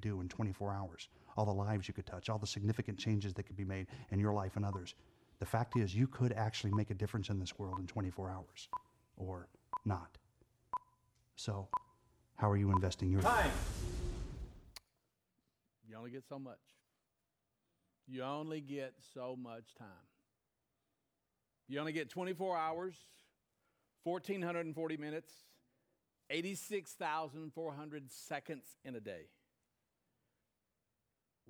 could 0.00 0.08
do 0.08 0.20
in 0.20 0.28
24 0.28 0.72
hours, 0.72 1.08
all 1.36 1.44
the 1.44 1.52
lives 1.52 1.86
you 1.86 1.94
could 1.94 2.06
touch, 2.06 2.28
all 2.28 2.38
the 2.38 2.46
significant 2.46 2.98
changes 2.98 3.34
that 3.34 3.44
could 3.44 3.56
be 3.56 3.64
made 3.64 3.86
in 4.10 4.18
your 4.18 4.32
life 4.32 4.56
and 4.56 4.64
others. 4.64 4.94
The 5.38 5.46
fact 5.46 5.76
is, 5.76 5.94
you 5.94 6.06
could 6.06 6.32
actually 6.32 6.72
make 6.72 6.90
a 6.90 6.94
difference 6.94 7.30
in 7.30 7.38
this 7.38 7.58
world 7.58 7.78
in 7.78 7.86
24 7.86 8.30
hours 8.30 8.68
or 9.16 9.48
not. 9.84 10.18
So, 11.36 11.68
how 12.36 12.50
are 12.50 12.56
you 12.56 12.70
investing 12.70 13.10
your 13.10 13.22
time? 13.22 13.50
You 15.88 15.96
only 15.96 16.10
get 16.10 16.24
so 16.28 16.38
much. 16.38 16.58
You 18.06 18.22
only 18.22 18.60
get 18.60 18.94
so 19.14 19.36
much 19.40 19.74
time. 19.78 19.88
You 21.68 21.78
only 21.78 21.92
get 21.92 22.10
24 22.10 22.56
hours, 22.56 22.96
1,440 24.04 24.96
minutes, 24.96 25.32
86,400 26.28 28.12
seconds 28.12 28.64
in 28.84 28.96
a 28.96 29.00
day. 29.00 29.26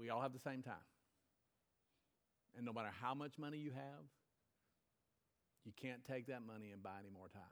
We 0.00 0.08
all 0.08 0.22
have 0.22 0.32
the 0.32 0.40
same 0.40 0.62
time. 0.62 0.86
And 2.56 2.64
no 2.64 2.72
matter 2.72 2.88
how 3.02 3.12
much 3.14 3.38
money 3.38 3.58
you 3.58 3.70
have, 3.70 4.04
you 5.64 5.72
can't 5.80 6.02
take 6.06 6.26
that 6.28 6.40
money 6.46 6.70
and 6.72 6.82
buy 6.82 6.98
any 6.98 7.10
more 7.10 7.28
time. 7.28 7.42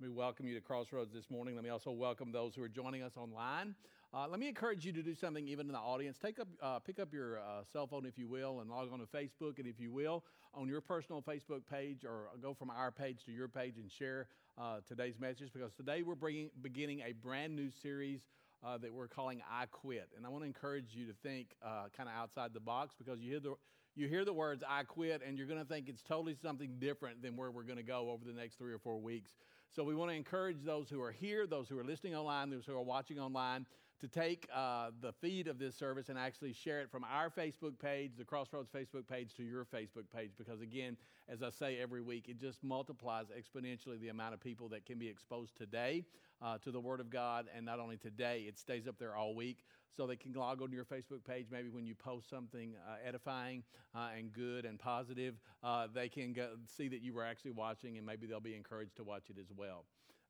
Let 0.00 0.08
me 0.08 0.14
welcome 0.14 0.48
you 0.48 0.54
to 0.56 0.60
Crossroads 0.60 1.12
this 1.12 1.30
morning. 1.30 1.54
Let 1.54 1.62
me 1.62 1.70
also 1.70 1.92
welcome 1.92 2.32
those 2.32 2.56
who 2.56 2.62
are 2.64 2.68
joining 2.68 3.04
us 3.04 3.16
online. 3.16 3.76
Uh, 4.12 4.26
let 4.28 4.40
me 4.40 4.48
encourage 4.48 4.84
you 4.84 4.92
to 4.92 5.02
do 5.02 5.14
something 5.14 5.46
even 5.46 5.66
in 5.66 5.72
the 5.72 5.78
audience. 5.78 6.18
Take 6.18 6.40
up, 6.40 6.48
uh, 6.60 6.80
pick 6.80 6.98
up 6.98 7.14
your 7.14 7.38
uh, 7.38 7.62
cell 7.72 7.86
phone, 7.86 8.04
if 8.04 8.18
you 8.18 8.26
will, 8.26 8.60
and 8.60 8.70
log 8.70 8.92
on 8.92 8.98
to 8.98 9.06
Facebook. 9.06 9.60
And 9.60 9.68
if 9.68 9.78
you 9.78 9.92
will, 9.92 10.24
on 10.52 10.66
your 10.66 10.80
personal 10.80 11.22
Facebook 11.22 11.62
page, 11.70 12.04
or 12.04 12.30
go 12.42 12.52
from 12.52 12.70
our 12.70 12.90
page 12.90 13.24
to 13.26 13.32
your 13.32 13.46
page 13.46 13.76
and 13.76 13.90
share 13.90 14.26
uh, 14.60 14.78
today's 14.88 15.20
message, 15.20 15.52
because 15.52 15.72
today 15.72 16.02
we're 16.02 16.16
bringing, 16.16 16.50
beginning 16.62 17.00
a 17.00 17.12
brand 17.12 17.54
new 17.54 17.70
series 17.70 18.22
uh, 18.64 18.78
that 18.78 18.92
we're 18.92 19.08
calling 19.08 19.42
I 19.50 19.66
Quit. 19.66 20.08
And 20.16 20.24
I 20.24 20.28
want 20.28 20.42
to 20.42 20.46
encourage 20.46 20.94
you 20.94 21.06
to 21.06 21.12
think 21.22 21.48
uh, 21.64 21.84
kind 21.96 22.08
of 22.08 22.14
outside 22.14 22.54
the 22.54 22.60
box 22.60 22.94
because 22.98 23.20
you 23.20 23.30
hear 23.30 23.40
the 23.40 23.54
you 23.96 24.08
hear 24.08 24.24
the 24.24 24.32
words 24.32 24.64
I 24.68 24.82
quit 24.82 25.22
and 25.24 25.38
you're 25.38 25.46
going 25.46 25.60
to 25.60 25.64
think 25.64 25.88
it's 25.88 26.02
totally 26.02 26.34
something 26.34 26.78
different 26.80 27.22
than 27.22 27.36
where 27.36 27.52
we're 27.52 27.62
going 27.62 27.76
to 27.76 27.84
go 27.84 28.10
over 28.10 28.24
the 28.24 28.32
next 28.32 28.58
three 28.58 28.72
or 28.72 28.78
four 28.78 28.98
weeks. 28.98 29.30
So 29.70 29.84
we 29.84 29.94
want 29.94 30.10
to 30.10 30.16
encourage 30.16 30.64
those 30.64 30.88
who 30.88 31.00
are 31.00 31.12
here, 31.12 31.46
those 31.46 31.68
who 31.68 31.78
are 31.78 31.84
listening 31.84 32.16
online, 32.16 32.50
those 32.50 32.64
who 32.66 32.74
are 32.74 32.82
watching 32.82 33.20
online, 33.20 33.66
to 34.04 34.20
take 34.20 34.46
uh, 34.54 34.90
the 35.00 35.12
feed 35.12 35.48
of 35.48 35.58
this 35.58 35.74
service 35.74 36.10
and 36.10 36.18
actually 36.18 36.52
share 36.52 36.82
it 36.82 36.90
from 36.90 37.04
our 37.04 37.30
Facebook 37.30 37.78
page, 37.78 38.12
the 38.18 38.24
Crossroads 38.24 38.68
Facebook 38.68 39.08
page, 39.08 39.34
to 39.34 39.42
your 39.42 39.64
Facebook 39.64 40.04
page. 40.14 40.32
Because 40.36 40.60
again, 40.60 40.98
as 41.26 41.42
I 41.42 41.48
say 41.48 41.78
every 41.80 42.02
week, 42.02 42.28
it 42.28 42.38
just 42.38 42.62
multiplies 42.62 43.26
exponentially 43.28 43.98
the 43.98 44.10
amount 44.10 44.34
of 44.34 44.40
people 44.40 44.68
that 44.68 44.84
can 44.84 44.98
be 44.98 45.08
exposed 45.08 45.56
today 45.56 46.04
uh, 46.42 46.58
to 46.58 46.70
the 46.70 46.80
Word 46.80 47.00
of 47.00 47.08
God. 47.08 47.46
And 47.56 47.64
not 47.64 47.80
only 47.80 47.96
today, 47.96 48.44
it 48.46 48.58
stays 48.58 48.86
up 48.86 48.98
there 48.98 49.16
all 49.16 49.34
week. 49.34 49.64
So 49.96 50.06
they 50.06 50.16
can 50.16 50.34
log 50.34 50.60
on 50.60 50.68
to 50.68 50.74
your 50.74 50.84
Facebook 50.84 51.24
page 51.26 51.46
maybe 51.50 51.70
when 51.70 51.86
you 51.86 51.94
post 51.94 52.28
something 52.28 52.74
uh, 52.86 52.96
edifying 53.06 53.62
uh, 53.94 54.08
and 54.18 54.30
good 54.34 54.66
and 54.66 54.78
positive. 54.78 55.36
Uh, 55.62 55.86
they 55.94 56.10
can 56.10 56.36
see 56.66 56.88
that 56.88 57.00
you 57.00 57.14
were 57.14 57.24
actually 57.24 57.52
watching 57.52 57.96
and 57.96 58.04
maybe 58.04 58.26
they'll 58.26 58.40
be 58.40 58.54
encouraged 58.54 58.96
to 58.96 59.04
watch 59.04 59.30
it 59.30 59.36
as 59.40 59.50
well. 59.56 59.84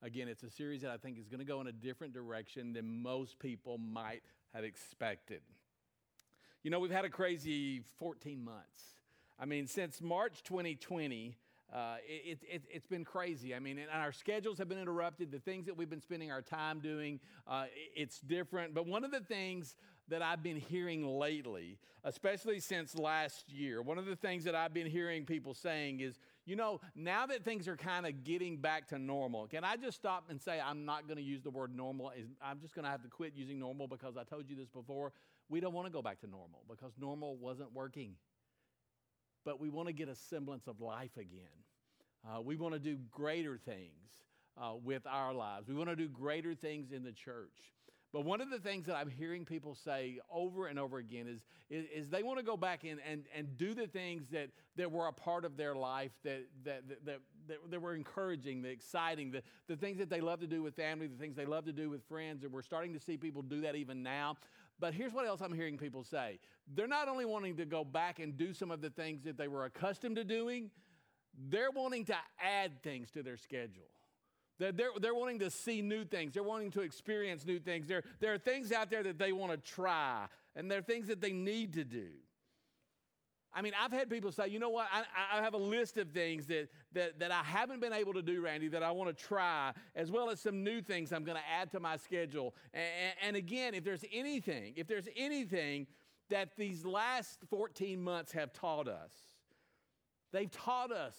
Again, 0.05 0.29
it's 0.29 0.43
a 0.43 0.51
series 0.51 0.83
that 0.83 0.91
I 0.91 0.99
think 0.99 1.19
is 1.19 1.29
going 1.29 1.39
to 1.39 1.47
go 1.47 1.63
in 1.63 1.67
a 1.67 1.73
different 1.73 2.13
direction 2.13 2.75
than 2.75 3.03
most 3.03 3.39
people 3.39 3.79
might 3.79 4.23
have 4.53 4.63
expected. 4.63 5.41
You 6.63 6.71
know, 6.71 6.79
we've 6.79 6.91
had 6.91 7.07
a 7.07 7.09
crazy 7.09 7.81
14 7.99 8.45
months. 8.45 8.83
I 9.41 9.47
mean, 9.47 9.67
since 9.67 10.03
March 10.03 10.43
2020, 10.43 11.39
uh, 11.73 11.97
it, 12.07 12.39
it, 12.43 12.63
has 12.75 12.85
been 12.85 13.03
crazy. 13.03 13.55
I 13.55 13.61
mean, 13.61 13.79
and 13.79 13.89
our 13.91 14.13
schedules 14.13 14.59
have 14.59 14.69
been 14.69 14.79
interrupted. 14.79 15.33
The 15.33 15.39
things 15.39 15.65
that 15.65 15.77
we've 15.79 15.89
been 15.89 16.03
spending 16.03 16.31
our 16.31 16.43
time 16.43 16.81
doing, 16.81 17.19
uh, 17.47 17.65
it's 17.97 18.21
different. 18.21 18.75
But 18.75 18.87
one 18.87 19.05
of 19.05 19.11
the 19.11 19.21
things 19.21 19.75
that 20.09 20.21
I've 20.21 20.43
been 20.43 20.59
hearing 20.59 21.19
lately, 21.19 21.79
especially 22.05 22.61
since 22.61 22.95
last 22.95 23.51
year, 23.51 23.81
one 23.81 23.97
of 23.97 24.05
the 24.05 24.17
things 24.17 24.45
that 24.45 24.55
I've 24.55 24.75
been 24.75 24.87
hearing 24.87 25.25
people 25.25 25.55
saying 25.55 26.01
is, 26.01 26.19
you 26.47 26.57
know, 26.57 26.81
now 26.95 27.27
that 27.27 27.45
things 27.45 27.69
are 27.69 27.77
kind 27.77 28.07
of 28.07 28.23
getting 28.23 28.59
back 28.59 28.89
to 28.89 28.99
normal, 28.99 29.47
can 29.47 29.65
I 29.65 29.77
just 29.77 29.97
stop 29.97 30.25
and 30.29 30.41
say 30.41 30.61
I'm 30.61 30.85
not 30.85 31.07
going 31.07 31.17
to 31.17 31.23
use 31.23 31.43
the 31.43 31.51
word 31.51 31.75
normal? 31.75 32.13
I'm 32.43 32.61
just 32.61 32.75
going 32.75 32.85
to 32.85 32.91
have 32.91 33.03
to 33.03 33.09
quit 33.09 33.33
using 33.35 33.59
normal 33.59 33.89
because 33.89 34.17
I 34.17 34.25
told 34.25 34.49
you 34.49 34.57
this 34.57 34.69
before. 34.69 35.13
We 35.49 35.61
don't 35.61 35.73
want 35.73 35.87
to 35.87 35.93
go 35.93 36.03
back 36.03 36.21
to 36.21 36.27
normal 36.27 36.63
because 36.69 36.93
normal 36.99 37.37
wasn't 37.37 37.73
working. 37.73 38.15
But 39.45 39.61
we 39.61 39.69
want 39.69 39.89
to 39.89 39.93
get 39.95 40.09
a 40.09 40.15
semblance 40.15 40.67
of 40.67 40.81
life 40.81 41.17
again. 41.17 41.65
Uh, 42.27 42.41
we 42.41 42.57
want 42.57 42.75
to 42.75 42.81
do 42.81 42.97
greater 43.11 43.59
things 43.59 44.11
uh, 44.57 44.73
with 44.83 45.07
our 45.07 45.35
lives. 45.35 45.69
We 45.69 45.75
want 45.75 45.91
to 45.91 45.97
do 45.97 46.09
greater 46.09 46.55
things 46.55 46.93
in 46.93 47.05
the 47.05 47.13
church. 47.13 47.75
But 48.15 48.25
one 48.25 48.41
of 48.41 48.49
the 48.49 48.61
things 48.61 48.87
that 48.87 48.95
I'm 48.95 49.11
hearing 49.11 49.45
people 49.45 49.75
say 49.75 50.21
over 50.33 50.69
and 50.69 50.79
over 50.79 50.99
again 50.99 51.27
is, 51.27 51.43
is, 51.69 51.85
is 51.93 52.11
they 52.11 52.23
want 52.23 52.39
to 52.39 52.45
go 52.45 52.57
back 52.57 52.85
and, 52.85 53.01
and, 53.11 53.25
and 53.35 53.59
do 53.59 53.75
the 53.75 53.89
things 53.89 54.29
that, 54.31 54.51
that 54.77 54.93
were 54.93 55.09
a 55.09 55.13
part 55.13 55.45
of 55.45 55.57
their 55.57 55.75
life 55.75 56.13
that, 56.23 56.45
that, 56.63 56.89
that, 56.89 57.21
that, 57.49 57.59
that 57.69 57.83
were 57.83 57.97
encouraging, 57.97 58.63
the 58.63 58.69
exciting, 58.69 59.33
the, 59.33 59.43
the 59.67 59.75
things 59.75 59.99
that 59.99 60.09
they 60.09 60.21
love 60.21 60.39
to 60.43 60.47
do 60.47 60.63
with 60.63 60.77
family, 60.77 61.09
the 61.09 61.17
things 61.17 61.35
they 61.35 61.45
love 61.45 61.65
to 61.65 61.73
do 61.73 61.91
with 61.91 62.05
friends. 62.05 62.45
And 62.45 62.53
we're 62.53 62.63
starting 62.63 62.93
to 62.93 63.01
see 63.01 63.17
people 63.17 63.43
do 63.43 63.63
that 63.63 63.75
even 63.75 64.05
now. 64.05 64.37
But 64.79 64.95
here's 64.95 65.13
what 65.13 65.27
else 65.27 65.41
I'm 65.41 65.53
hearing 65.53 65.77
people 65.77 66.05
say 66.05 66.39
they're 66.73 66.87
not 66.87 67.09
only 67.09 67.25
wanting 67.25 67.57
to 67.57 67.65
go 67.65 67.83
back 67.83 68.21
and 68.21 68.37
do 68.37 68.55
some 68.55 68.71
of 68.71 68.81
the 68.81 68.91
things 68.91 69.25
that 69.25 69.37
they 69.37 69.49
were 69.49 69.65
accustomed 69.65 70.15
to 70.17 70.25
doing, 70.25 70.71
they're 71.49 71.73
wanting 71.73 72.05
to 72.05 72.17
add 72.41 72.81
things 72.85 73.11
to 73.11 73.25
their 73.25 73.37
schedule. 73.37 73.91
They're, 74.59 74.73
they're, 74.73 75.15
wanting 75.15 75.41
to 75.41 75.51
see 75.51 75.83
new 75.83 76.05
things. 76.05 76.35
They're 76.35 76.43
wanting 76.43 76.71
to 76.73 76.83
experience 76.83 77.45
new 77.45 77.59
things. 77.59 77.89
There, 77.89 78.05
there 78.21 78.33
are 78.35 78.39
things 78.39 78.71
out 78.71 78.89
there 78.89 79.03
that 79.03 79.19
they 79.19 79.33
want 79.33 79.51
to 79.51 79.59
try, 79.59 80.27
and 80.55 80.71
there 80.71 80.79
are 80.79 80.83
things 80.83 81.09
that 81.09 81.21
they 81.21 81.33
need 81.33 81.73
to 81.75 81.85
do. 81.85 82.07
I 83.57 83.63
mean, 83.63 83.73
I've 83.81 83.93
had 83.93 84.11
people 84.11 84.33
say, 84.33 84.49
you 84.49 84.59
know 84.59 84.69
what, 84.69 84.89
I, 84.93 85.39
I 85.39 85.43
have 85.43 85.55
a 85.55 85.59
list 85.59 85.97
of 85.97 86.11
things 86.11 86.47
that, 86.47 86.69
that, 86.93 87.21
that 87.21 87.31
I 87.31 87.43
haven't 87.45 87.81
been 87.81 87.93
able 87.93 88.13
to 88.15 88.23
do, 88.23 88.41
Randy, 88.41 88.67
that 88.69 88.83
I 88.83 88.91
want 88.91 89.17
to 89.17 89.25
try, 89.25 89.73
as 89.95 90.11
well 90.11 90.29
as 90.29 90.41
some 90.41 90.65
new 90.65 90.83
things 90.83 91.13
I'm 91.13 91.23
going 91.23 91.37
to 91.37 91.49
add 91.61 91.71
to 91.71 91.81
my 91.81 91.97
schedule. 91.97 92.55
And, 92.73 92.85
and 93.23 93.37
again, 93.37 93.75
if 93.75 93.85
there's 93.85 94.05
anything, 94.13 94.75
if 94.77 94.89
there's 94.89 95.09
anything 95.17 95.87
that 96.31 96.57
these 96.57 96.85
last 96.85 97.39
14 97.49 98.03
months 98.03 98.33
have 98.33 98.53
taught 98.53 98.89
us, 98.89 99.13
they've 100.33 100.51
taught 100.51 100.91
us 100.91 101.15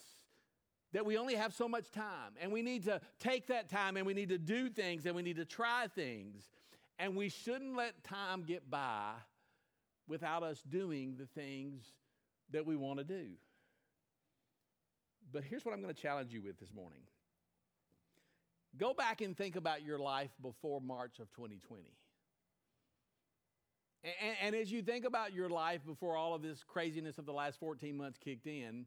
that 0.96 1.06
we 1.06 1.18
only 1.18 1.36
have 1.36 1.54
so 1.54 1.68
much 1.68 1.92
time 1.92 2.32
and 2.40 2.54
we 2.54 2.62
need 2.62 2.86
to 2.86 3.02
take 3.20 3.48
that 3.48 3.68
time 3.68 3.98
and 3.98 4.06
we 4.06 4.14
need 4.14 4.30
to 4.30 4.38
do 4.38 4.70
things 4.70 5.06
and 5.06 5.14
we 5.14 5.22
need 5.22 5.36
to 5.36 5.44
try 5.44 5.88
things. 5.94 6.50
And 6.98 7.18
we 7.18 7.28
shouldn't 7.28 7.76
let 7.76 8.02
time 8.06 8.44
get 8.44 8.72
by 8.72 9.12
without 10.08 10.42
us 10.42 10.64
doing 10.70 11.18
the 11.18 11.26
things 11.26 11.84
that 12.52 12.66
we 12.66 12.78
want 12.78 13.00
to 13.00 13.04
do. 13.04 13.26
But 15.34 15.44
here's 15.44 15.66
what 15.66 15.74
I'm 15.74 15.82
going 15.82 15.94
to 15.94 16.02
challenge 16.02 16.32
you 16.32 16.42
with 16.42 16.58
this 16.62 16.74
morning 16.74 17.02
go 18.78 18.94
back 18.94 19.20
and 19.20 19.36
think 19.36 19.58
about 19.58 19.84
your 19.84 20.00
life 20.00 20.32
before 20.42 20.80
March 20.80 21.20
of 21.20 21.30
2020. 21.34 21.84
And, 24.06 24.38
and, 24.42 24.56
as 24.56 24.72
you 24.72 24.82
think 24.82 25.04
about 25.04 25.34
your 25.34 25.50
life 25.50 25.82
before 25.86 26.16
all 26.16 26.36
of 26.36 26.42
this 26.42 26.64
craziness 26.66 27.18
of 27.18 27.26
the 27.26 27.34
last 27.34 27.60
14 27.60 27.98
months 27.98 28.18
kicked 28.18 28.48
in, 28.48 28.86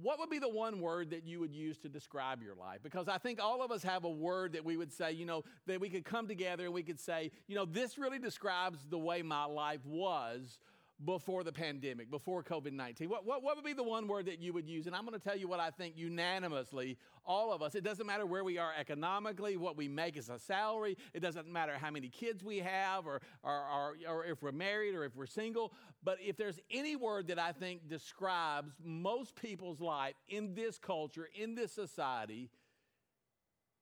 what 0.00 0.18
would 0.18 0.30
be 0.30 0.38
the 0.38 0.48
one 0.48 0.80
word 0.80 1.10
that 1.10 1.26
you 1.26 1.38
would 1.40 1.52
use 1.52 1.76
to 1.78 1.88
describe 1.88 2.42
your 2.42 2.54
life? 2.54 2.80
Because 2.82 3.08
I 3.08 3.18
think 3.18 3.40
all 3.42 3.62
of 3.62 3.70
us 3.70 3.82
have 3.82 4.04
a 4.04 4.10
word 4.10 4.54
that 4.54 4.64
we 4.64 4.76
would 4.76 4.92
say, 4.92 5.12
you 5.12 5.26
know, 5.26 5.44
that 5.66 5.80
we 5.80 5.90
could 5.90 6.04
come 6.04 6.26
together 6.26 6.64
and 6.64 6.72
we 6.72 6.82
could 6.82 6.98
say, 6.98 7.30
you 7.46 7.54
know, 7.54 7.66
this 7.66 7.98
really 7.98 8.18
describes 8.18 8.78
the 8.88 8.98
way 8.98 9.22
my 9.22 9.44
life 9.44 9.84
was 9.84 10.58
before 11.04 11.44
the 11.44 11.52
pandemic, 11.52 12.10
before 12.10 12.42
COVID 12.42 12.72
19? 12.72 13.08
What, 13.08 13.26
what, 13.26 13.42
what, 13.42 13.56
would 13.56 13.64
be 13.64 13.72
the 13.72 13.82
one 13.82 14.06
word 14.06 14.26
that 14.26 14.40
you 14.40 14.52
would 14.52 14.68
use? 14.68 14.86
And 14.86 14.94
I'm 14.94 15.04
going 15.04 15.18
to 15.18 15.24
tell 15.24 15.36
you 15.36 15.48
what 15.48 15.60
I 15.60 15.70
think 15.70 15.96
unanimously, 15.96 16.98
all 17.24 17.52
of 17.52 17.62
us, 17.62 17.74
it 17.74 17.84
doesn't 17.84 18.06
matter 18.06 18.26
where 18.26 18.44
we 18.44 18.58
are 18.58 18.72
economically, 18.78 19.56
what 19.56 19.76
we 19.76 19.88
make 19.88 20.16
as 20.16 20.28
a 20.28 20.38
salary, 20.38 20.96
it 21.14 21.20
doesn't 21.20 21.48
matter 21.48 21.74
how 21.78 21.90
many 21.90 22.08
kids 22.08 22.44
we 22.44 22.58
have, 22.58 23.06
or, 23.06 23.20
or, 23.42 23.52
or, 23.52 23.96
or 24.08 24.24
if 24.24 24.42
we're 24.42 24.52
married 24.52 24.94
or 24.94 25.04
if 25.04 25.14
we're 25.16 25.26
single. 25.26 25.72
But 26.04 26.18
if 26.20 26.36
there's 26.36 26.60
any 26.70 26.96
word 26.96 27.28
that 27.28 27.38
I 27.38 27.52
think 27.52 27.88
describes 27.88 28.74
most 28.84 29.36
people's 29.36 29.80
life 29.80 30.14
in 30.28 30.54
this 30.54 30.78
culture, 30.78 31.28
in 31.34 31.54
this 31.54 31.72
society, 31.72 32.50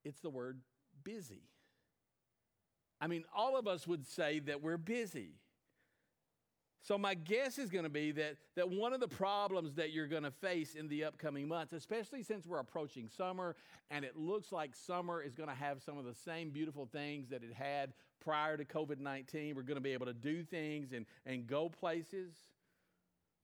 it's 0.04 0.20
the 0.20 0.30
word 0.30 0.60
busy. 1.04 1.42
I 3.00 3.06
mean, 3.06 3.24
all 3.34 3.58
of 3.58 3.66
us 3.66 3.86
would 3.86 4.06
say 4.06 4.40
that 4.40 4.62
we're 4.62 4.76
busy. 4.76 5.39
So, 6.82 6.96
my 6.96 7.14
guess 7.14 7.58
is 7.58 7.70
going 7.70 7.84
to 7.84 7.90
be 7.90 8.10
that, 8.12 8.36
that 8.56 8.70
one 8.70 8.94
of 8.94 9.00
the 9.00 9.08
problems 9.08 9.74
that 9.74 9.92
you're 9.92 10.06
going 10.06 10.22
to 10.22 10.30
face 10.30 10.74
in 10.74 10.88
the 10.88 11.04
upcoming 11.04 11.46
months, 11.46 11.74
especially 11.74 12.22
since 12.22 12.46
we're 12.46 12.58
approaching 12.58 13.08
summer 13.08 13.54
and 13.90 14.04
it 14.04 14.16
looks 14.16 14.50
like 14.50 14.74
summer 14.74 15.20
is 15.22 15.34
going 15.34 15.48
to 15.48 15.54
have 15.54 15.82
some 15.82 15.98
of 15.98 16.06
the 16.06 16.14
same 16.14 16.50
beautiful 16.50 16.88
things 16.90 17.28
that 17.28 17.42
it 17.42 17.52
had 17.52 17.92
prior 18.20 18.56
to 18.56 18.64
COVID 18.64 18.98
19, 18.98 19.54
we're 19.54 19.62
going 19.62 19.76
to 19.76 19.82
be 19.82 19.92
able 19.92 20.06
to 20.06 20.14
do 20.14 20.42
things 20.42 20.92
and, 20.92 21.04
and 21.26 21.46
go 21.46 21.68
places. 21.68 22.34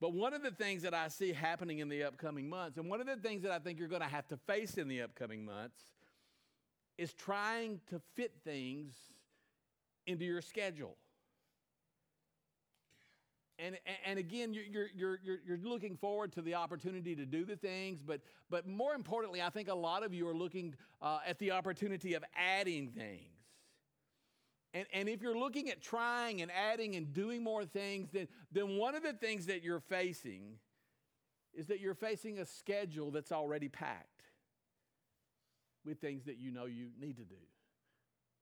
But 0.01 0.13
one 0.13 0.35
of 0.35 0.43
the 0.43 0.51
things 0.51 0.83
that 0.83 0.95
I 0.95 1.09
see 1.09 1.33
happening 1.33 1.79
in 1.79 1.89
the 1.89 2.05
upcoming 2.05 2.49
months, 2.49 2.77
and 2.79 2.89
one 2.89 3.01
of 3.01 3.07
the 3.07 3.17
things 3.17 3.43
that 3.43 3.53
I 3.53 3.59
think 3.59 3.79
you're 3.79 3.89
going 3.89 4.03
to 4.03 4.09
have 4.09 4.29
to 4.29 4.37
face 4.37 4.77
in 4.77 4.89
the 4.89 5.03
upcoming 5.03 5.45
months, 5.45 5.79
is 6.99 7.13
trying 7.13 7.81
to 7.89 8.01
fit 8.15 8.33
things 8.45 8.95
into 10.07 10.25
your 10.25 10.43
schedule. 10.43 10.97
And, 13.59 13.79
and 14.05 14.19
again, 14.19 14.53
you're, 14.53 14.65
you're, 14.95 15.19
you're, 15.25 15.39
you're 15.47 15.59
looking 15.63 15.97
forward 15.97 16.33
to 16.33 16.43
the 16.43 16.55
opportunity 16.55 17.17
to 17.17 17.25
do 17.25 17.45
the 17.45 17.57
things, 17.57 18.03
but, 18.03 18.21
but 18.51 18.67
more 18.67 18.95
importantly, 18.95 19.41
I 19.41 19.49
think 19.49 19.69
a 19.69 19.75
lot 19.75 20.03
of 20.03 20.13
you 20.13 20.29
are 20.29 20.35
looking 20.35 20.75
uh, 21.01 21.21
at 21.27 21.39
the 21.39 21.53
opportunity 21.53 22.15
of 22.15 22.25
adding 22.37 22.89
things. 22.89 23.33
And, 24.75 24.87
and 24.93 25.09
if 25.09 25.23
you're 25.23 25.39
looking 25.39 25.71
at 25.71 25.81
trying 25.81 26.43
and 26.43 26.51
adding 26.53 26.97
and 26.97 27.15
doing 27.15 27.43
more 27.43 27.65
things, 27.65 28.11
then, 28.13 28.29
then 28.53 28.77
one 28.77 28.95
of 28.95 29.03
the 29.03 29.15
things 29.15 29.47
that 29.47 29.63
you're 29.63 29.81
facing 29.81 30.59
is 31.55 31.67
that 31.67 31.81
you're 31.81 31.95
facing 31.95 32.39
a 32.39 32.45
schedule 32.45 33.11
that's 33.11 33.33
already 33.33 33.69
packed 33.69 34.25
with 35.87 35.99
things 35.99 36.25
that 36.25 36.37
you 36.37 36.51
know 36.51 36.67
you 36.67 36.89
need 37.01 37.17
to 37.17 37.25
do, 37.25 37.37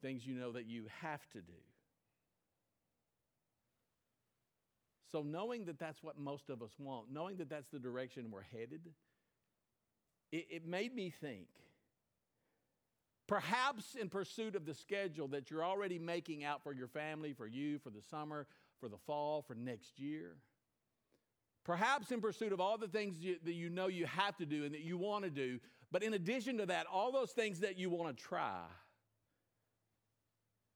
things 0.03 0.27
you 0.27 0.35
know 0.35 0.51
that 0.51 0.67
you 0.67 0.87
have 1.01 1.21
to 1.31 1.41
do. 1.41 1.53
So, 5.15 5.23
knowing 5.23 5.67
that 5.67 5.79
that's 5.79 6.03
what 6.03 6.19
most 6.19 6.51
of 6.51 6.61
us 6.61 6.73
want, 6.77 7.13
knowing 7.13 7.37
that 7.37 7.49
that's 7.49 7.69
the 7.69 7.79
direction 7.79 8.33
we're 8.33 8.43
headed, 8.43 8.81
it, 10.33 10.47
it 10.51 10.67
made 10.67 10.93
me 10.93 11.15
think. 11.21 11.47
Perhaps 13.29 13.95
in 13.95 14.09
pursuit 14.09 14.57
of 14.57 14.67
the 14.67 14.75
schedule 14.75 15.29
that 15.29 15.53
you're 15.53 15.65
already 15.65 16.01
making 16.01 16.43
out 16.43 16.65
for 16.65 16.73
your 16.73 16.89
family, 16.89 17.33
for 17.33 17.47
you, 17.47 17.79
for 17.79 17.91
the 17.91 18.03
summer, 18.11 18.49
for 18.81 18.89
the 18.89 18.97
fall, 19.07 19.41
for 19.43 19.55
next 19.55 20.01
year. 20.01 20.35
Perhaps 21.65 22.11
in 22.11 22.21
pursuit 22.21 22.53
of 22.53 22.61
all 22.61 22.77
the 22.77 22.89
things 22.89 23.21
you, 23.21 23.37
that 23.45 23.55
you 23.55 23.71
know 23.71 23.87
you 23.87 24.07
have 24.07 24.37
to 24.39 24.47
do 24.47 24.65
and 24.65 24.75
that 24.75 24.83
you 24.83 24.99
want 24.99 25.23
to 25.23 25.31
do. 25.31 25.61
But 25.93 26.03
in 26.03 26.15
addition 26.15 26.59
to 26.59 26.67
that, 26.67 26.87
all 26.93 27.13
those 27.13 27.31
things 27.31 27.61
that 27.61 27.79
you 27.79 27.89
want 27.89 28.17
to 28.17 28.21
try. 28.21 28.65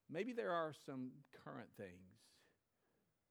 Maybe 0.08 0.32
there 0.32 0.52
are 0.52 0.72
some 0.86 1.10
current 1.44 1.70
things 1.76 2.17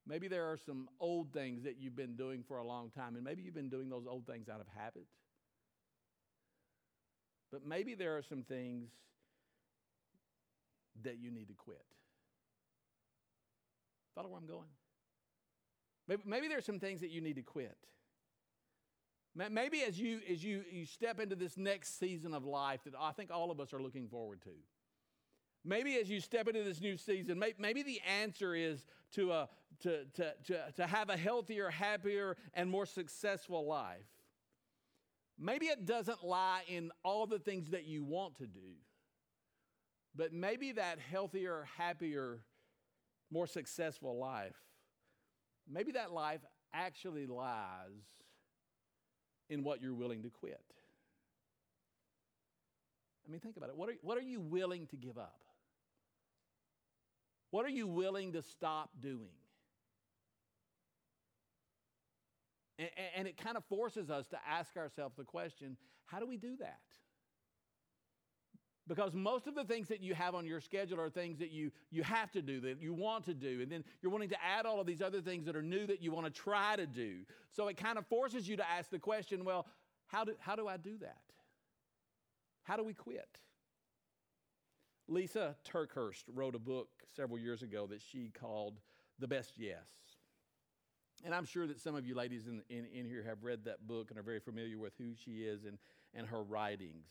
Maybe 0.08 0.28
there 0.28 0.46
are 0.46 0.58
some 0.58 0.88
old 1.00 1.34
things 1.34 1.64
that 1.64 1.78
you've 1.80 1.96
been 1.96 2.16
doing 2.16 2.44
for 2.48 2.58
a 2.58 2.66
long 2.66 2.90
time, 2.92 3.16
and 3.16 3.24
maybe 3.24 3.44
you've 3.44 3.54
been 3.54 3.70
doing 3.70 3.90
those 3.90 4.06
old 4.08 4.26
things 4.26 4.48
out 4.48 4.62
of 4.62 4.68
habit. 4.78 5.06
But 7.52 7.66
maybe 7.66 7.94
there 7.94 8.18
are 8.18 8.22
some 8.22 8.44
things 8.44 8.90
that 11.04 11.18
you 11.20 11.30
need 11.30 11.50
to 11.50 11.54
quit. 11.54 11.86
Follow 14.16 14.30
where 14.30 14.40
I'm 14.40 14.48
going? 14.48 14.70
Maybe, 16.08 16.22
maybe 16.26 16.48
there 16.48 16.58
are 16.58 16.62
some 16.62 16.80
things 16.80 17.02
that 17.02 17.12
you 17.12 17.22
need 17.22 17.36
to 17.36 17.44
quit. 17.44 17.78
Maybe 19.36 19.84
as 19.84 20.00
you 20.00 20.22
as 20.28 20.44
you, 20.44 20.64
you 20.72 20.86
step 20.86 21.20
into 21.20 21.36
this 21.36 21.58
next 21.58 22.00
season 22.00 22.34
of 22.34 22.44
life 22.44 22.80
that 22.86 22.94
I 23.00 23.12
think 23.12 23.30
all 23.30 23.52
of 23.52 23.60
us 23.60 23.72
are 23.72 23.82
looking 23.82 24.08
forward 24.08 24.42
to. 24.44 24.50
Maybe 25.66 25.96
as 25.98 26.10
you 26.10 26.22
step 26.22 26.48
into 26.48 26.64
this 26.64 26.80
new 26.80 26.98
season, 26.98 27.42
maybe 27.58 27.84
the 27.84 28.00
answer 28.22 28.56
is 28.56 28.86
to, 29.14 29.46
to, 29.82 30.06
to, 30.16 30.34
to, 30.46 30.72
to 30.78 30.88
have 30.88 31.10
a 31.10 31.18
healthier, 31.18 31.70
happier, 31.70 32.38
and 32.54 32.70
more 32.70 32.86
successful 32.86 33.66
life. 33.66 34.06
Maybe 35.38 35.68
it 35.68 35.86
doesn't 35.86 36.24
lie 36.24 36.62
in 36.68 36.92
all 37.04 37.28
the 37.28 37.40
things 37.40 37.70
that 37.72 37.86
you 37.86 38.04
want 38.04 38.38
to 38.38 38.48
do, 38.48 38.76
but 40.16 40.34
maybe 40.34 40.72
that 40.74 41.00
healthier, 41.00 41.68
happier, 41.78 42.40
more 43.30 43.46
successful 43.46 44.18
life, 44.18 44.56
maybe 45.70 45.92
that 45.92 46.12
life 46.12 46.42
actually 46.74 47.28
lies 47.28 47.92
in 49.50 49.64
what 49.64 49.82
you're 49.82 49.94
willing 49.94 50.24
to 50.24 50.30
quit. 50.30 50.62
I 53.28 53.32
mean, 53.32 53.42
think 53.42 53.58
about 53.58 53.70
it. 53.70 53.76
What 53.76 53.90
are, 53.90 53.96
what 54.02 54.18
are 54.18 54.22
you 54.22 54.40
willing 54.40 54.88
to 54.88 54.96
give 54.96 55.18
up? 55.18 55.42
What 57.52 57.66
are 57.66 57.70
you 57.70 57.88
willing 57.88 58.34
to 58.34 58.42
stop 58.42 58.90
doing? 59.00 59.38
And, 62.80 62.90
and 63.16 63.28
it 63.28 63.38
kind 63.38 63.58
of 63.58 63.64
forces 63.66 64.10
us 64.10 64.28
to 64.28 64.38
ask 64.48 64.76
ourselves 64.78 65.16
the 65.16 65.24
question 65.24 65.78
how 66.06 66.20
do 66.20 66.26
we 66.26 66.38
do 66.38 66.56
that? 66.58 66.80
Because 68.88 69.14
most 69.14 69.48
of 69.48 69.56
the 69.56 69.66
things 69.66 69.90
that 69.90 70.02
you 70.02 70.16
have 70.16 70.34
on 70.34 70.46
your 70.46 70.62
schedule 70.62 71.02
are 71.02 71.10
things 71.10 71.40
that 71.40 71.52
you, 71.52 71.72
you 71.92 72.04
have 72.04 72.32
to 72.32 72.42
do, 72.42 72.62
that 72.62 72.82
you 72.82 72.94
want 72.94 73.26
to 73.26 73.34
do. 73.34 73.60
And 73.62 73.70
then 73.70 73.84
you're 74.02 74.12
wanting 74.12 74.30
to 74.30 74.38
add 74.42 74.66
all 74.66 74.80
of 74.80 74.88
these 74.88 75.02
other 75.02 75.20
things 75.20 75.46
that 75.46 75.58
are 75.58 75.62
new 75.62 75.86
that 75.88 76.02
you 76.02 76.14
want 76.14 76.26
to 76.26 76.32
try 76.32 76.78
to 76.78 76.88
do. 76.88 77.26
So 77.52 77.68
it 77.68 77.76
kind 77.76 77.98
of 77.98 78.08
forces 78.08 78.48
you 78.48 78.56
to 78.56 78.70
ask 78.70 78.90
the 78.90 79.00
question 79.00 79.44
well, 79.44 79.66
how 80.06 80.24
do, 80.24 80.36
how 80.40 80.56
do 80.56 80.70
I 80.70 80.78
do 80.78 80.98
that? 81.00 81.18
How 82.64 82.78
do 82.78 82.84
we 82.84 82.94
quit? 82.94 83.28
Lysa 85.10 85.56
TerKeurst 85.66 86.24
wrote 86.34 86.56
a 86.56 86.60
book 86.60 86.90
several 87.16 87.40
years 87.40 87.62
ago 87.62 87.88
that 87.88 88.02
she 88.02 88.30
called 88.40 88.80
The 89.20 89.28
Best 89.28 89.54
Yes. 89.58 89.86
And 91.24 91.34
I'm 91.34 91.46
sure 91.46 91.66
that 91.66 91.80
some 91.80 91.96
of 91.96 92.06
you 92.06 92.14
ladies 92.14 92.48
in, 92.48 92.62
in, 92.70 92.86
in 92.86 93.06
here 93.06 93.24
have 93.24 93.44
read 93.44 93.66
that 93.66 93.88
book 93.88 94.10
and 94.10 94.20
are 94.20 94.24
very 94.24 94.40
familiar 94.40 94.78
with 94.78 94.94
who 94.98 95.14
she 95.16 95.44
is 95.44 95.64
and, 95.64 95.78
and 96.14 96.28
her 96.28 96.44
writings. 96.44 97.08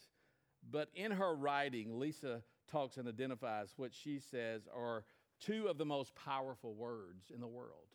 But 0.71 0.91
in 0.95 1.11
her 1.11 1.35
writing, 1.35 1.89
Lysa 1.91 2.43
talks 2.71 2.99
and 2.99 3.09
identifies 3.09 3.73
what 3.77 3.95
she 3.95 4.19
says 4.19 4.69
are 4.75 5.05
two 5.41 5.67
of 5.69 5.79
the 5.79 5.85
most 5.85 6.15
powerful 6.15 6.75
words 6.75 7.31
in 7.35 7.41
the 7.41 7.47
world. 7.47 7.86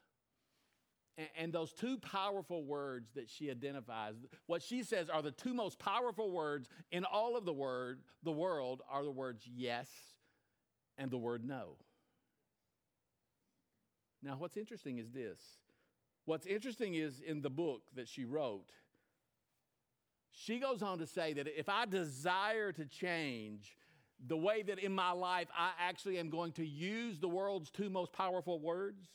And, 1.37 1.51
those 1.51 1.73
two 1.73 1.97
powerful 1.97 2.63
words 2.63 3.11
that 3.15 3.29
she 3.29 3.51
identifies, 3.51 4.15
what 4.47 4.61
she 4.61 4.81
says 4.81 5.09
are 5.09 5.21
the 5.21 5.31
two 5.31 5.53
most 5.53 5.77
powerful 5.77 6.31
words 6.31 6.69
in 6.91 7.03
all 7.03 7.35
of 7.37 7.45
the 7.45 7.53
word, 7.53 7.99
the 8.23 8.31
world 8.31 8.81
are 8.89 9.03
the 9.03 9.11
words 9.11 9.43
yes 9.45 9.87
and 10.97 11.11
the 11.11 11.17
word 11.17 11.45
no. 11.45 11.75
Now, 14.23 14.35
what's 14.37 14.57
interesting 14.57 14.99
is 14.99 15.11
this. 15.11 15.39
What's 16.25 16.45
interesting 16.45 16.93
is 16.95 17.19
in 17.19 17.41
the 17.41 17.49
book 17.49 17.81
that 17.95 18.07
she 18.07 18.23
wrote, 18.25 18.71
she 20.31 20.59
goes 20.59 20.81
on 20.81 20.99
to 20.99 21.07
say 21.07 21.33
that 21.33 21.47
if 21.47 21.67
I 21.67 21.85
desire 21.85 22.71
to 22.71 22.85
change 22.85 23.75
the 24.27 24.37
way 24.37 24.61
that 24.61 24.79
in 24.79 24.93
my 24.93 25.11
life 25.11 25.47
I 25.57 25.71
actually 25.79 26.19
am 26.19 26.29
going 26.29 26.51
to 26.53 26.65
use 26.65 27.19
the 27.19 27.27
world's 27.27 27.71
two 27.71 27.89
most 27.89 28.13
powerful 28.13 28.59
words, 28.59 29.09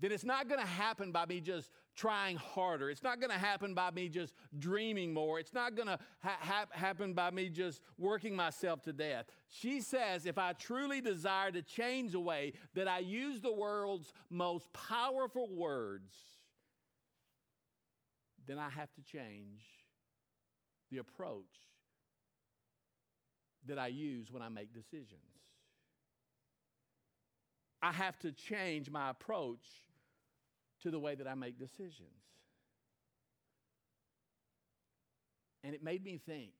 then 0.00 0.12
it's 0.12 0.24
not 0.24 0.48
going 0.48 0.60
to 0.60 0.66
happen 0.66 1.10
by 1.10 1.26
me 1.26 1.40
just 1.40 1.70
trying 1.96 2.36
harder. 2.36 2.88
It's 2.90 3.02
not 3.02 3.20
going 3.20 3.32
to 3.32 3.38
happen 3.38 3.74
by 3.74 3.90
me 3.90 4.08
just 4.08 4.34
dreaming 4.56 5.12
more. 5.12 5.40
It's 5.40 5.52
not 5.52 5.74
going 5.74 5.88
to 5.88 5.98
ha- 6.20 6.38
ha- 6.40 6.66
happen 6.70 7.14
by 7.14 7.30
me 7.30 7.48
just 7.48 7.80
working 7.98 8.36
myself 8.36 8.82
to 8.84 8.92
death. 8.92 9.26
She 9.48 9.80
says, 9.80 10.24
if 10.24 10.38
I 10.38 10.52
truly 10.52 11.00
desire 11.00 11.50
to 11.50 11.62
change 11.62 12.12
the 12.12 12.20
way 12.20 12.52
that 12.74 12.86
I 12.86 13.00
use 13.00 13.40
the 13.40 13.52
world's 13.52 14.12
most 14.30 14.72
powerful 14.72 15.48
words, 15.52 16.14
then 18.46 18.58
I 18.58 18.70
have 18.70 18.92
to 18.94 19.02
change 19.02 19.62
the 20.90 20.98
approach 20.98 21.44
that 23.66 23.78
I 23.78 23.88
use 23.88 24.30
when 24.30 24.42
I 24.42 24.48
make 24.48 24.72
decisions. 24.72 25.20
I 27.82 27.92
have 27.92 28.18
to 28.20 28.32
change 28.32 28.90
my 28.90 29.10
approach 29.10 29.66
to 30.82 30.90
the 30.90 30.98
way 30.98 31.14
that 31.14 31.26
I 31.26 31.34
make 31.34 31.58
decisions. 31.58 32.22
And 35.64 35.74
it 35.74 35.82
made 35.82 36.04
me 36.04 36.20
think. 36.24 36.52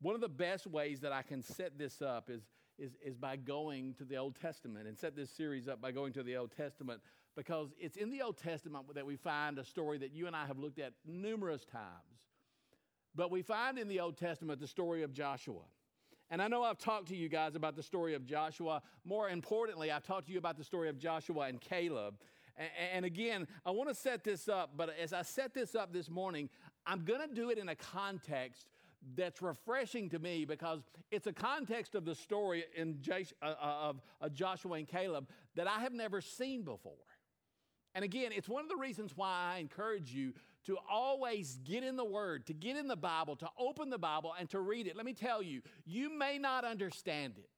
One 0.00 0.14
of 0.14 0.20
the 0.20 0.28
best 0.28 0.66
ways 0.66 1.00
that 1.00 1.12
I 1.12 1.22
can 1.22 1.42
set 1.42 1.78
this 1.78 2.00
up 2.00 2.30
is, 2.30 2.42
is, 2.78 2.92
is 3.04 3.16
by 3.16 3.36
going 3.36 3.94
to 3.94 4.04
the 4.04 4.16
Old 4.16 4.36
Testament 4.40 4.86
and 4.86 4.96
set 4.96 5.16
this 5.16 5.30
series 5.30 5.66
up 5.66 5.80
by 5.80 5.90
going 5.90 6.12
to 6.12 6.22
the 6.22 6.36
Old 6.36 6.52
Testament 6.56 7.00
because 7.34 7.68
it's 7.80 7.96
in 7.96 8.10
the 8.10 8.22
Old 8.22 8.36
Testament 8.36 8.86
that 8.94 9.06
we 9.06 9.16
find 9.16 9.58
a 9.58 9.64
story 9.64 9.98
that 9.98 10.12
you 10.12 10.26
and 10.26 10.36
I 10.36 10.46
have 10.46 10.58
looked 10.58 10.78
at 10.78 10.92
numerous 11.04 11.64
times. 11.64 11.86
But 13.14 13.30
we 13.30 13.42
find 13.42 13.78
in 13.78 13.88
the 13.88 14.00
Old 14.00 14.16
Testament 14.16 14.60
the 14.60 14.68
story 14.68 15.02
of 15.02 15.12
Joshua. 15.12 15.62
And 16.30 16.42
I 16.42 16.48
know 16.48 16.62
I've 16.62 16.78
talked 16.78 17.08
to 17.08 17.16
you 17.16 17.28
guys 17.28 17.54
about 17.54 17.74
the 17.74 17.82
story 17.82 18.14
of 18.14 18.26
Joshua. 18.26 18.82
More 19.04 19.30
importantly, 19.30 19.90
I've 19.90 20.02
talked 20.02 20.26
to 20.26 20.32
you 20.32 20.38
about 20.38 20.58
the 20.58 20.64
story 20.64 20.88
of 20.88 20.98
Joshua 20.98 21.46
and 21.46 21.60
Caleb. 21.60 22.16
And 22.92 23.04
again, 23.04 23.46
I 23.64 23.70
want 23.70 23.88
to 23.88 23.94
set 23.94 24.24
this 24.24 24.48
up, 24.48 24.72
but 24.76 24.90
as 25.00 25.12
I 25.12 25.22
set 25.22 25.54
this 25.54 25.74
up 25.74 25.92
this 25.92 26.10
morning, 26.10 26.50
I'm 26.86 27.04
going 27.04 27.26
to 27.26 27.34
do 27.34 27.50
it 27.50 27.58
in 27.58 27.68
a 27.68 27.76
context 27.76 28.68
that's 29.16 29.40
refreshing 29.40 30.10
to 30.10 30.18
me 30.18 30.44
because 30.44 30.80
it's 31.10 31.28
a 31.28 31.32
context 31.32 31.94
of 31.94 32.04
the 32.04 32.14
story 32.14 32.64
in 32.76 32.98
uh, 33.10 33.46
uh, 33.46 33.92
of 34.20 34.34
Joshua 34.34 34.74
and 34.74 34.88
Caleb 34.88 35.28
that 35.54 35.68
I 35.68 35.80
have 35.80 35.92
never 35.92 36.20
seen 36.20 36.62
before. 36.62 36.94
And 37.94 38.04
again, 38.04 38.32
it's 38.34 38.48
one 38.48 38.62
of 38.62 38.68
the 38.68 38.76
reasons 38.76 39.12
why 39.16 39.54
I 39.54 39.58
encourage 39.58 40.12
you 40.12 40.34
to 40.68 40.76
always 40.88 41.58
get 41.64 41.82
in 41.82 41.96
the 41.96 42.04
Word, 42.04 42.46
to 42.46 42.52
get 42.52 42.76
in 42.76 42.88
the 42.88 42.96
Bible, 42.96 43.36
to 43.36 43.48
open 43.58 43.88
the 43.88 43.96
Bible 43.96 44.34
and 44.38 44.50
to 44.50 44.60
read 44.60 44.86
it. 44.86 44.96
Let 44.96 45.06
me 45.06 45.14
tell 45.14 45.42
you, 45.42 45.62
you 45.86 46.10
may 46.10 46.36
not 46.36 46.66
understand 46.66 47.38
it. 47.38 47.48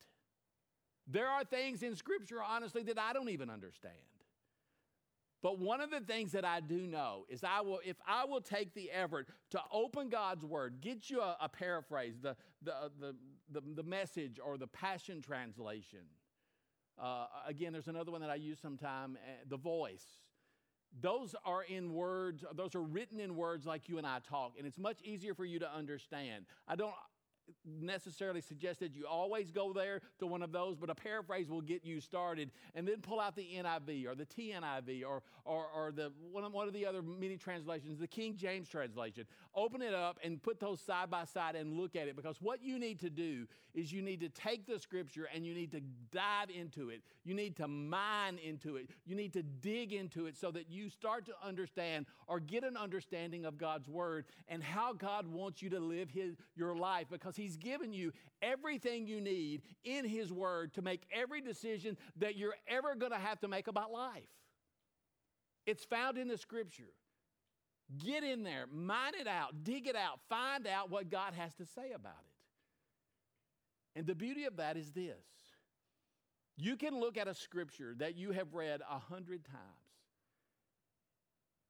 There 1.09 1.27
are 1.27 1.43
things 1.43 1.83
in 1.83 1.97
Scripture, 1.97 2.41
honestly, 2.41 2.85
that 2.85 3.01
I 3.01 3.13
don't 3.13 3.29
even 3.31 3.51
understand. 3.51 3.95
But 5.43 5.59
one 5.59 5.81
of 5.81 5.91
the 5.91 5.99
things 5.99 6.31
that 6.33 6.45
I 6.45 6.61
do 6.61 6.87
know 6.87 7.25
is 7.29 7.43
I 7.43 7.63
will, 7.63 7.81
if 7.85 7.97
I 8.07 8.27
will 8.27 8.43
take 8.43 8.75
the 8.75 8.93
effort 8.93 9.27
to 9.51 9.61
open 9.73 10.09
God's 10.09 10.45
Word, 10.45 10.77
get 10.81 11.11
you 11.11 11.21
a, 11.21 11.37
a 11.41 11.49
paraphrase, 11.49 12.15
the, 12.23 12.37
the, 12.63 12.93
the, 13.01 13.17
the, 13.51 13.63
the 13.75 13.83
message 13.83 14.39
or 14.41 14.57
the 14.57 14.69
Passion 14.69 15.21
Translation. 15.21 16.07
Uh, 16.97 17.27
again, 17.45 17.73
there's 17.73 17.89
another 17.89 18.13
one 18.13 18.21
that 18.21 18.31
I 18.31 18.37
use 18.37 18.61
sometime, 18.61 19.19
uh, 19.21 19.31
the 19.49 19.57
voice. 19.57 20.05
Those 21.01 21.35
are 21.45 21.63
in 21.63 21.95
words, 21.95 22.45
those 22.55 22.75
are 22.75 22.83
written 22.83 23.21
in 23.21 23.37
words 23.37 23.67
like 23.67 23.89
you 23.89 23.99
and 23.99 24.07
I 24.07 24.19
talk, 24.29 24.53
and 24.59 24.67
it's 24.67 24.79
much 24.79 25.01
easier 25.03 25.35
for 25.35 25.45
you 25.45 25.59
to 25.61 25.73
understand. 25.73 26.47
I 26.67 26.77
don't 26.77 26.93
necessarily 27.65 28.41
suggest 28.41 28.81
that 28.81 28.95
you 28.95 29.07
always 29.07 29.51
go 29.51 29.73
there 29.73 30.01
to 30.19 30.27
one 30.27 30.43
of 30.43 30.53
those, 30.53 30.77
but 30.77 30.91
a 30.91 30.95
paraphrase 30.95 31.49
will 31.49 31.61
get 31.61 31.85
you 31.85 32.01
started. 32.01 32.51
And 32.75 32.87
then 32.87 33.01
pull 33.01 33.21
out 33.21 33.37
the 33.37 33.47
NIV 33.57 34.07
or 34.07 34.15
the 34.15 34.27
TNIV 34.27 35.05
or, 35.07 35.23
or, 35.45 35.67
or 35.75 35.93
the, 35.93 36.13
one, 36.31 36.45
of, 36.45 36.53
one 36.53 36.69
of 36.69 36.75
the 36.75 36.87
other 36.87 37.03
many 37.03 37.37
translations, 37.37 37.99
the 37.99 38.07
King 38.07 38.37
James 38.37 38.69
translation. 38.69 39.25
Open 39.55 39.83
it 39.83 39.95
up 39.95 40.19
and 40.23 40.43
put 40.43 40.61
those 40.61 40.81
side 40.81 41.11
by 41.11 41.25
side 41.25 41.57
and 41.57 41.79
look 41.79 41.97
at 41.97 42.09
it 42.09 42.17
because 42.17 42.37
what 42.41 42.63
you 42.63 42.79
need 42.79 43.01
to 43.01 43.11
do 43.11 43.47
is 43.75 43.93
you 43.93 44.03
need 44.03 44.21
to 44.21 44.29
take 44.29 44.67
the 44.67 44.79
scripture 44.79 45.29
and 45.33 45.47
you 45.47 45.55
need 45.55 45.71
to 45.73 45.81
dive 46.13 46.51
into 46.51 46.91
it. 46.91 47.03
You 47.25 47.35
need 47.35 47.57
to 47.57 47.69
mine 47.69 48.39
into 48.43 48.77
it. 48.77 48.89
You 49.05 49.15
need 49.15 49.33
to 49.35 49.43
dig 49.43 49.93
into 49.93 50.27
it 50.27 50.37
so 50.37 50.51
that 50.51 50.71
you 50.71 50.91
start 50.91 51.27
to 51.27 51.33
understand 51.45 52.07
or 52.27 52.41
get 52.41 52.65
an 52.65 52.77
understanding 52.77 53.45
of 53.45 53.59
God's 53.59 53.89
word 53.89 54.25
and 54.49 54.63
how 54.63 54.93
God 54.93 55.27
wants 55.27 55.63
you 55.63 55.71
to 55.71 55.81
live 55.81 56.11
his, 56.11 56.37
your 56.57 56.77
life 56.77 57.07
because 57.11 57.37
He's 57.41 57.57
given 57.57 57.93
you 57.93 58.13
everything 58.43 59.07
you 59.07 59.21
need 59.21 59.63
in 59.85 60.05
His 60.05 60.33
Word 60.33 60.75
to 60.75 60.83
make 60.83 61.03
every 61.13 61.41
decision 61.41 61.97
that 62.17 62.37
you're 62.37 62.57
ever 62.69 62.95
going 62.95 63.13
to 63.13 63.19
have 63.19 63.41
to 63.41 63.49
make 63.49 63.67
about 63.67 63.91
life. 63.91 64.29
It's 65.67 65.85
found 65.85 66.19
in 66.19 66.29
the 66.29 66.39
Scripture. 66.39 66.93
Get 67.99 68.23
in 68.23 68.45
there, 68.45 68.67
mine 68.73 69.15
it 69.21 69.27
out, 69.27 69.65
dig 69.65 69.89
it 69.89 69.97
out, 69.97 70.21
find 70.29 70.67
out 70.67 70.91
what 70.91 71.11
God 71.11 71.35
has 71.35 71.55
to 71.55 71.67
say 71.67 71.91
about 71.93 72.13
it. 72.13 73.99
And 73.99 74.07
the 74.07 74.15
beauty 74.15 74.45
of 74.45 74.57
that 74.59 74.77
is 74.77 74.93
this 74.93 75.27
you 76.57 76.77
can 76.77 77.01
look 77.01 77.17
at 77.17 77.27
a 77.27 77.35
scripture 77.35 77.95
that 77.99 78.17
you 78.17 78.33
have 78.33 78.55
read 78.55 78.81
a 78.89 78.99
hundred 78.99 79.45
times 79.45 79.90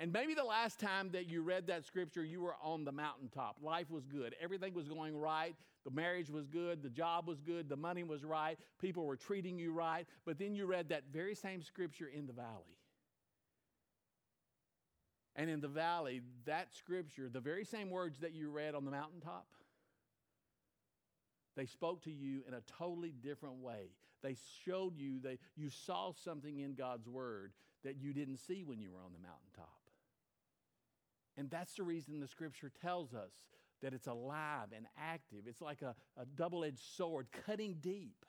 and 0.01 0.11
maybe 0.15 0.33
the 0.33 0.43
last 0.43 0.81
time 0.81 1.11
that 1.11 1.29
you 1.29 1.43
read 1.43 1.67
that 1.67 1.85
scripture, 1.85 2.25
you 2.25 2.41
were 2.41 2.55
on 2.63 2.87
the 2.87 2.93
mountaintop. 2.93 3.59
Life 3.63 3.91
was 3.91 4.07
good. 4.07 4.35
Everything 4.41 4.73
was 4.73 4.89
going 4.89 5.15
right. 5.15 5.55
The 5.85 5.91
marriage 5.91 6.31
was 6.31 6.47
good. 6.47 6.83
The 6.83 6.89
job 6.89 7.29
was 7.29 7.43
good. 7.43 7.69
The 7.69 7.77
money 7.77 8.03
was 8.03 8.25
right. 8.25 8.59
People 8.81 9.05
were 9.05 9.17
treating 9.17 9.59
you 9.59 9.75
right. 9.75 10.07
But 10.25 10.39
then 10.39 10.55
you 10.55 10.65
read 10.65 10.89
that 10.89 11.05
very 11.13 11.35
same 11.35 11.63
scripture 11.63 12.09
in 12.09 12.27
the 12.27 12.33
valley. 12.33 12.79
And 15.37 15.51
in 15.51 15.61
the 15.61 15.69
valley, 15.69 16.23
that 16.47 16.75
scripture, 16.75 17.29
the 17.29 17.41
very 17.41 17.67
same 17.67 17.91
words 17.91 18.21
that 18.21 18.33
you 18.33 18.51
read 18.51 18.75
on 18.75 18.87
the 18.87 18.91
mountaintop, 18.91 19.49
they 21.57 21.67
spoke 21.67 22.05
to 22.05 22.11
you 22.11 22.41
in 22.49 22.55
a 22.55 22.63
totally 22.79 23.13
different 23.23 23.57
way. 23.57 23.91
They 24.23 24.37
showed 24.65 24.97
you 24.97 25.21
that 25.21 25.39
you 25.57 25.69
saw 25.69 26.13
something 26.13 26.59
in 26.59 26.75
God's 26.75 27.07
word 27.07 27.53
that 27.85 27.97
you 28.01 28.15
didn't 28.15 28.39
see 28.39 28.65
when 28.65 28.81
you 28.81 28.93
were 28.93 29.01
on 29.05 29.13
the 29.13 29.19
mountaintop. 29.19 29.80
And 31.37 31.51
that's 31.51 31.75
the 31.75 31.83
reason 31.83 32.21
the 32.21 32.29
scripture 32.29 32.71
tells 32.81 33.15
us 33.15 33.33
that 33.83 33.95
it's 33.95 34.07
alive 34.07 34.69
and 34.77 34.87
active. 34.99 35.45
It's 35.47 35.61
like 35.61 35.83
a, 35.83 35.95
a 36.21 36.27
double 36.27 36.65
edged 36.65 36.81
sword 36.81 37.29
cutting 37.47 37.77
deep. 37.81 38.25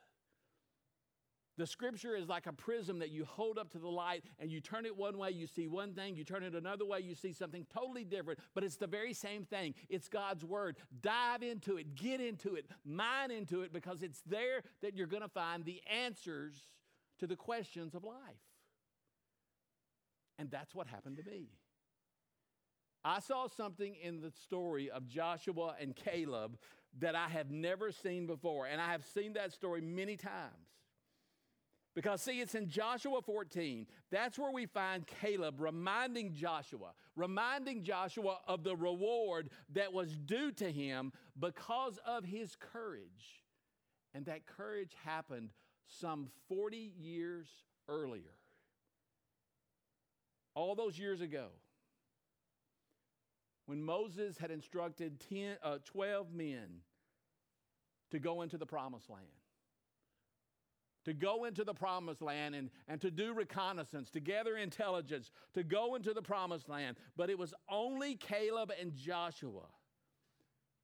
The 1.57 1.67
scripture 1.67 2.15
is 2.15 2.29
like 2.29 2.47
a 2.47 2.53
prism 2.53 2.99
that 2.99 3.11
you 3.11 3.25
hold 3.25 3.59
up 3.59 3.69
to 3.71 3.77
the 3.77 3.89
light 3.89 4.23
and 4.39 4.49
you 4.49 4.61
turn 4.61 4.85
it 4.85 4.95
one 4.95 5.17
way, 5.17 5.31
you 5.31 5.45
see 5.45 5.67
one 5.67 5.93
thing, 5.93 6.15
you 6.15 6.23
turn 6.23 6.43
it 6.43 6.55
another 6.55 6.85
way, 6.85 7.01
you 7.01 7.13
see 7.13 7.33
something 7.33 7.67
totally 7.71 8.05
different, 8.05 8.39
but 8.55 8.63
it's 8.63 8.77
the 8.77 8.87
very 8.87 9.13
same 9.13 9.43
thing. 9.43 9.75
It's 9.89 10.07
God's 10.07 10.45
word. 10.45 10.77
Dive 11.01 11.43
into 11.43 11.77
it, 11.77 11.93
get 11.93 12.21
into 12.21 12.55
it, 12.55 12.65
mine 12.85 13.31
into 13.31 13.61
it, 13.61 13.73
because 13.73 14.01
it's 14.01 14.21
there 14.25 14.63
that 14.81 14.95
you're 14.95 15.07
going 15.07 15.23
to 15.23 15.29
find 15.29 15.65
the 15.65 15.81
answers 15.87 16.55
to 17.19 17.27
the 17.27 17.35
questions 17.35 17.93
of 17.93 18.03
life. 18.03 18.15
And 20.39 20.49
that's 20.49 20.73
what 20.73 20.87
happened 20.87 21.17
to 21.17 21.23
me. 21.29 21.49
I 23.03 23.19
saw 23.19 23.47
something 23.47 23.95
in 24.01 24.21
the 24.21 24.31
story 24.31 24.91
of 24.91 25.07
Joshua 25.07 25.75
and 25.79 25.95
Caleb 25.95 26.57
that 26.99 27.15
I 27.15 27.29
have 27.29 27.49
never 27.49 27.91
seen 27.91 28.27
before. 28.27 28.67
And 28.67 28.79
I 28.79 28.91
have 28.91 29.03
seen 29.05 29.33
that 29.33 29.53
story 29.53 29.81
many 29.81 30.17
times. 30.17 30.67
Because, 31.93 32.21
see, 32.21 32.39
it's 32.39 32.55
in 32.55 32.69
Joshua 32.69 33.21
14. 33.21 33.85
That's 34.11 34.39
where 34.39 34.51
we 34.51 34.65
find 34.65 35.05
Caleb 35.05 35.55
reminding 35.59 36.33
Joshua, 36.33 36.93
reminding 37.17 37.83
Joshua 37.83 38.37
of 38.47 38.63
the 38.63 38.75
reward 38.75 39.49
that 39.73 39.91
was 39.91 40.15
due 40.17 40.51
to 40.53 40.71
him 40.71 41.11
because 41.37 41.99
of 42.05 42.23
his 42.23 42.55
courage. 42.55 43.43
And 44.13 44.25
that 44.25 44.45
courage 44.45 44.95
happened 45.03 45.49
some 45.87 46.29
40 46.47 46.93
years 46.97 47.47
earlier. 47.89 48.35
All 50.53 50.75
those 50.75 50.97
years 50.97 51.19
ago 51.19 51.47
when 53.65 53.81
Moses 53.81 54.37
had 54.37 54.51
instructed 54.51 55.19
10, 55.29 55.57
uh, 55.63 55.77
12 55.85 56.33
men 56.33 56.81
to 58.11 58.19
go 58.19 58.41
into 58.41 58.57
the 58.57 58.65
promised 58.65 59.09
land. 59.09 59.25
To 61.05 61.13
go 61.13 61.45
into 61.45 61.63
the 61.63 61.73
promised 61.73 62.21
land 62.21 62.53
and, 62.53 62.69
and 62.87 63.01
to 63.01 63.09
do 63.09 63.33
reconnaissance, 63.33 64.11
to 64.11 64.19
gather 64.19 64.55
intelligence, 64.55 65.31
to 65.55 65.63
go 65.63 65.95
into 65.95 66.13
the 66.13 66.21
promised 66.21 66.69
land. 66.69 66.97
But 67.17 67.31
it 67.31 67.39
was 67.39 67.55
only 67.69 68.15
Caleb 68.15 68.71
and 68.79 68.95
Joshua 68.95 69.65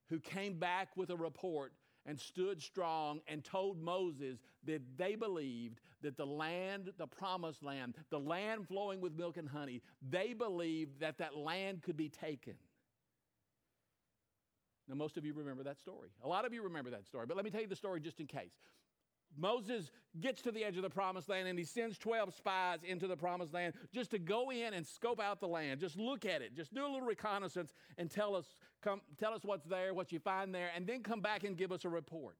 who 0.09 0.19
came 0.19 0.57
back 0.57 0.89
with 0.95 1.11
a 1.11 1.15
report 1.15 1.73
and 2.05 2.19
stood 2.19 2.61
strong 2.61 3.19
and 3.27 3.43
told 3.43 3.79
Moses 3.79 4.39
that 4.63 4.81
they 4.97 5.15
believed 5.15 5.81
that 6.01 6.15
the 6.15 6.25
land, 6.25 6.91
the 6.97 7.05
promised 7.05 7.63
land, 7.63 7.95
the 8.09 8.19
land 8.19 8.67
flowing 8.67 9.01
with 9.01 9.13
milk 9.13 9.37
and 9.37 9.49
honey, 9.49 9.81
they 10.09 10.33
believed 10.33 11.01
that 11.01 11.17
that 11.17 11.35
land 11.35 11.83
could 11.83 11.97
be 11.97 12.09
taken. 12.09 12.53
Now, 14.87 14.95
most 14.95 15.17
of 15.17 15.25
you 15.25 15.33
remember 15.33 15.63
that 15.63 15.79
story. 15.79 16.09
A 16.23 16.27
lot 16.27 16.45
of 16.45 16.53
you 16.53 16.63
remember 16.63 16.89
that 16.91 17.05
story, 17.05 17.25
but 17.27 17.35
let 17.35 17.43
me 17.43 17.51
tell 17.51 17.61
you 17.61 17.67
the 17.67 17.75
story 17.75 17.99
just 17.99 18.19
in 18.19 18.27
case. 18.27 18.53
Moses 19.35 19.91
gets 20.19 20.41
to 20.43 20.51
the 20.51 20.63
edge 20.63 20.77
of 20.77 20.83
the 20.83 20.89
promised 20.89 21.29
land 21.29 21.47
and 21.47 21.59
he 21.59 21.65
sends 21.65 21.97
12 21.97 22.33
spies 22.33 22.79
into 22.83 23.07
the 23.07 23.17
promised 23.17 23.53
land 23.53 23.73
just 23.93 24.11
to 24.11 24.19
go 24.19 24.49
in 24.51 24.73
and 24.73 24.85
scope 24.87 25.19
out 25.19 25.39
the 25.39 25.47
land. 25.47 25.79
Just 25.79 25.97
look 25.97 26.25
at 26.25 26.41
it. 26.41 26.55
Just 26.55 26.73
do 26.73 26.83
a 26.85 26.87
little 26.87 27.01
reconnaissance 27.01 27.73
and 27.97 28.09
tell 28.09 28.35
us, 28.35 28.45
come, 28.81 29.01
tell 29.19 29.33
us 29.33 29.41
what's 29.43 29.65
there, 29.65 29.93
what 29.93 30.11
you 30.11 30.19
find 30.19 30.55
there, 30.55 30.69
and 30.75 30.87
then 30.87 31.03
come 31.03 31.19
back 31.19 31.43
and 31.43 31.57
give 31.57 31.71
us 31.71 31.85
a 31.85 31.89
report. 31.89 32.37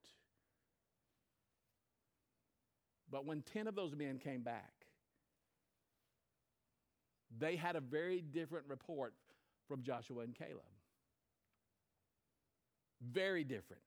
But 3.10 3.26
when 3.26 3.42
10 3.42 3.68
of 3.68 3.74
those 3.74 3.94
men 3.94 4.18
came 4.18 4.42
back, 4.42 4.72
they 7.38 7.56
had 7.56 7.76
a 7.76 7.80
very 7.80 8.20
different 8.20 8.66
report 8.68 9.14
from 9.68 9.82
Joshua 9.82 10.22
and 10.22 10.34
Caleb. 10.34 10.62
Very 13.00 13.44
different. 13.44 13.82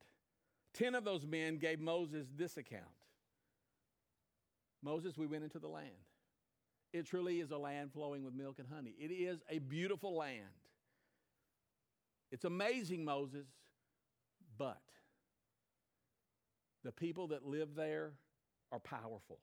Ten 0.74 0.96
of 0.96 1.04
those 1.04 1.26
men 1.26 1.58
gave 1.58 1.80
Moses 1.80 2.28
this 2.36 2.58
account 2.58 2.86
Moses, 4.84 5.18
we 5.18 5.28
went 5.28 5.44
into 5.44 5.60
the 5.60 5.68
land. 5.68 5.90
It 6.94 7.06
truly 7.06 7.40
is 7.40 7.52
a 7.52 7.58
land 7.58 7.94
flowing 7.94 8.24
with 8.24 8.34
milk 8.34 8.60
and 8.60 8.68
honey. 8.68 8.96
It 9.00 9.12
is 9.12 9.42
a 9.50 9.60
beautiful 9.60 10.16
land. 10.16 10.42
It's 12.32 12.46
amazing, 12.46 13.06
Moses, 13.06 13.46
but 14.58 14.82
the 16.84 16.92
people 16.92 17.28
that 17.28 17.46
live 17.46 17.76
there 17.76 18.14
are 18.72 18.80
powerful. 18.80 19.40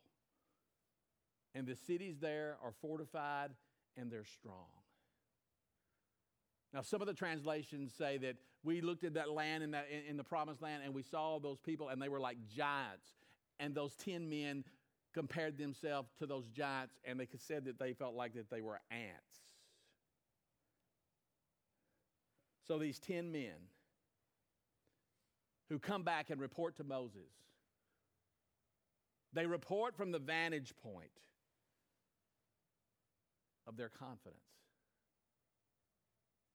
And 1.55 1.67
the 1.67 1.77
cities 1.77 2.19
there 2.21 2.57
are 2.63 2.73
fortified 2.83 3.51
and 3.97 4.11
they're 4.11 4.25
strong. 4.25 4.67
Now, 6.75 6.83
some 6.83 7.01
of 7.01 7.07
the 7.07 7.15
translations 7.15 7.93
say 7.97 8.19
that 8.19 8.37
we 8.63 8.81
looked 8.81 9.05
at 9.05 9.15
that 9.15 9.31
land 9.31 9.63
in, 9.63 9.71
that, 9.71 9.87
in, 10.09 10.17
the 10.17 10.25
promised 10.25 10.61
land 10.61 10.83
and 10.85 10.95
we 10.95 11.03
saw 11.03 11.39
those 11.39 11.59
people 11.59 11.89
and 11.89 12.01
they 12.01 12.09
were 12.09 12.21
like 12.21 12.37
giants. 12.47 13.07
And 13.59 13.75
those 13.75 13.95
10 13.97 14.29
men 14.29 14.65
compared 15.15 15.57
themselves 15.57 16.11
to 16.19 16.27
those 16.27 16.47
giants 16.49 16.95
and 17.05 17.19
they 17.19 17.27
said 17.39 17.65
that 17.65 17.79
they 17.79 17.95
felt 17.95 18.15
like 18.15 18.35
that 18.35 18.51
they 18.51 18.61
were 18.61 18.81
ants. 18.91 19.39
So 22.67 22.79
these 22.79 22.99
10 22.99 23.33
men 23.33 23.55
who 25.71 25.79
come 25.79 26.03
back 26.03 26.29
and 26.29 26.39
report 26.39 26.77
to 26.77 26.85
Moses, 26.85 27.31
they 29.33 29.47
report 29.47 29.97
from 29.97 30.13
the 30.13 30.19
vantage 30.19 30.75
point 30.83 31.09
of 33.67 33.77
their 33.79 33.89
confidence. 33.89 34.58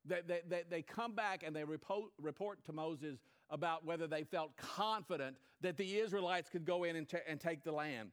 They, 0.06 0.42
they, 0.50 0.64
they, 0.70 0.82
come 0.82 1.14
back 1.14 1.44
and 1.46 1.56
they 1.56 1.64
report, 1.64 2.12
report 2.22 2.64
to 2.66 2.74
Moses 2.74 3.20
about 3.50 3.86
whether 3.86 4.06
they 4.06 4.24
felt 4.24 4.56
confident 4.58 5.38
that 5.62 5.78
the 5.78 5.98
Israelites 5.98 6.50
could 6.50 6.66
go 6.66 6.84
in 6.84 6.98
and, 6.98 7.08
t- 7.08 7.18
and 7.28 7.40
take 7.40 7.64
the 7.64 7.72
land. 7.72 8.12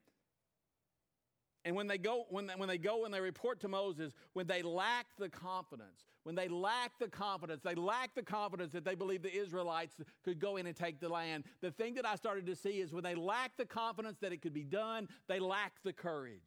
And 1.65 1.77
when 1.77 1.89
they 1.89 1.99
go, 1.99 2.25
when 2.31 2.47
they, 2.47 2.55
when 2.55 2.69
they 2.69 2.79
go 2.79 3.05
and 3.05 3.13
they 3.13 3.21
report 3.21 3.61
to 3.61 3.69
Moses, 3.69 4.15
when 4.33 4.47
they 4.47 4.63
lack 4.63 5.07
the 5.19 5.29
confidence, 5.29 6.07
when 6.23 6.35
they 6.35 6.49
lack 6.49 6.99
the 6.99 7.09
confidence, 7.09 7.61
they 7.63 7.75
lack 7.75 8.15
the 8.15 8.23
confidence 8.23 8.73
that 8.73 8.85
they 8.85 8.95
believe 8.95 9.23
the 9.23 9.35
Israelites 9.35 9.97
could 10.25 10.39
go 10.39 10.57
in 10.57 10.67
and 10.67 10.77
take 10.77 11.01
the 11.01 11.09
land. 11.09 11.45
The 11.61 11.71
thing 11.71 11.95
that 11.95 12.07
I 12.07 12.15
started 12.15 12.47
to 12.47 12.57
see 12.57 12.81
is 12.81 12.93
when 12.93 13.05
they 13.05 13.15
lack 13.15 13.57
the 13.59 13.67
confidence 13.67 14.17
that 14.21 14.33
it 14.33 14.41
could 14.41 14.55
be 14.55 14.65
done, 14.65 15.09
they 15.29 15.39
lack 15.39 15.83
the 15.83 15.93
courage 15.93 16.41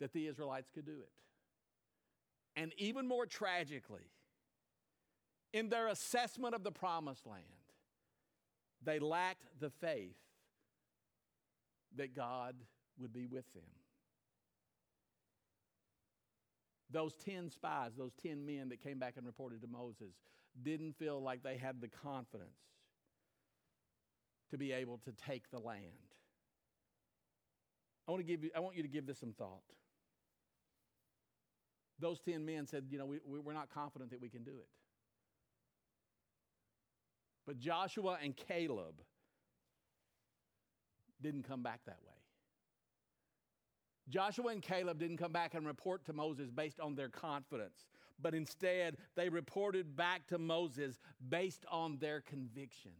that 0.00 0.12
the 0.12 0.26
Israelites 0.26 0.70
could 0.72 0.86
do 0.86 1.00
it. 1.00 1.10
And 2.56 2.72
even 2.78 3.06
more 3.06 3.26
tragically, 3.26 4.08
in 5.52 5.68
their 5.68 5.88
assessment 5.88 6.54
of 6.54 6.64
the 6.64 6.72
promised 6.72 7.26
land, 7.26 7.44
they 8.82 8.98
lacked 8.98 9.46
the 9.60 9.70
faith 9.70 10.16
that 11.96 12.14
God 12.14 12.56
would 12.98 13.12
be 13.12 13.26
with 13.26 13.52
them. 13.54 13.62
Those 16.90 17.14
10 17.24 17.50
spies, 17.50 17.92
those 17.96 18.12
10 18.22 18.46
men 18.46 18.68
that 18.68 18.82
came 18.82 18.98
back 18.98 19.14
and 19.16 19.26
reported 19.26 19.60
to 19.62 19.66
Moses, 19.66 20.14
didn't 20.62 20.96
feel 20.96 21.20
like 21.20 21.42
they 21.42 21.56
had 21.56 21.80
the 21.80 21.88
confidence 21.88 22.48
to 24.50 24.56
be 24.56 24.72
able 24.72 24.98
to 25.04 25.12
take 25.12 25.50
the 25.50 25.58
land. 25.58 25.82
I 28.06 28.12
want, 28.12 28.24
to 28.24 28.26
give 28.26 28.44
you, 28.44 28.50
I 28.54 28.60
want 28.60 28.76
you 28.76 28.82
to 28.82 28.88
give 28.88 29.06
this 29.06 29.18
some 29.18 29.32
thought. 29.32 29.62
Those 31.98 32.20
10 32.20 32.44
men 32.44 32.66
said, 32.66 32.84
You 32.90 32.98
know, 32.98 33.06
we, 33.06 33.18
we're 33.26 33.52
not 33.52 33.70
confident 33.72 34.10
that 34.10 34.20
we 34.20 34.28
can 34.28 34.44
do 34.44 34.58
it. 34.58 34.68
But 37.46 37.58
Joshua 37.58 38.18
and 38.22 38.36
Caleb 38.36 39.00
didn't 41.22 41.44
come 41.44 41.62
back 41.62 41.80
that 41.86 41.98
way. 42.06 42.12
Joshua 44.08 44.52
and 44.52 44.62
Caleb 44.62 44.98
didn't 44.98 45.16
come 45.16 45.32
back 45.32 45.54
and 45.54 45.66
report 45.66 46.04
to 46.06 46.12
Moses 46.12 46.50
based 46.50 46.78
on 46.78 46.94
their 46.94 47.08
confidence, 47.08 47.86
but 48.20 48.34
instead 48.34 48.96
they 49.16 49.28
reported 49.28 49.96
back 49.96 50.26
to 50.28 50.38
Moses 50.38 51.00
based 51.28 51.64
on 51.70 51.98
their 51.98 52.20
conviction. 52.20 52.92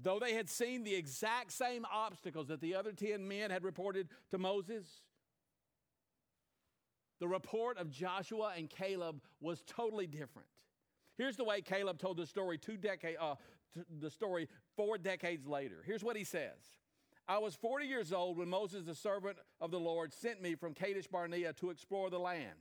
Though 0.00 0.18
they 0.18 0.34
had 0.34 0.48
seen 0.48 0.84
the 0.84 0.94
exact 0.94 1.52
same 1.52 1.84
obstacles 1.92 2.48
that 2.48 2.60
the 2.60 2.74
other 2.74 2.92
10 2.92 3.26
men 3.26 3.50
had 3.50 3.64
reported 3.64 4.08
to 4.30 4.38
Moses, 4.38 4.86
the 7.20 7.28
report 7.28 7.78
of 7.78 7.90
Joshua 7.90 8.52
and 8.56 8.68
Caleb 8.68 9.20
was 9.40 9.62
totally 9.66 10.06
different. 10.06 10.48
Here's 11.16 11.36
the 11.36 11.44
way 11.44 11.60
Caleb 11.60 11.98
told 11.98 12.16
the 12.16 12.26
story 12.26 12.58
two 12.58 12.76
decades, 12.76 13.18
uh, 13.20 13.34
the 14.00 14.10
story 14.10 14.48
four 14.76 14.98
decades 14.98 15.46
later. 15.46 15.82
Here's 15.84 16.04
what 16.04 16.16
he 16.16 16.24
says. 16.24 16.78
I 17.28 17.38
was 17.38 17.54
40 17.56 17.86
years 17.86 18.12
old 18.12 18.38
when 18.38 18.48
Moses, 18.48 18.84
the 18.86 18.94
servant 18.94 19.36
of 19.60 19.70
the 19.70 19.80
Lord, 19.80 20.14
sent 20.14 20.40
me 20.40 20.54
from 20.54 20.72
Kadesh 20.72 21.06
Barnea 21.06 21.52
to 21.54 21.70
explore 21.70 22.08
the 22.08 22.18
land. 22.18 22.56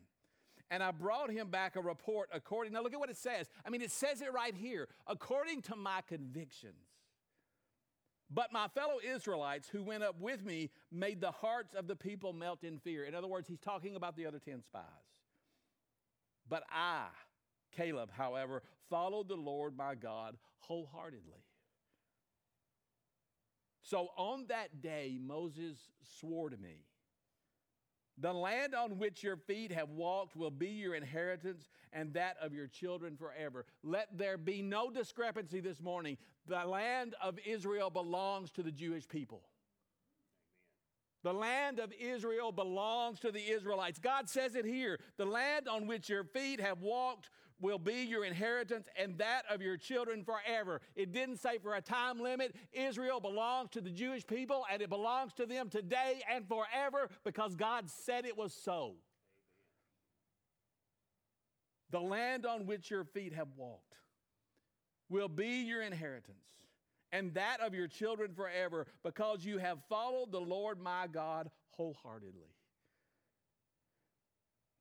And 0.70 0.84
I 0.84 0.92
brought 0.92 1.32
him 1.32 1.50
back 1.50 1.78
a 1.78 1.82
report 1.82 2.30
according, 2.34 2.74
now 2.74 2.82
look 2.82 2.94
at 2.94 3.00
what 3.00 3.10
it 3.10 3.16
says. 3.16 3.48
I 3.66 3.70
mean, 3.70 3.82
it 3.82 3.92
says 3.92 4.22
it 4.22 4.34
right 4.34 4.54
here 4.54 4.90
according 5.08 5.62
to 5.64 5.78
my 5.78 6.02
convictions. 6.08 6.87
But 8.30 8.52
my 8.52 8.68
fellow 8.68 8.98
Israelites 9.04 9.70
who 9.70 9.84
went 9.84 10.04
up 10.04 10.20
with 10.20 10.44
me 10.44 10.70
made 10.92 11.22
the 11.22 11.32
hearts 11.32 11.74
of 11.74 11.88
the 11.88 11.96
people 11.96 12.34
melt 12.34 12.64
in 12.64 12.78
fear. 12.80 13.06
In 13.06 13.16
other 13.16 13.28
words, 13.28 13.48
he's 13.48 13.60
talking 13.60 13.96
about 13.96 14.18
the 14.18 14.26
other 14.26 14.40
10 14.40 14.64
spies. 14.64 14.84
But 16.50 16.64
I, 16.72 17.08
Caleb, 17.76 18.12
however, 18.12 18.64
followed 18.90 19.30
the 19.30 19.36
Lord 19.36 19.78
my 19.78 19.96
God 19.96 20.36
wholeheartedly. 20.60 21.44
So 23.82 24.10
on 24.18 24.48
that 24.48 24.82
day, 24.82 25.18
Moses 25.22 25.78
swore 26.20 26.50
to 26.50 26.58
me, 26.58 26.87
The 28.20 28.34
land 28.34 28.74
on 28.74 28.98
which 28.98 29.24
your 29.24 29.38
feet 29.38 29.72
have 29.72 29.90
walked 29.90 30.36
will 30.36 30.52
be 30.52 30.70
your 30.70 30.96
inheritance 30.96 31.70
and 31.94 32.14
that 32.14 32.38
of 32.42 32.52
your 32.52 32.68
children 32.68 33.16
forever. 33.16 33.66
Let 33.84 34.18
there 34.18 34.38
be 34.38 34.64
no 34.64 34.90
discrepancy 34.90 35.60
this 35.60 35.80
morning. 35.80 36.18
The 36.48 36.66
land 36.66 37.14
of 37.22 37.38
Israel 37.46 37.92
belongs 37.92 38.50
to 38.52 38.64
the 38.64 38.72
Jewish 38.72 39.08
people. 39.08 39.44
The 41.24 41.34
land 41.34 41.80
of 41.80 41.92
Israel 42.00 42.52
belongs 42.52 43.20
to 43.20 43.32
the 43.32 43.52
Israelites. 43.52 44.00
God 44.00 44.30
says 44.30 44.56
it 44.56 44.66
here. 44.66 45.00
The 45.18 45.26
land 45.26 45.68
on 45.68 45.86
which 45.86 46.10
your 46.10 46.24
feet 46.24 46.60
have 46.60 46.82
walked 46.82 47.30
will 47.60 47.80
be 47.80 48.04
your 48.04 48.24
inheritance 48.24 48.88
and 48.98 49.18
that 49.18 49.44
of 49.50 49.62
your 49.62 49.78
children 49.78 50.24
forever. 50.24 50.82
It 50.96 51.12
didn't 51.12 51.38
say 51.38 51.58
for 51.58 51.76
a 51.76 51.82
time 51.82 52.20
limit. 52.20 52.56
Israel 52.72 53.20
belongs 53.20 53.72
to 53.72 53.82
the 53.82 53.90
Jewish 53.90 54.26
people 54.26 54.66
and 54.72 54.82
it 54.82 54.90
belongs 54.90 55.34
to 55.34 55.46
them 55.46 55.70
today 55.70 56.22
and 56.32 56.48
forever 56.48 57.10
because 57.24 57.56
God 57.56 57.90
said 57.90 58.26
it 58.26 58.38
was 58.38 58.54
so. 58.54 58.96
The 61.90 62.02
land 62.02 62.46
on 62.46 62.66
which 62.66 62.92
your 62.92 63.06
feet 63.06 63.34
have 63.34 63.48
walked 63.56 63.96
will 65.10 65.30
be 65.30 65.62
your 65.62 65.82
inheritance 65.82 66.38
and 67.12 67.34
that 67.34 67.62
of 67.62 67.74
your 67.74 67.88
children 67.88 68.34
forever 68.34 68.86
because 69.04 69.46
you 69.46 69.58
have 69.58 69.80
followed 69.90 70.32
the 70.32 70.42
Lord 70.42 70.82
my 70.82 71.08
God 71.08 71.50
wholeheartedly. 71.72 72.54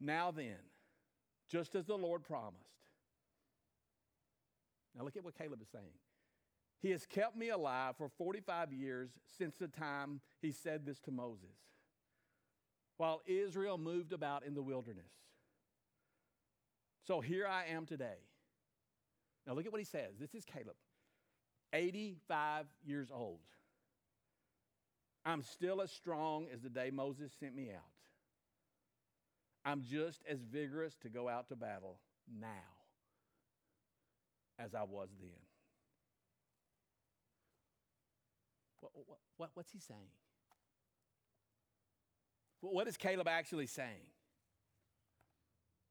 Now 0.00 0.30
then, 0.30 0.56
just 1.48 1.74
as 1.74 1.86
the 1.86 1.96
Lord 1.96 2.24
promised. 2.24 2.65
Now, 4.96 5.04
look 5.04 5.16
at 5.16 5.24
what 5.24 5.36
Caleb 5.36 5.60
is 5.60 5.68
saying. 5.68 5.84
He 6.80 6.90
has 6.90 7.06
kept 7.06 7.36
me 7.36 7.50
alive 7.50 7.96
for 7.96 8.08
45 8.08 8.72
years 8.72 9.10
since 9.38 9.56
the 9.56 9.68
time 9.68 10.20
he 10.40 10.52
said 10.52 10.86
this 10.86 11.00
to 11.00 11.10
Moses, 11.10 11.56
while 12.96 13.22
Israel 13.26 13.78
moved 13.78 14.12
about 14.12 14.44
in 14.44 14.54
the 14.54 14.62
wilderness. 14.62 15.12
So 17.06 17.20
here 17.20 17.46
I 17.46 17.66
am 17.66 17.86
today. 17.86 18.18
Now, 19.46 19.54
look 19.54 19.66
at 19.66 19.72
what 19.72 19.80
he 19.80 19.84
says. 19.84 20.16
This 20.18 20.34
is 20.34 20.44
Caleb, 20.44 20.76
85 21.72 22.66
years 22.84 23.10
old. 23.12 23.40
I'm 25.24 25.42
still 25.42 25.82
as 25.82 25.90
strong 25.90 26.46
as 26.52 26.62
the 26.62 26.70
day 26.70 26.90
Moses 26.92 27.32
sent 27.38 27.54
me 27.54 27.70
out. 27.74 27.82
I'm 29.64 29.82
just 29.82 30.22
as 30.28 30.40
vigorous 30.40 30.96
to 31.02 31.08
go 31.08 31.28
out 31.28 31.48
to 31.48 31.56
battle 31.56 31.98
now 32.40 32.75
as 34.58 34.74
I 34.74 34.82
was 34.82 35.08
then. 35.20 35.30
What, 38.80 38.92
what, 38.94 39.18
what, 39.36 39.50
what's 39.54 39.72
he 39.72 39.80
saying? 39.80 40.10
What 42.60 42.88
is 42.88 42.96
Caleb 42.96 43.28
actually 43.28 43.66
saying? 43.66 44.06